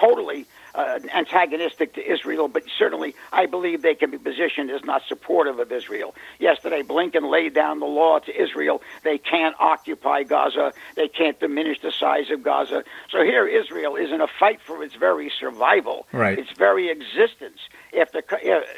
totally 0.00 0.46
uh, 0.74 0.98
antagonistic 1.14 1.94
to 1.94 2.12
Israel, 2.12 2.48
but 2.48 2.64
certainly 2.78 3.14
I 3.32 3.46
believe 3.46 3.82
they 3.82 3.94
can 3.94 4.10
be 4.10 4.18
positioned 4.18 4.70
as 4.70 4.84
not 4.84 5.02
supportive 5.06 5.58
of 5.58 5.70
Israel. 5.72 6.14
Yesterday, 6.38 6.82
Blinken 6.82 7.30
laid 7.30 7.54
down 7.54 7.80
the 7.80 7.86
law 7.86 8.18
to 8.18 8.42
Israel. 8.42 8.82
They 9.02 9.18
can't 9.18 9.54
occupy 9.60 10.24
Gaza. 10.24 10.72
They 10.96 11.08
can't 11.08 11.38
diminish 11.38 11.80
the 11.80 11.92
size 11.92 12.30
of 12.30 12.42
Gaza. 12.42 12.84
So 13.10 13.22
here, 13.22 13.46
Israel 13.46 13.96
is 13.96 14.10
in 14.10 14.20
a 14.20 14.26
fight 14.26 14.60
for 14.60 14.82
its 14.82 14.94
very 14.94 15.30
survival, 15.38 16.06
Right. 16.12 16.38
its 16.38 16.50
very 16.58 16.90
existence. 16.90 17.60
after 17.98 18.22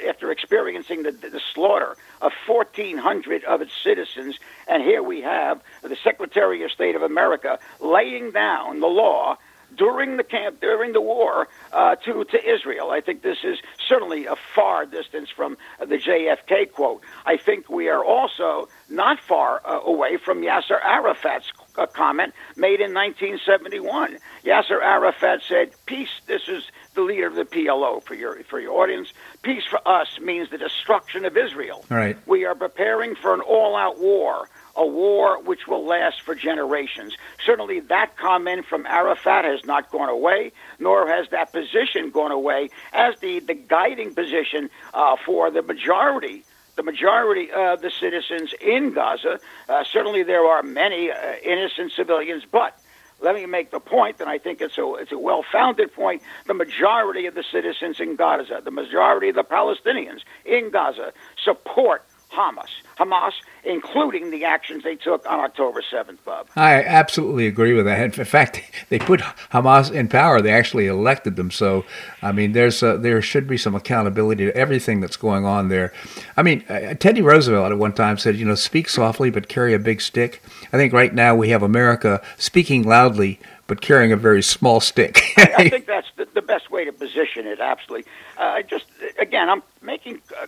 after 0.09 0.31
experiencing 0.31 1.03
the, 1.03 1.13
the 1.13 1.41
slaughter 1.55 1.97
of 2.21 2.33
1,400 2.47 3.45
of 3.45 3.63
its 3.63 3.73
citizens. 3.83 4.39
And 4.69 4.83
here 4.83 5.03
we 5.03 5.23
have 5.23 5.63
the 5.83 5.97
Secretary 5.97 6.63
of 6.65 6.71
State 6.71 6.95
of 6.97 7.03
America 7.03 7.59
laying 7.81 8.31
down 8.33 8.81
the 8.81 8.87
law 8.87 9.39
during 9.77 10.16
the 10.16 10.24
camp 10.24 10.61
during 10.61 10.93
the 10.93 11.01
war 11.01 11.49
uh, 11.72 11.97
to 11.97 12.24
to 12.24 12.55
Israel. 12.55 12.91
I 12.91 13.01
think 13.01 13.22
this 13.22 13.39
is 13.45 13.59
certainly 13.89 14.27
a 14.27 14.37
far 14.55 14.87
distance 14.87 15.31
from 15.31 15.57
the 15.79 15.97
JFK 15.97 16.72
quote. 16.72 17.03
I 17.24 17.37
think 17.37 17.68
we 17.68 17.89
are 17.89 18.05
also 18.05 18.68
not 18.89 19.20
far 19.20 19.61
uh, 19.64 19.81
away 19.81 20.16
from 20.16 20.43
Yasser 20.43 20.83
Arafat's 20.85 21.51
uh, 21.77 21.87
comment 21.87 22.35
made 22.57 22.81
in 22.81 22.95
1971. 22.95 24.18
Yasser 24.45 24.83
Arafat 24.83 25.43
said, 25.43 25.72
"Peace. 25.87 26.20
This 26.27 26.49
is 26.49 26.64
the 26.95 27.03
leader 27.03 27.27
of 27.27 27.35
the 27.35 27.45
PLO 27.45 28.03
for 28.03 28.14
your 28.14 28.43
for 28.45 28.61
your 28.61 28.83
audience. 28.83 29.12
Peace 29.43 29.64
for 29.68 29.87
us 29.87 30.18
means 30.20 30.51
the 30.51 30.59
destruction 30.59 31.24
of 31.24 31.37
Israel. 31.37 31.85
All 31.91 31.97
right. 31.97 32.16
We 32.27 32.45
are 32.45 32.55
preparing 32.55 33.14
for 33.14 33.35
an 33.35 33.41
all-out 33.41 33.99
war." 33.99 34.49
A 34.77 34.87
war 34.87 35.43
which 35.43 35.66
will 35.66 35.85
last 35.85 36.22
for 36.22 36.35
generations. 36.35 37.16
Certainly, 37.45 37.81
that 37.81 38.16
comment 38.16 38.66
from 38.66 38.87
Arafat 38.87 39.45
has 39.45 39.64
not 39.64 39.91
gone 39.91 40.09
away, 40.09 40.53
nor 40.79 41.09
has 41.09 41.29
that 41.31 41.53
position 41.53 42.11
gone 42.11 42.33
away 42.33 42.70
as 42.93 43.18
the, 43.20 43.41
the 43.41 43.55
guiding 43.55 44.14
position 44.14 44.70
uh, 44.95 45.16
for 45.24 45.51
the 45.51 45.62
majority. 45.62 46.45
The 46.77 46.83
majority 46.83 47.51
of 47.53 47.81
the 47.81 47.91
citizens 47.91 48.53
in 48.61 48.93
Gaza. 48.93 49.41
Uh, 49.66 49.83
certainly, 49.85 50.22
there 50.22 50.45
are 50.45 50.62
many 50.62 51.11
uh, 51.11 51.16
innocent 51.43 51.93
civilians, 51.93 52.45
but 52.51 52.79
let 53.20 53.35
me 53.35 53.47
make 53.47 53.70
the 53.70 53.81
point, 53.81 54.20
and 54.20 54.29
I 54.29 54.37
think 54.37 54.61
it's 54.61 54.77
a 54.77 54.95
it's 54.97 55.12
a 55.12 55.18
well 55.18 55.43
founded 55.51 55.95
point. 55.95 56.22
The 56.47 56.55
majority 56.55 57.24
of 57.24 57.35
the 57.35 57.45
citizens 57.51 57.99
in 57.99 58.16
Gaza, 58.16 58.61
the 58.62 58.70
majority 58.70 59.31
of 59.31 59.37
the 59.37 59.45
Palestinians 59.45 60.20
in 60.45 60.70
Gaza, 60.70 61.12
support 61.43 62.05
Hamas. 62.33 62.68
Hamas, 62.99 63.33
including 63.64 64.31
the 64.31 64.45
actions 64.45 64.83
they 64.83 64.97
took 64.97 65.29
on 65.29 65.41
October 65.41 65.83
7th, 65.83 66.18
Bob. 66.24 66.49
I 66.57 66.83
absolutely 66.83 67.47
agree 67.47 67.74
with 67.74 67.85
that. 67.85 68.18
In 68.18 68.24
fact, 68.24 68.62
they 68.89 68.99
put 68.99 69.20
Hamas 69.53 69.93
in 69.93 70.09
power. 70.09 70.41
They 70.41 70.53
actually 70.53 70.87
elected 70.87 71.37
them. 71.37 71.51
So, 71.51 71.85
I 72.22 72.33
mean, 72.33 72.53
there's 72.53 72.83
a, 72.83 72.97
there 72.97 73.20
should 73.20 73.47
be 73.47 73.59
some 73.59 73.74
accountability 73.74 74.47
to 74.47 74.57
everything 74.57 75.01
that's 75.01 75.16
going 75.16 75.45
on 75.45 75.68
there. 75.68 75.93
I 76.37 76.43
mean, 76.43 76.64
uh, 76.68 76.95
Teddy 76.95 77.22
Roosevelt 77.22 77.72
at 77.72 77.79
one 77.79 77.93
time 77.93 78.18
said, 78.18 78.37
you 78.37 78.45
know, 78.45 78.55
speak 78.55 78.89
softly 78.89 79.31
but 79.31 79.49
carry 79.49 79.74
a 79.74 79.79
big 79.79 80.01
stick. 80.01 80.43
I 80.72 80.77
think 80.77 80.93
right 80.93 81.14
now 81.14 81.35
we 81.35 81.51
have 81.51 81.62
America 81.62 82.22
speaking 82.39 82.83
loudly 82.83 83.41
but 83.66 83.81
carrying 83.81 84.12
a 84.12 84.16
very 84.16 84.43
small 84.43 84.81
stick. 84.81 85.20
I, 85.37 85.55
I, 85.59 85.68
think 85.68 85.87
that's 85.87 86.07
the, 86.16 86.27
the, 86.35 86.43
best 86.43 86.70
way 86.70 86.85
to 86.85 86.93
position 86.93 87.47
it. 87.47 87.61
Absolutely. 87.61 88.11
Uh, 88.39 88.62
just 88.62 88.85
again, 89.18 89.49
I'm 89.49 89.62
making 89.83 90.20
uh, 90.41 90.47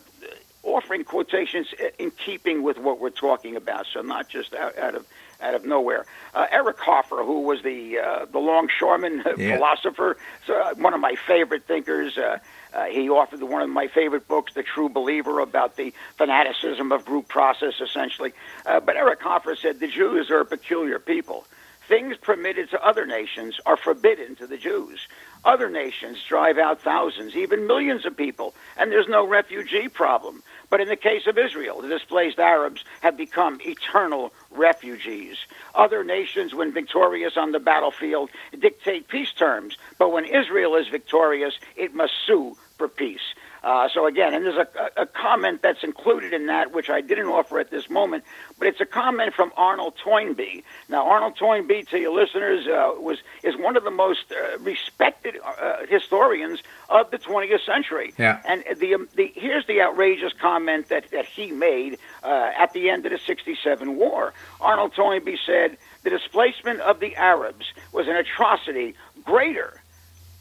offering 0.68 1.04
quotations 1.04 1.68
in 1.98 2.10
keeping 2.10 2.62
with 2.62 2.78
what 2.78 3.00
we're 3.00 3.10
talking 3.10 3.56
about, 3.56 3.86
so 3.92 4.00
not 4.00 4.28
just 4.28 4.54
out, 4.54 4.78
out 4.78 4.94
of 4.94 5.06
out 5.40 5.54
of 5.54 5.64
nowhere. 5.64 6.04
Uh, 6.34 6.46
Eric 6.50 6.78
Hoffer, 6.78 7.22
who 7.24 7.42
was 7.42 7.62
the 7.62 7.98
uh, 7.98 8.24
the 8.26 8.38
longshoreman 8.38 9.22
yeah. 9.36 9.56
philosopher, 9.56 10.16
so, 10.46 10.54
uh, 10.54 10.74
one 10.74 10.94
of 10.94 11.00
my 11.00 11.14
favorite 11.26 11.64
thinkers. 11.66 12.16
Uh, 12.18 12.38
uh, 12.74 12.84
he 12.84 13.08
authored 13.08 13.42
one 13.42 13.62
of 13.62 13.70
my 13.70 13.86
favorite 13.88 14.28
books, 14.28 14.52
The 14.52 14.62
True 14.62 14.90
Believer, 14.90 15.40
about 15.40 15.76
the 15.76 15.94
fanaticism 16.18 16.92
of 16.92 17.04
group 17.04 17.26
process, 17.26 17.80
essentially. 17.80 18.34
Uh, 18.66 18.78
but 18.80 18.96
Eric 18.96 19.22
Hoffer 19.22 19.56
said 19.56 19.80
the 19.80 19.88
Jews 19.88 20.30
are 20.30 20.40
a 20.40 20.44
peculiar 20.44 20.98
people. 20.98 21.46
Things 21.88 22.18
permitted 22.18 22.68
to 22.70 22.86
other 22.86 23.06
nations 23.06 23.58
are 23.64 23.78
forbidden 23.78 24.36
to 24.36 24.46
the 24.46 24.58
Jews. 24.58 25.00
Other 25.42 25.70
nations 25.70 26.18
drive 26.28 26.58
out 26.58 26.82
thousands, 26.82 27.34
even 27.34 27.66
millions 27.66 28.04
of 28.04 28.14
people, 28.14 28.54
and 28.76 28.92
there's 28.92 29.08
no 29.08 29.26
refugee 29.26 29.88
problem. 29.88 30.42
But 30.70 30.80
in 30.80 30.88
the 30.88 30.96
case 30.96 31.26
of 31.26 31.38
Israel, 31.38 31.80
the 31.80 31.88
displaced 31.88 32.38
Arabs 32.38 32.84
have 33.00 33.16
become 33.16 33.58
eternal 33.62 34.32
refugees. 34.50 35.36
Other 35.74 36.04
nations, 36.04 36.54
when 36.54 36.72
victorious 36.72 37.36
on 37.36 37.52
the 37.52 37.58
battlefield, 37.58 38.30
dictate 38.58 39.08
peace 39.08 39.32
terms, 39.32 39.78
but 39.98 40.10
when 40.10 40.24
Israel 40.24 40.76
is 40.76 40.88
victorious, 40.88 41.54
it 41.76 41.94
must 41.94 42.12
sue 42.26 42.56
for 42.76 42.88
peace. 42.88 43.34
Uh, 43.62 43.88
so 43.92 44.06
again, 44.06 44.34
and 44.34 44.44
there's 44.44 44.56
a, 44.56 45.02
a, 45.02 45.06
comment 45.06 45.62
that's 45.62 45.82
included 45.82 46.32
in 46.32 46.46
that, 46.46 46.72
which 46.72 46.88
I 46.88 47.00
didn't 47.00 47.26
offer 47.26 47.58
at 47.58 47.70
this 47.70 47.90
moment, 47.90 48.24
but 48.58 48.68
it's 48.68 48.80
a 48.80 48.86
comment 48.86 49.34
from 49.34 49.52
Arnold 49.56 49.94
Toynbee. 50.02 50.62
Now, 50.88 51.08
Arnold 51.08 51.36
Toynbee, 51.36 51.84
to 51.90 51.98
your 51.98 52.14
listeners, 52.14 52.66
uh, 52.66 53.00
was 53.00 53.18
is 53.42 53.56
one 53.56 53.76
of 53.76 53.82
the 53.82 53.90
most 53.90 54.30
uh, 54.30 54.58
respected 54.58 55.36
uh, 55.44 55.86
historians 55.88 56.62
of 56.88 57.10
the 57.10 57.18
20th 57.18 57.64
century. 57.64 58.14
Yeah. 58.16 58.40
And 58.44 58.64
the, 58.78 58.94
um, 58.94 59.08
the 59.16 59.32
here's 59.34 59.66
the 59.66 59.82
outrageous 59.82 60.32
comment 60.40 60.88
that 60.88 61.10
that 61.10 61.26
he 61.26 61.50
made 61.50 61.98
uh, 62.22 62.50
at 62.56 62.72
the 62.72 62.90
end 62.90 63.06
of 63.06 63.12
the 63.12 63.18
'67 63.18 63.96
war. 63.96 64.34
Arnold 64.60 64.94
Toynbee 64.94 65.38
said 65.44 65.78
the 66.04 66.10
displacement 66.10 66.80
of 66.80 67.00
the 67.00 67.16
Arabs 67.16 67.72
was 67.92 68.06
an 68.06 68.14
atrocity 68.14 68.94
greater 69.24 69.80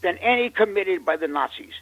than 0.02 0.16
any 0.18 0.50
committed 0.50 1.04
by 1.04 1.16
the 1.16 1.26
Nazis 1.26 1.74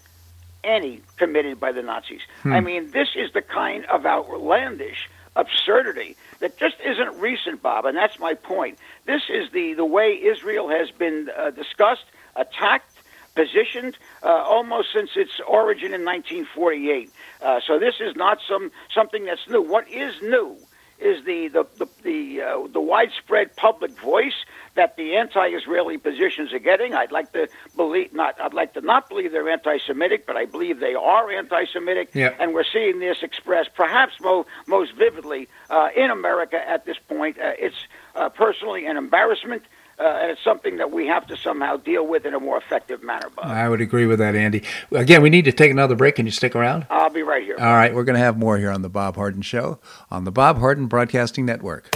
any 0.67 1.01
committed 1.17 1.59
by 1.59 1.73
the 1.73 1.83
Nazis. 1.83 2.21
Hmm. 2.43 2.53
I 2.53 2.61
mean, 2.61 2.91
this 2.91 3.09
is 3.17 3.33
the 3.33 3.43
kind 3.43 3.85
of 3.87 4.05
outlandish 4.05 5.09
absurdity 5.37 6.17
that 6.41 6.59
just 6.59 6.77
isn't 6.85 7.21
recent, 7.21 7.63
Bob, 7.63 7.85
and 7.85 7.97
that's 7.97 8.19
my 8.19 8.35
point. 8.35 8.79
This 9.07 9.23
is 9.29 9.51
the, 9.53 9.75
the 9.75 9.85
way 9.85 10.13
Israel 10.13 10.69
has 10.69 10.91
been 10.91 11.29
uh, 11.37 11.51
discussed, 11.51 12.05
attacked, 12.35 12.93
positioned 13.35 13.99
uh, 14.23 14.29
almost 14.29 14.89
since 14.93 15.11
its 15.15 15.41
origin 15.47 15.93
in 15.93 16.05
1948. 16.05 17.13
Uh, 17.41 17.61
so 17.65 17.79
this 17.79 17.97
is 18.01 18.17
not 18.17 18.39
some 18.49 18.73
something 18.93 19.27
that's 19.27 19.47
new. 19.49 19.61
What 19.61 19.89
is 19.89 20.15
new 20.23 20.57
is 20.99 21.25
the 21.25 21.49
the 21.49 21.67
the 21.79 21.89
the, 22.03 22.43
uh, 22.43 22.67
the 22.73 22.81
widespread 22.81 23.55
public 23.57 23.93
voice 24.01 24.45
that 24.75 24.97
the 24.97 25.17
anti-Israeli 25.17 25.99
positions 25.99 26.53
are 26.53 26.59
getting. 26.59 26.95
I'd 26.95 27.13
like 27.13 27.33
to 27.33 27.49
believe 27.77 28.13
not. 28.13 28.41
I'd 28.41 28.55
like 28.55 28.75
to 28.75 28.81
not 28.81 29.09
believe 29.09 29.33
they're 29.33 29.49
anti-Semitic, 29.49 30.27
but 30.27 30.37
I 30.37 30.45
believe 30.45 30.81
they 30.81 30.95
are 30.95 31.31
anti-Semitic. 31.31 32.11
Yeah. 32.15 32.35
And 32.39 32.55
we're 32.55 32.65
seeing 32.65 32.99
this 32.99 33.23
expressed 33.23 33.71
perhaps 33.75 34.21
mo- 34.21 34.47
most 34.67 34.93
vividly 34.93 35.49
uh, 35.71 35.89
in 35.97 36.11
America 36.11 36.61
at 36.69 36.85
this 36.85 36.99
point. 37.09 37.39
Uh, 37.39 37.53
it's 37.59 37.77
uh, 38.15 38.29
personally 38.29 38.87
an 38.87 38.97
embarrassment. 38.97 39.63
Uh, 39.99 40.03
and 40.21 40.31
it's 40.31 40.45
something 40.45 40.77
that 40.77 40.91
we 40.91 41.07
have 41.07 41.27
to 41.27 41.37
somehow 41.39 41.77
deal 41.79 42.07
with 42.07 42.27
in 42.27 42.35
a 42.35 42.41
more 42.41 42.59
effective 42.59 43.03
manner, 43.03 43.29
Bob. 43.35 43.47
I 43.47 43.67
would 43.69 43.81
agree 43.81 44.07
with 44.07 44.19
that, 44.19 44.35
Andy. 44.35 44.63
Again, 44.93 45.23
we 45.23 45.31
need 45.31 45.47
to 45.47 45.53
take 45.53 45.71
another 45.71 45.95
break. 45.95 46.17
Can 46.17 46.27
you 46.27 46.33
stick 46.33 46.55
around? 46.55 46.87
I'll 46.91 47.09
be 47.09 47.23
right 47.23 47.43
here. 47.43 47.57
All 47.59 47.65
right, 47.73 47.95
we're 47.95 48.05
going 48.05 48.19
to 48.19 48.25
have 48.25 48.37
more 48.37 48.59
here 48.59 48.71
on 48.71 48.83
the 48.83 48.91
Bob 48.91 49.17
Harden 49.17 49.41
Show 49.41 49.79
on 50.11 50.25
the 50.25 50.33
Bob 50.33 50.59
Harden 50.59 50.87
Broadcasting 50.87 51.47
Network. 51.47 51.89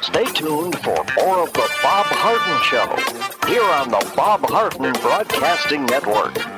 Stay 0.00 0.24
tuned 0.32 0.78
for 0.80 1.04
more 1.16 1.42
of 1.42 1.52
the 1.52 1.68
Bob 1.82 2.06
Harden 2.06 2.62
Show 2.64 3.46
here 3.46 3.62
on 3.62 3.90
the 3.90 4.12
Bob 4.16 4.40
Harden 4.48 4.92
Broadcasting 5.02 5.84
Network. 5.84 6.57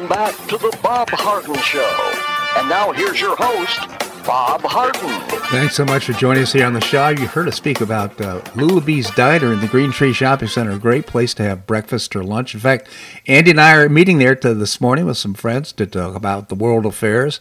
Welcome 0.00 0.16
back 0.16 0.48
to 0.48 0.56
the 0.56 0.78
Bob 0.82 1.10
Harden 1.10 1.56
Show. 1.56 2.12
And 2.56 2.70
now 2.70 2.90
here's 2.90 3.20
your 3.20 3.36
host, 3.36 3.80
Bob 4.24 4.62
Harden. 4.62 5.20
Thanks 5.50 5.74
so 5.74 5.84
much 5.84 6.06
for 6.06 6.14
joining 6.14 6.42
us 6.42 6.54
here 6.54 6.64
on 6.64 6.72
the 6.72 6.80
show. 6.80 7.08
You 7.08 7.26
heard 7.26 7.48
us 7.48 7.56
speak 7.56 7.82
about 7.82 8.18
uh, 8.18 8.40
Lulabee's 8.54 9.10
Diner 9.10 9.52
in 9.52 9.60
the 9.60 9.66
Green 9.66 9.92
Tree 9.92 10.14
Shopping 10.14 10.48
Center. 10.48 10.70
A 10.70 10.78
great 10.78 11.06
place 11.06 11.34
to 11.34 11.42
have 11.42 11.66
breakfast 11.66 12.16
or 12.16 12.24
lunch. 12.24 12.54
In 12.54 12.60
fact, 12.60 12.88
Andy 13.26 13.50
and 13.50 13.60
I 13.60 13.74
are 13.74 13.90
meeting 13.90 14.16
there 14.16 14.34
to 14.36 14.54
this 14.54 14.80
morning 14.80 15.04
with 15.04 15.18
some 15.18 15.34
friends 15.34 15.70
to 15.74 15.86
talk 15.86 16.14
about 16.14 16.48
the 16.48 16.54
world 16.54 16.86
affairs. 16.86 17.38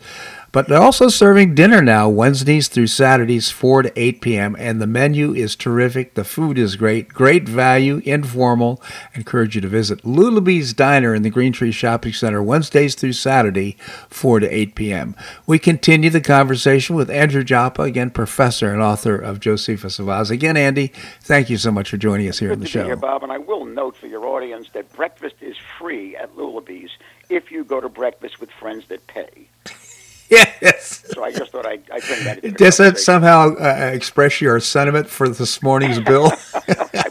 But 0.51 0.67
they're 0.67 0.81
also 0.81 1.09
serving 1.09 1.53
dinner 1.53 1.81
now, 1.81 2.09
Wednesdays 2.09 2.67
through 2.67 2.87
Saturdays, 2.87 3.51
4 3.51 3.83
to 3.83 3.99
8 3.99 4.21
p.m. 4.21 4.55
And 4.57 4.81
the 4.81 4.87
menu 4.87 5.33
is 5.33 5.55
terrific. 5.55 6.15
The 6.15 6.23
food 6.23 6.57
is 6.57 6.75
great. 6.75 7.09
Great 7.09 7.47
value, 7.47 8.01
informal. 8.03 8.81
I 9.13 9.19
encourage 9.19 9.55
you 9.55 9.61
to 9.61 9.67
visit 9.67 10.03
Lulabee's 10.03 10.73
Diner 10.73 11.13
in 11.13 11.21
the 11.21 11.29
Green 11.29 11.53
Tree 11.53 11.71
Shopping 11.71 12.13
Center, 12.13 12.41
Wednesdays 12.41 12.95
through 12.95 13.13
Saturday, 13.13 13.77
4 14.09 14.39
to 14.39 14.49
8 14.49 14.75
p.m. 14.75 15.15
We 15.45 15.59
continue 15.59 16.09
the 16.09 16.21
conversation 16.21 16.95
with 16.95 17.09
Andrew 17.11 17.43
Joppa, 17.43 17.83
again, 17.83 18.09
professor 18.09 18.73
and 18.73 18.81
author 18.81 19.15
of 19.15 19.39
Josephus 19.39 19.99
of 19.99 20.09
Oz. 20.09 20.31
Again, 20.31 20.57
Andy, 20.57 20.91
thank 21.21 21.49
you 21.49 21.57
so 21.57 21.71
much 21.71 21.89
for 21.89 21.97
joining 21.97 22.27
us 22.27 22.39
here 22.39 22.49
Good 22.49 22.55
on 22.55 22.59
the 22.61 22.65
to 22.65 22.71
show. 22.71 22.83
Be 22.83 22.87
here, 22.87 22.95
Bob, 22.95 23.23
and 23.23 23.31
I 23.31 23.37
will 23.37 23.65
note 23.65 23.95
for 23.95 24.07
your 24.07 24.25
audience 24.25 24.69
that 24.73 24.91
breakfast 24.93 25.35
is 25.41 25.55
free 25.77 26.15
at 26.15 26.35
Lulabee's 26.35 26.91
if 27.29 27.51
you 27.51 27.63
go 27.63 27.79
to 27.79 27.89
breakfast 27.89 28.39
with 28.39 28.49
friends 28.49 28.87
that 28.87 29.05
pay. 29.07 29.47
Yes. 30.61 31.03
So 31.13 31.23
I 31.23 31.31
just 31.31 31.51
thought 31.51 31.65
I'd, 31.65 31.81
I'd 31.91 32.03
bring 32.03 32.23
that 32.25 32.43
into 32.43 32.57
Does 32.57 32.77
that 32.77 32.99
somehow 32.99 33.55
uh, 33.55 33.91
express 33.93 34.39
your 34.41 34.59
sentiment 34.59 35.09
for 35.09 35.27
this 35.27 35.63
morning's 35.63 35.99
bill? 36.05 36.31
I 36.53 37.05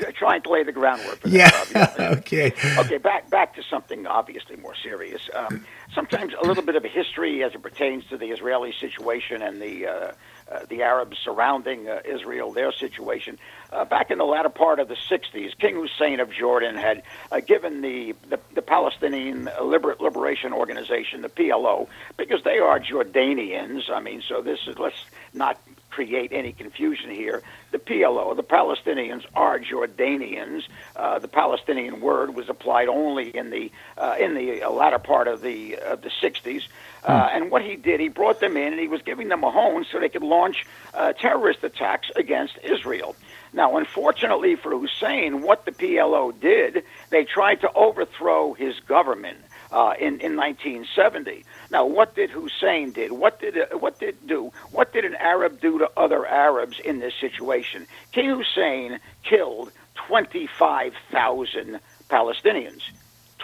was 0.00 0.14
trying 0.14 0.42
to 0.42 0.50
lay 0.50 0.64
the 0.64 0.72
groundwork 0.72 1.20
for 1.20 1.28
that. 1.28 1.70
Yeah. 1.72 2.08
okay. 2.18 2.52
Okay, 2.78 2.98
back 2.98 3.30
back 3.30 3.54
to 3.54 3.62
something 3.62 4.06
obviously 4.06 4.56
more 4.56 4.74
serious. 4.74 5.28
Um, 5.34 5.64
sometimes 5.94 6.32
a 6.42 6.46
little 6.46 6.64
bit 6.64 6.74
of 6.76 6.84
a 6.84 6.88
history 6.88 7.44
as 7.44 7.54
it 7.54 7.62
pertains 7.62 8.04
to 8.06 8.16
the 8.16 8.26
Israeli 8.30 8.72
situation 8.80 9.42
and 9.42 9.60
the 9.60 9.86
uh, 9.86 10.12
uh, 10.50 10.60
the 10.68 10.82
Arabs 10.82 11.18
surrounding 11.18 11.88
uh, 11.88 12.00
Israel, 12.04 12.52
their 12.52 12.72
situation. 12.72 13.38
Uh, 13.72 13.84
back 13.84 14.10
in 14.10 14.18
the 14.18 14.24
latter 14.24 14.48
part 14.48 14.78
of 14.78 14.88
the 14.88 14.96
'60s, 15.10 15.56
King 15.58 15.74
Hussein 15.74 16.20
of 16.20 16.30
Jordan 16.30 16.76
had 16.76 17.02
uh, 17.32 17.40
given 17.40 17.80
the, 17.80 18.14
the 18.28 18.38
the 18.54 18.62
Palestinian 18.62 19.48
Liber- 19.62 19.96
Liberation 19.98 20.52
Organization, 20.52 21.22
the 21.22 21.28
PLO, 21.28 21.88
because 22.16 22.42
they 22.44 22.58
are 22.58 22.78
Jordanians. 22.78 23.90
I 23.90 24.00
mean, 24.00 24.22
so 24.26 24.42
this 24.42 24.60
is 24.66 24.78
let's 24.78 25.04
not 25.32 25.58
create 25.94 26.32
any 26.32 26.52
confusion 26.52 27.08
here. 27.10 27.40
The 27.70 27.78
PLO, 27.78 28.34
the 28.34 28.42
Palestinians, 28.42 29.24
are 29.34 29.60
Jordanians. 29.60 30.64
Uh, 30.96 31.20
the 31.20 31.28
Palestinian 31.28 32.00
word 32.00 32.34
was 32.34 32.48
applied 32.48 32.88
only 32.88 33.28
in 33.28 33.50
the 33.50 33.70
uh, 33.96 34.16
in 34.18 34.34
the 34.34 34.66
latter 34.66 34.98
part 34.98 35.28
of 35.28 35.40
the 35.40 35.76
of 35.76 36.02
the 36.02 36.10
60s. 36.10 36.64
Uh, 37.04 37.28
and 37.32 37.50
what 37.50 37.62
he 37.62 37.76
did, 37.76 38.00
he 38.00 38.08
brought 38.08 38.40
them 38.40 38.56
in 38.56 38.72
and 38.72 38.80
he 38.80 38.88
was 38.88 39.02
giving 39.02 39.28
them 39.28 39.44
a 39.44 39.50
home 39.50 39.84
so 39.90 40.00
they 40.00 40.08
could 40.08 40.22
launch 40.22 40.64
uh, 40.94 41.12
terrorist 41.12 41.62
attacks 41.62 42.08
against 42.16 42.56
Israel. 42.62 43.14
Now, 43.52 43.76
unfortunately 43.76 44.56
for 44.56 44.70
Hussein, 44.76 45.42
what 45.42 45.64
the 45.64 45.72
PLO 45.72 46.38
did, 46.38 46.82
they 47.10 47.24
tried 47.24 47.60
to 47.60 47.72
overthrow 47.74 48.54
his 48.54 48.80
government 48.80 49.38
uh, 49.70 49.94
in 49.98 50.20
in 50.20 50.36
1970. 50.36 51.44
Now, 51.70 51.84
what 51.84 52.14
did 52.14 52.30
Hussein 52.30 52.92
did? 52.92 53.12
What 53.12 53.40
did 53.40 53.58
uh, 53.58 53.76
what 53.78 53.98
did 53.98 54.26
do? 54.26 54.52
What 54.70 54.92
did 54.92 55.04
an 55.04 55.16
Arab 55.16 55.60
do 55.60 55.78
to 55.80 55.90
other 55.96 56.26
Arabs 56.26 56.78
in 56.84 57.00
this 57.00 57.14
situation? 57.20 57.86
King 58.12 58.30
Hussein 58.30 59.00
killed 59.24 59.72
25,000 60.08 61.80
Palestinians. 62.08 62.82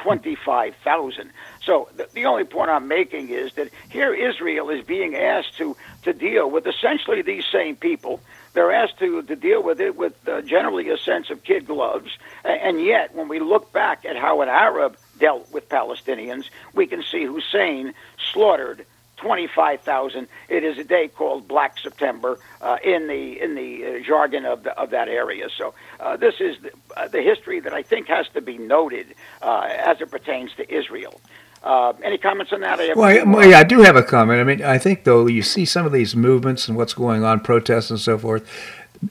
25,000. 0.03 1.31
So 1.65 1.89
the, 1.97 2.09
the 2.15 2.27
only 2.27 2.45
point 2.45 2.71
I'm 2.71 2.89
making 2.89 3.31
is 3.31 3.53
that 3.55 3.71
here 3.89 4.15
Israel 4.15 4.71
is 4.71 4.85
being 4.85 5.15
asked 5.17 5.57
to, 5.59 5.77
to 6.03 6.13
deal 6.13 6.51
with 6.51 6.67
essentially 6.67 7.23
these 7.23 7.45
same 7.51 7.77
people. 7.77 8.21
They're 8.55 8.73
asked 8.73 8.99
to, 9.01 9.23
to 9.23 9.37
deal 9.37 9.63
with 9.63 9.81
it 9.81 9.97
with 9.97 10.15
uh, 10.29 10.43
generally 10.43 10.89
a 10.91 10.99
sense 10.99 11.31
of 11.31 11.45
kid 11.45 11.67
gloves. 11.67 12.11
A- 12.45 12.49
And 12.49 12.81
yet, 12.85 13.15
when 13.15 13.29
we 13.29 13.41
look 13.41 13.73
back 13.73 14.05
at 14.05 14.17
how 14.17 14.41
an 14.43 14.49
Arab 14.49 14.97
dealt 15.19 15.51
with 15.53 15.69
Palestinians, 15.69 16.45
we 16.75 16.87
can 16.87 17.03
see 17.03 17.25
Hussein 17.25 17.95
slaughtered 18.33 18.87
25,000. 19.21 20.27
It 20.49 20.65
is 20.65 20.79
a 20.79 20.85
day 20.85 21.09
called 21.09 21.47
Black 21.47 21.79
September 21.79 22.39
uh, 22.61 22.79
in 22.83 23.07
the 23.07 23.41
in 23.41 23.55
the 23.55 23.85
uh, 23.85 24.05
jargon 24.05 24.45
of 24.47 24.63
the, 24.63 24.79
of 24.79 24.91
that 24.91 25.09
area. 25.09 25.49
So 25.57 25.75
uh, 26.01 26.17
this 26.17 26.35
is 26.41 26.57
the, 26.63 26.71
uh, 26.97 27.09
the 27.09 27.23
history 27.23 27.61
that 27.61 27.73
I 27.75 27.83
think 27.83 28.09
has 28.09 28.29
to 28.31 28.41
be 28.41 28.59
noted 28.59 29.15
uh, 29.43 29.69
as 29.69 30.01
it 30.01 30.11
pertains 30.11 30.53
to 30.57 30.75
Israel. 30.75 31.21
Uh, 31.63 31.93
any 32.03 32.17
comments 32.17 32.53
on 32.53 32.61
that? 32.63 32.81
I 32.81 32.95
Well, 32.95 33.05
I, 33.05 33.23
well, 33.23 33.47
yeah, 33.47 33.59
I 33.59 33.65
do 33.65 33.81
have 33.81 33.97
a 33.97 34.03
comment. 34.03 34.41
I 34.41 34.45
mean, 34.45 34.63
I 34.63 34.79
think 34.79 35.05
though 35.05 35.27
you 35.27 35.43
see 35.43 35.67
some 35.67 35.85
of 35.85 35.93
these 35.93 36.17
movements 36.17 36.69
and 36.69 36.77
what's 36.77 36.95
going 36.95 37.23
on, 37.23 37.41
protests 37.41 37.91
and 37.91 38.01
so 38.01 38.17
forth. 38.17 38.49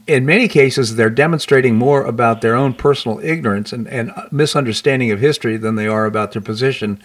In 0.06 0.24
many 0.24 0.48
cases, 0.48 0.98
they're 0.98 1.10
demonstrating 1.10 1.76
more 1.76 2.04
about 2.04 2.42
their 2.42 2.54
own 2.54 2.76
personal 2.76 3.20
ignorance 3.24 3.74
and, 3.74 3.88
and 3.88 4.12
misunderstanding 4.32 5.10
of 5.10 5.20
history 5.20 5.58
than 5.58 5.76
they 5.76 5.88
are 5.88 6.06
about 6.06 6.32
their 6.32 6.44
position 6.44 7.02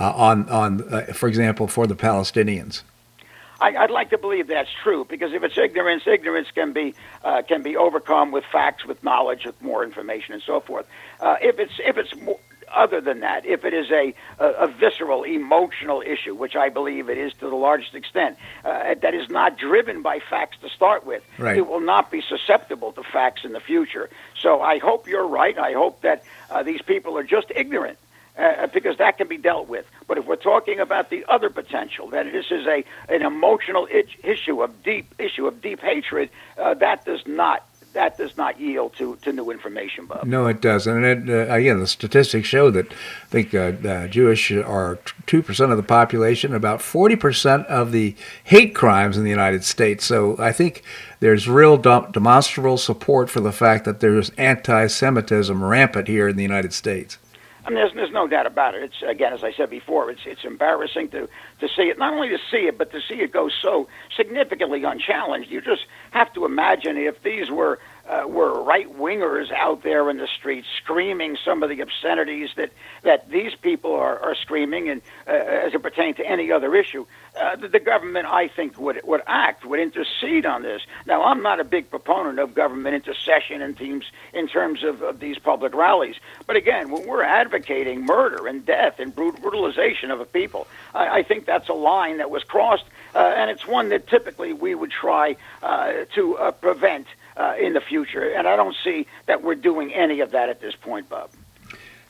uh, 0.00 0.12
on 0.12 0.48
on, 0.48 0.82
uh, 0.92 1.00
for 1.12 1.28
example, 1.28 1.68
for 1.68 1.86
the 1.86 1.96
Palestinians. 1.96 2.82
I, 3.60 3.76
I'd 3.76 3.90
like 3.90 4.10
to 4.10 4.18
believe 4.18 4.46
that's 4.46 4.70
true 4.84 5.04
because 5.04 5.32
if 5.32 5.42
it's 5.42 5.58
ignorance, 5.58 6.06
ignorance 6.06 6.48
can 6.54 6.72
be 6.72 6.94
uh, 7.24 7.42
can 7.42 7.62
be 7.62 7.76
overcome 7.76 8.30
with 8.30 8.44
facts, 8.44 8.84
with 8.86 9.02
knowledge, 9.02 9.44
with 9.46 9.60
more 9.60 9.82
information, 9.82 10.34
and 10.34 10.42
so 10.42 10.60
forth. 10.60 10.86
Uh, 11.20 11.36
if 11.40 11.58
it's 11.58 11.72
if 11.80 11.96
it's 11.98 12.14
more, 12.16 12.38
other 12.72 13.00
than 13.00 13.20
that, 13.20 13.46
if 13.46 13.64
it 13.64 13.72
is 13.74 13.90
a, 13.90 14.14
a, 14.38 14.46
a 14.46 14.66
visceral, 14.68 15.24
emotional 15.24 16.02
issue, 16.02 16.34
which 16.34 16.54
I 16.54 16.68
believe 16.68 17.08
it 17.08 17.18
is 17.18 17.32
to 17.34 17.48
the 17.48 17.56
largest 17.56 17.94
extent, 17.94 18.36
uh, 18.64 18.94
that 18.94 19.14
is 19.14 19.28
not 19.30 19.58
driven 19.58 20.02
by 20.02 20.20
facts 20.20 20.58
to 20.60 20.68
start 20.68 21.06
with, 21.06 21.24
Right. 21.38 21.56
it 21.56 21.66
will 21.66 21.80
not 21.80 22.10
be 22.10 22.20
susceptible 22.20 22.92
to 22.92 23.02
facts 23.02 23.44
in 23.44 23.52
the 23.52 23.60
future. 23.60 24.10
So 24.38 24.60
I 24.60 24.78
hope 24.78 25.08
you're 25.08 25.26
right. 25.26 25.58
I 25.58 25.72
hope 25.72 26.02
that 26.02 26.22
uh, 26.50 26.62
these 26.62 26.82
people 26.82 27.16
are 27.18 27.24
just 27.24 27.50
ignorant 27.56 27.98
uh, 28.38 28.66
because 28.68 28.96
that 28.98 29.18
can 29.18 29.28
be 29.28 29.36
dealt 29.36 29.68
with. 29.68 29.86
But 30.06 30.18
if 30.18 30.26
we're 30.26 30.36
talking 30.36 30.80
about 30.80 31.10
the 31.10 31.24
other 31.28 31.50
potential, 31.50 32.08
that 32.10 32.32
this 32.32 32.46
is 32.50 32.66
a 32.66 32.84
an 33.08 33.22
emotional 33.22 33.88
itch, 33.90 34.18
issue 34.22 34.62
of 34.62 34.82
deep 34.82 35.14
issue 35.18 35.46
of 35.46 35.60
deep 35.60 35.80
hatred, 35.80 36.30
uh, 36.56 36.74
that 36.74 37.04
does 37.04 37.26
not 37.26 37.64
that 37.94 38.18
does 38.18 38.36
not 38.36 38.60
yield 38.60 38.94
to, 38.96 39.16
to 39.22 39.32
new 39.32 39.50
information, 39.50 40.06
Bob. 40.06 40.24
No, 40.24 40.46
it 40.46 40.60
doesn't. 40.60 41.04
And 41.04 41.28
it, 41.28 41.48
uh, 41.50 41.52
again, 41.52 41.80
the 41.80 41.86
statistics 41.86 42.46
show 42.46 42.70
that 42.70 42.92
I 42.92 43.26
think 43.28 43.54
uh, 43.54 43.72
uh, 43.88 44.06
Jewish 44.08 44.52
are 44.52 44.98
two 45.26 45.42
percent 45.42 45.72
of 45.72 45.78
the 45.78 45.82
population, 45.82 46.54
about 46.54 46.82
forty 46.82 47.16
percent 47.16 47.66
of 47.66 47.90
the 47.90 48.14
hate 48.44 48.74
crimes 48.74 49.16
in 49.16 49.24
the 49.24 49.30
United 49.30 49.64
States. 49.64 50.04
So 50.04 50.36
I 50.38 50.52
think 50.52 50.82
there's 51.20 51.48
real 51.48 51.76
demonstrable 51.76 52.76
support 52.76 53.30
for 53.30 53.40
the 53.40 53.52
fact 53.52 53.84
that 53.86 54.00
there's 54.00 54.30
anti-Semitism 54.30 55.64
rampant 55.64 56.06
here 56.08 56.28
in 56.28 56.36
the 56.36 56.42
United 56.42 56.72
States. 56.72 57.18
I 57.64 57.70
mean, 57.70 57.76
there's, 57.76 57.92
there's 57.94 58.12
no 58.12 58.26
doubt 58.26 58.46
about 58.46 58.74
it. 58.74 58.82
It's 58.82 59.02
again, 59.06 59.32
as 59.32 59.44
I 59.44 59.52
said 59.52 59.70
before, 59.70 60.10
it's 60.10 60.20
it's 60.24 60.44
embarrassing 60.44 61.08
to 61.10 61.28
to 61.60 61.68
see 61.68 61.82
it. 61.82 61.98
Not 61.98 62.14
only 62.14 62.28
to 62.28 62.38
see 62.50 62.66
it, 62.68 62.78
but 62.78 62.92
to 62.92 63.00
see 63.00 63.16
it 63.16 63.32
go 63.32 63.48
so 63.48 63.88
significantly 64.16 64.84
unchallenged. 64.84 65.50
You 65.50 65.60
just 65.60 65.86
have 66.12 66.32
to 66.34 66.44
imagine 66.44 66.96
if 66.96 67.22
these 67.22 67.50
were 67.50 67.78
uh, 68.08 68.26
were 68.26 68.62
right 68.62 68.88
wingers 68.98 69.52
out 69.52 69.82
there 69.82 70.08
in 70.10 70.16
the 70.16 70.26
streets 70.38 70.66
screaming 70.82 71.36
some 71.44 71.62
of 71.62 71.68
the 71.68 71.80
obscenities 71.80 72.50
that, 72.56 72.72
that 73.02 73.28
these 73.28 73.54
people 73.54 73.94
are, 73.94 74.18
are 74.18 74.34
screaming, 74.34 74.88
and 74.88 75.02
uh, 75.26 75.32
as 75.32 75.74
it 75.74 75.82
pertains 75.82 76.16
to 76.16 76.26
any 76.26 76.50
other 76.50 76.74
issue, 76.74 77.06
uh, 77.38 77.56
the, 77.56 77.68
the 77.68 77.78
government, 77.78 78.26
I 78.26 78.48
think, 78.48 78.78
would 78.78 79.00
would 79.04 79.22
act, 79.26 79.64
would 79.64 79.80
intercede 79.80 80.46
on 80.46 80.62
this. 80.62 80.82
Now, 81.06 81.24
I'm 81.24 81.42
not 81.42 81.60
a 81.60 81.64
big 81.64 81.90
proponent 81.90 82.38
of 82.38 82.54
government 82.54 82.94
intercession 82.94 83.62
in 83.62 83.74
teams 83.74 84.06
in 84.32 84.48
terms 84.48 84.82
of, 84.82 85.02
of 85.02 85.20
these 85.20 85.38
public 85.38 85.74
rallies, 85.74 86.16
but 86.46 86.56
again, 86.56 86.90
when 86.90 87.06
we're 87.06 87.22
advocating 87.22 88.06
murder 88.06 88.46
and 88.46 88.64
death 88.64 88.98
and 88.98 89.14
brutalization 89.14 90.10
of 90.10 90.20
a 90.20 90.24
people, 90.24 90.66
I, 90.94 91.18
I 91.18 91.22
think 91.22 91.44
that's 91.44 91.68
a 91.68 91.74
line 91.74 92.18
that 92.18 92.30
was 92.30 92.42
crossed, 92.42 92.84
uh, 93.14 93.18
and 93.18 93.50
it's 93.50 93.66
one 93.66 93.90
that 93.90 94.06
typically 94.06 94.52
we 94.52 94.74
would 94.74 94.90
try 94.90 95.36
uh, 95.62 95.92
to 96.14 96.36
uh, 96.38 96.50
prevent 96.52 97.06
uh, 97.38 97.54
in 97.60 97.72
the 97.72 97.80
future. 97.80 98.28
And 98.30 98.46
I 98.46 98.56
don't 98.56 98.76
see 98.84 99.06
that 99.26 99.42
we're 99.42 99.54
doing 99.54 99.92
any 99.94 100.20
of 100.20 100.32
that 100.32 100.48
at 100.48 100.60
this 100.60 100.74
point, 100.74 101.08
Bob. 101.08 101.30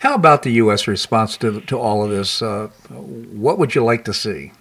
How 0.00 0.14
about 0.14 0.42
the 0.42 0.50
U.S. 0.52 0.86
response 0.86 1.36
to, 1.38 1.60
to 1.62 1.78
all 1.78 2.04
of 2.04 2.10
this? 2.10 2.40
Uh, 2.40 2.68
what 2.88 3.58
would 3.58 3.74
you 3.74 3.84
like 3.84 4.04
to 4.04 4.14
see? 4.14 4.52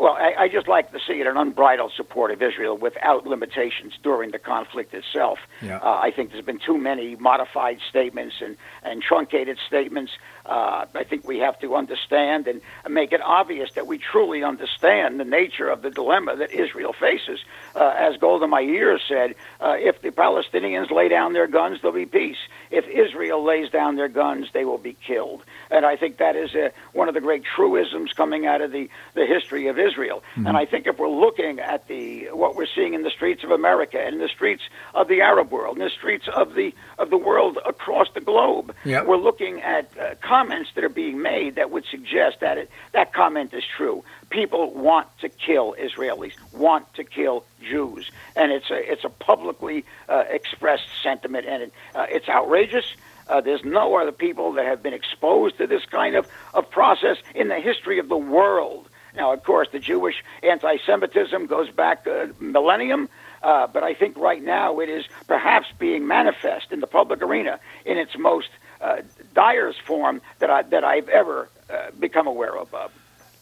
Well, 0.00 0.14
I, 0.14 0.44
I 0.44 0.48
just 0.48 0.66
like 0.66 0.92
to 0.92 0.98
see 1.06 1.20
it 1.20 1.26
an 1.26 1.36
unbridled 1.36 1.92
support 1.94 2.30
of 2.30 2.40
Israel 2.40 2.74
without 2.74 3.26
limitations 3.26 3.92
during 4.02 4.30
the 4.30 4.38
conflict 4.38 4.94
itself. 4.94 5.38
Yeah. 5.60 5.76
Uh, 5.76 6.00
I 6.02 6.10
think 6.10 6.32
there's 6.32 6.44
been 6.44 6.58
too 6.58 6.78
many 6.78 7.16
modified 7.16 7.80
statements 7.86 8.36
and, 8.40 8.56
and 8.82 9.02
truncated 9.02 9.58
statements. 9.66 10.12
Uh, 10.46 10.86
I 10.94 11.04
think 11.04 11.28
we 11.28 11.38
have 11.40 11.60
to 11.60 11.76
understand 11.76 12.48
and 12.48 12.62
make 12.88 13.12
it 13.12 13.20
obvious 13.20 13.72
that 13.74 13.86
we 13.86 13.98
truly 13.98 14.42
understand 14.42 15.20
the 15.20 15.24
nature 15.24 15.68
of 15.68 15.82
the 15.82 15.90
dilemma 15.90 16.34
that 16.34 16.50
Israel 16.50 16.94
faces. 16.94 17.40
Uh, 17.76 17.94
as 17.94 18.16
Golda 18.16 18.48
Meir 18.48 18.98
said, 19.06 19.34
uh, 19.60 19.76
if 19.78 20.00
the 20.00 20.12
Palestinians 20.12 20.90
lay 20.90 21.08
down 21.10 21.34
their 21.34 21.46
guns, 21.46 21.82
there'll 21.82 21.94
be 21.94 22.06
peace. 22.06 22.38
If 22.70 22.86
Israel 22.88 23.42
lays 23.44 23.70
down 23.70 23.96
their 23.96 24.08
guns, 24.08 24.48
they 24.52 24.64
will 24.64 24.78
be 24.78 24.96
killed. 25.06 25.42
And 25.70 25.84
I 25.84 25.96
think 25.96 26.18
that 26.18 26.36
is 26.36 26.54
uh, 26.54 26.70
one 26.92 27.08
of 27.08 27.14
the 27.14 27.20
great 27.20 27.44
truisms 27.44 28.12
coming 28.12 28.46
out 28.46 28.60
of 28.60 28.72
the, 28.72 28.88
the 29.14 29.26
history 29.26 29.68
of 29.68 29.78
Israel. 29.78 30.22
Mm-hmm. 30.32 30.46
And 30.46 30.56
I 30.56 30.66
think 30.66 30.86
if 30.86 30.98
we're 30.98 31.08
looking 31.08 31.58
at 31.58 31.88
the 31.88 32.26
what 32.32 32.56
we're 32.56 32.66
seeing 32.74 32.94
in 32.94 33.02
the 33.02 33.10
streets 33.10 33.44
of 33.44 33.50
America 33.50 33.98
and 34.00 34.14
in 34.14 34.20
the 34.20 34.28
streets 34.28 34.62
of 34.94 35.08
the 35.08 35.20
Arab 35.20 35.50
world, 35.50 35.78
in 35.78 35.84
the 35.84 35.90
streets 35.90 36.28
of 36.34 36.54
the 36.54 36.74
of 36.98 37.10
the 37.10 37.18
world 37.18 37.58
across 37.66 38.08
the 38.14 38.20
globe, 38.20 38.74
yep. 38.84 39.06
we're 39.06 39.16
looking 39.16 39.60
at 39.62 39.90
uh, 39.98 40.14
comments 40.20 40.70
that 40.74 40.84
are 40.84 40.88
being 40.88 41.20
made 41.22 41.56
that 41.56 41.70
would 41.70 41.84
suggest 41.90 42.40
that 42.40 42.58
it, 42.58 42.70
that 42.92 43.12
comment 43.12 43.52
is 43.52 43.64
true. 43.76 44.04
People 44.30 44.72
want 44.72 45.06
to 45.18 45.28
kill 45.28 45.74
Israelis, 45.78 46.34
want 46.52 46.92
to 46.94 47.04
kill 47.04 47.44
Jews, 47.60 48.10
and 48.36 48.52
it's 48.52 48.70
a 48.70 48.92
it's 48.92 49.04
a 49.04 49.08
publicly 49.08 49.84
uh, 50.08 50.24
expressed 50.30 50.88
sentiment, 51.02 51.46
and 51.46 51.64
it, 51.64 51.72
uh, 51.94 52.06
it's 52.08 52.28
outrageous. 52.28 52.94
Uh, 53.28 53.40
there's 53.40 53.64
no 53.64 53.96
other 53.96 54.12
people 54.12 54.52
that 54.52 54.66
have 54.66 54.82
been 54.82 54.94
exposed 54.94 55.58
to 55.58 55.66
this 55.66 55.84
kind 55.84 56.16
of, 56.16 56.26
of 56.52 56.68
process 56.68 57.16
in 57.34 57.46
the 57.48 57.60
history 57.60 57.98
of 58.00 58.08
the 58.08 58.16
world. 58.16 58.88
Now, 59.14 59.32
of 59.32 59.42
course, 59.44 59.68
the 59.70 59.78
Jewish 59.78 60.22
anti 60.42 60.78
Semitism 60.84 61.46
goes 61.46 61.70
back 61.70 62.06
a 62.06 62.30
millennium, 62.40 63.08
uh, 63.42 63.66
but 63.66 63.82
I 63.82 63.94
think 63.94 64.16
right 64.16 64.42
now 64.42 64.80
it 64.80 64.88
is 64.88 65.06
perhaps 65.26 65.68
being 65.78 66.06
manifest 66.06 66.72
in 66.72 66.80
the 66.80 66.86
public 66.86 67.22
arena 67.22 67.58
in 67.84 67.98
its 67.98 68.16
most 68.18 68.48
uh, 68.80 68.98
direst 69.34 69.82
form 69.82 70.20
that, 70.38 70.50
I, 70.50 70.62
that 70.62 70.84
I've 70.84 71.08
ever 71.08 71.48
uh, 71.68 71.90
become 71.98 72.26
aware 72.26 72.56
of, 72.56 72.70
Bob. 72.70 72.90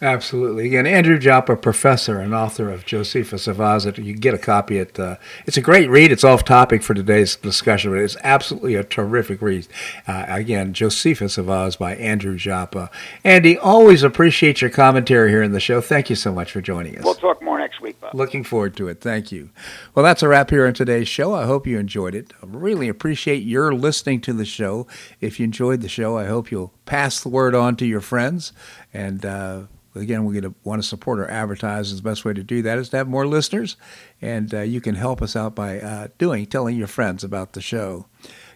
Absolutely. 0.00 0.66
Again, 0.66 0.86
Andrew 0.86 1.18
Joppa, 1.18 1.56
professor 1.56 2.20
and 2.20 2.32
author 2.32 2.70
of 2.70 2.86
Josephus 2.86 3.48
of 3.48 3.60
Oz. 3.60 3.84
You 3.84 3.92
can 3.92 4.20
get 4.20 4.32
a 4.32 4.38
copy. 4.38 4.78
At 4.78 4.98
uh, 4.98 5.16
it's 5.44 5.56
a 5.56 5.60
great 5.60 5.90
read. 5.90 6.12
It's 6.12 6.22
off 6.22 6.44
topic 6.44 6.84
for 6.84 6.94
today's 6.94 7.34
discussion, 7.34 7.90
but 7.90 7.98
it's 7.98 8.16
absolutely 8.22 8.76
a 8.76 8.84
terrific 8.84 9.42
read. 9.42 9.66
Uh, 10.06 10.24
again, 10.28 10.72
Josephus 10.72 11.36
of 11.36 11.50
Oz 11.50 11.74
by 11.74 11.96
Andrew 11.96 12.36
Joppa. 12.36 12.92
Andy, 13.24 13.58
always 13.58 14.04
appreciate 14.04 14.60
your 14.60 14.70
commentary 14.70 15.30
here 15.30 15.42
in 15.42 15.50
the 15.50 15.58
show. 15.58 15.80
Thank 15.80 16.10
you 16.10 16.16
so 16.16 16.32
much 16.32 16.52
for 16.52 16.60
joining 16.60 16.96
us. 16.96 17.04
We'll 17.04 17.16
talk 17.16 17.42
more 17.42 17.58
next 17.58 17.80
week, 17.80 18.00
Bob. 18.00 18.14
Looking 18.14 18.44
forward 18.44 18.76
to 18.76 18.86
it. 18.86 19.00
Thank 19.00 19.32
you. 19.32 19.50
Well, 19.96 20.04
that's 20.04 20.22
a 20.22 20.28
wrap 20.28 20.50
here 20.50 20.64
on 20.68 20.74
today's 20.74 21.08
show. 21.08 21.34
I 21.34 21.44
hope 21.44 21.66
you 21.66 21.76
enjoyed 21.76 22.14
it. 22.14 22.32
I 22.40 22.46
really 22.46 22.88
appreciate 22.88 23.42
your 23.42 23.74
listening 23.74 24.20
to 24.20 24.32
the 24.32 24.44
show. 24.44 24.86
If 25.20 25.40
you 25.40 25.44
enjoyed 25.44 25.80
the 25.80 25.88
show, 25.88 26.16
I 26.16 26.26
hope 26.26 26.52
you'll 26.52 26.72
pass 26.86 27.20
the 27.20 27.30
word 27.30 27.56
on 27.56 27.74
to 27.76 27.86
your 27.86 28.00
friends 28.00 28.52
and. 28.94 29.26
Uh, 29.26 29.62
again, 29.94 30.24
we're 30.24 30.40
going 30.40 30.52
to 30.52 30.54
want 30.64 30.82
to 30.82 30.88
support 30.88 31.18
our 31.18 31.28
advertisers. 31.28 31.96
The 31.96 32.08
best 32.08 32.24
way 32.24 32.32
to 32.34 32.42
do 32.42 32.62
that 32.62 32.78
is 32.78 32.88
to 32.90 32.98
have 32.98 33.08
more 33.08 33.26
listeners, 33.26 33.76
and 34.20 34.52
uh, 34.54 34.60
you 34.60 34.80
can 34.80 34.94
help 34.94 35.22
us 35.22 35.36
out 35.36 35.54
by 35.54 35.80
uh, 35.80 36.08
doing 36.18 36.46
telling 36.46 36.76
your 36.76 36.86
friends 36.86 37.24
about 37.24 37.52
the 37.52 37.60
show. 37.60 38.06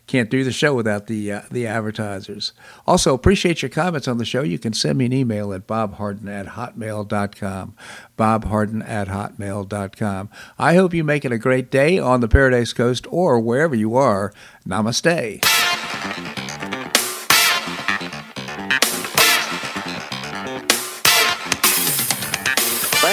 Can't 0.08 0.30
do 0.30 0.42
the 0.42 0.52
show 0.52 0.74
without 0.74 1.06
the 1.06 1.32
uh, 1.32 1.42
the 1.50 1.66
advertisers. 1.66 2.52
Also, 2.86 3.14
appreciate 3.14 3.62
your 3.62 3.68
comments 3.68 4.08
on 4.08 4.18
the 4.18 4.24
show. 4.24 4.42
You 4.42 4.58
can 4.58 4.72
send 4.72 4.98
me 4.98 5.06
an 5.06 5.12
email 5.12 5.52
at 5.52 5.66
bobharden 5.66 6.28
at 6.28 6.48
hotmail.com. 6.48 7.76
bobharden 8.18 8.88
at 8.88 9.08
hotmail.com. 9.08 10.30
I 10.58 10.74
hope 10.74 10.92
you 10.92 11.04
make 11.04 11.24
it 11.24 11.32
a 11.32 11.38
great 11.38 11.70
day 11.70 11.98
on 11.98 12.20
the 12.20 12.28
Paradise 12.28 12.72
Coast 12.72 13.06
or 13.10 13.38
wherever 13.38 13.76
you 13.76 13.96
are. 13.96 14.32
Namaste. 14.66 16.41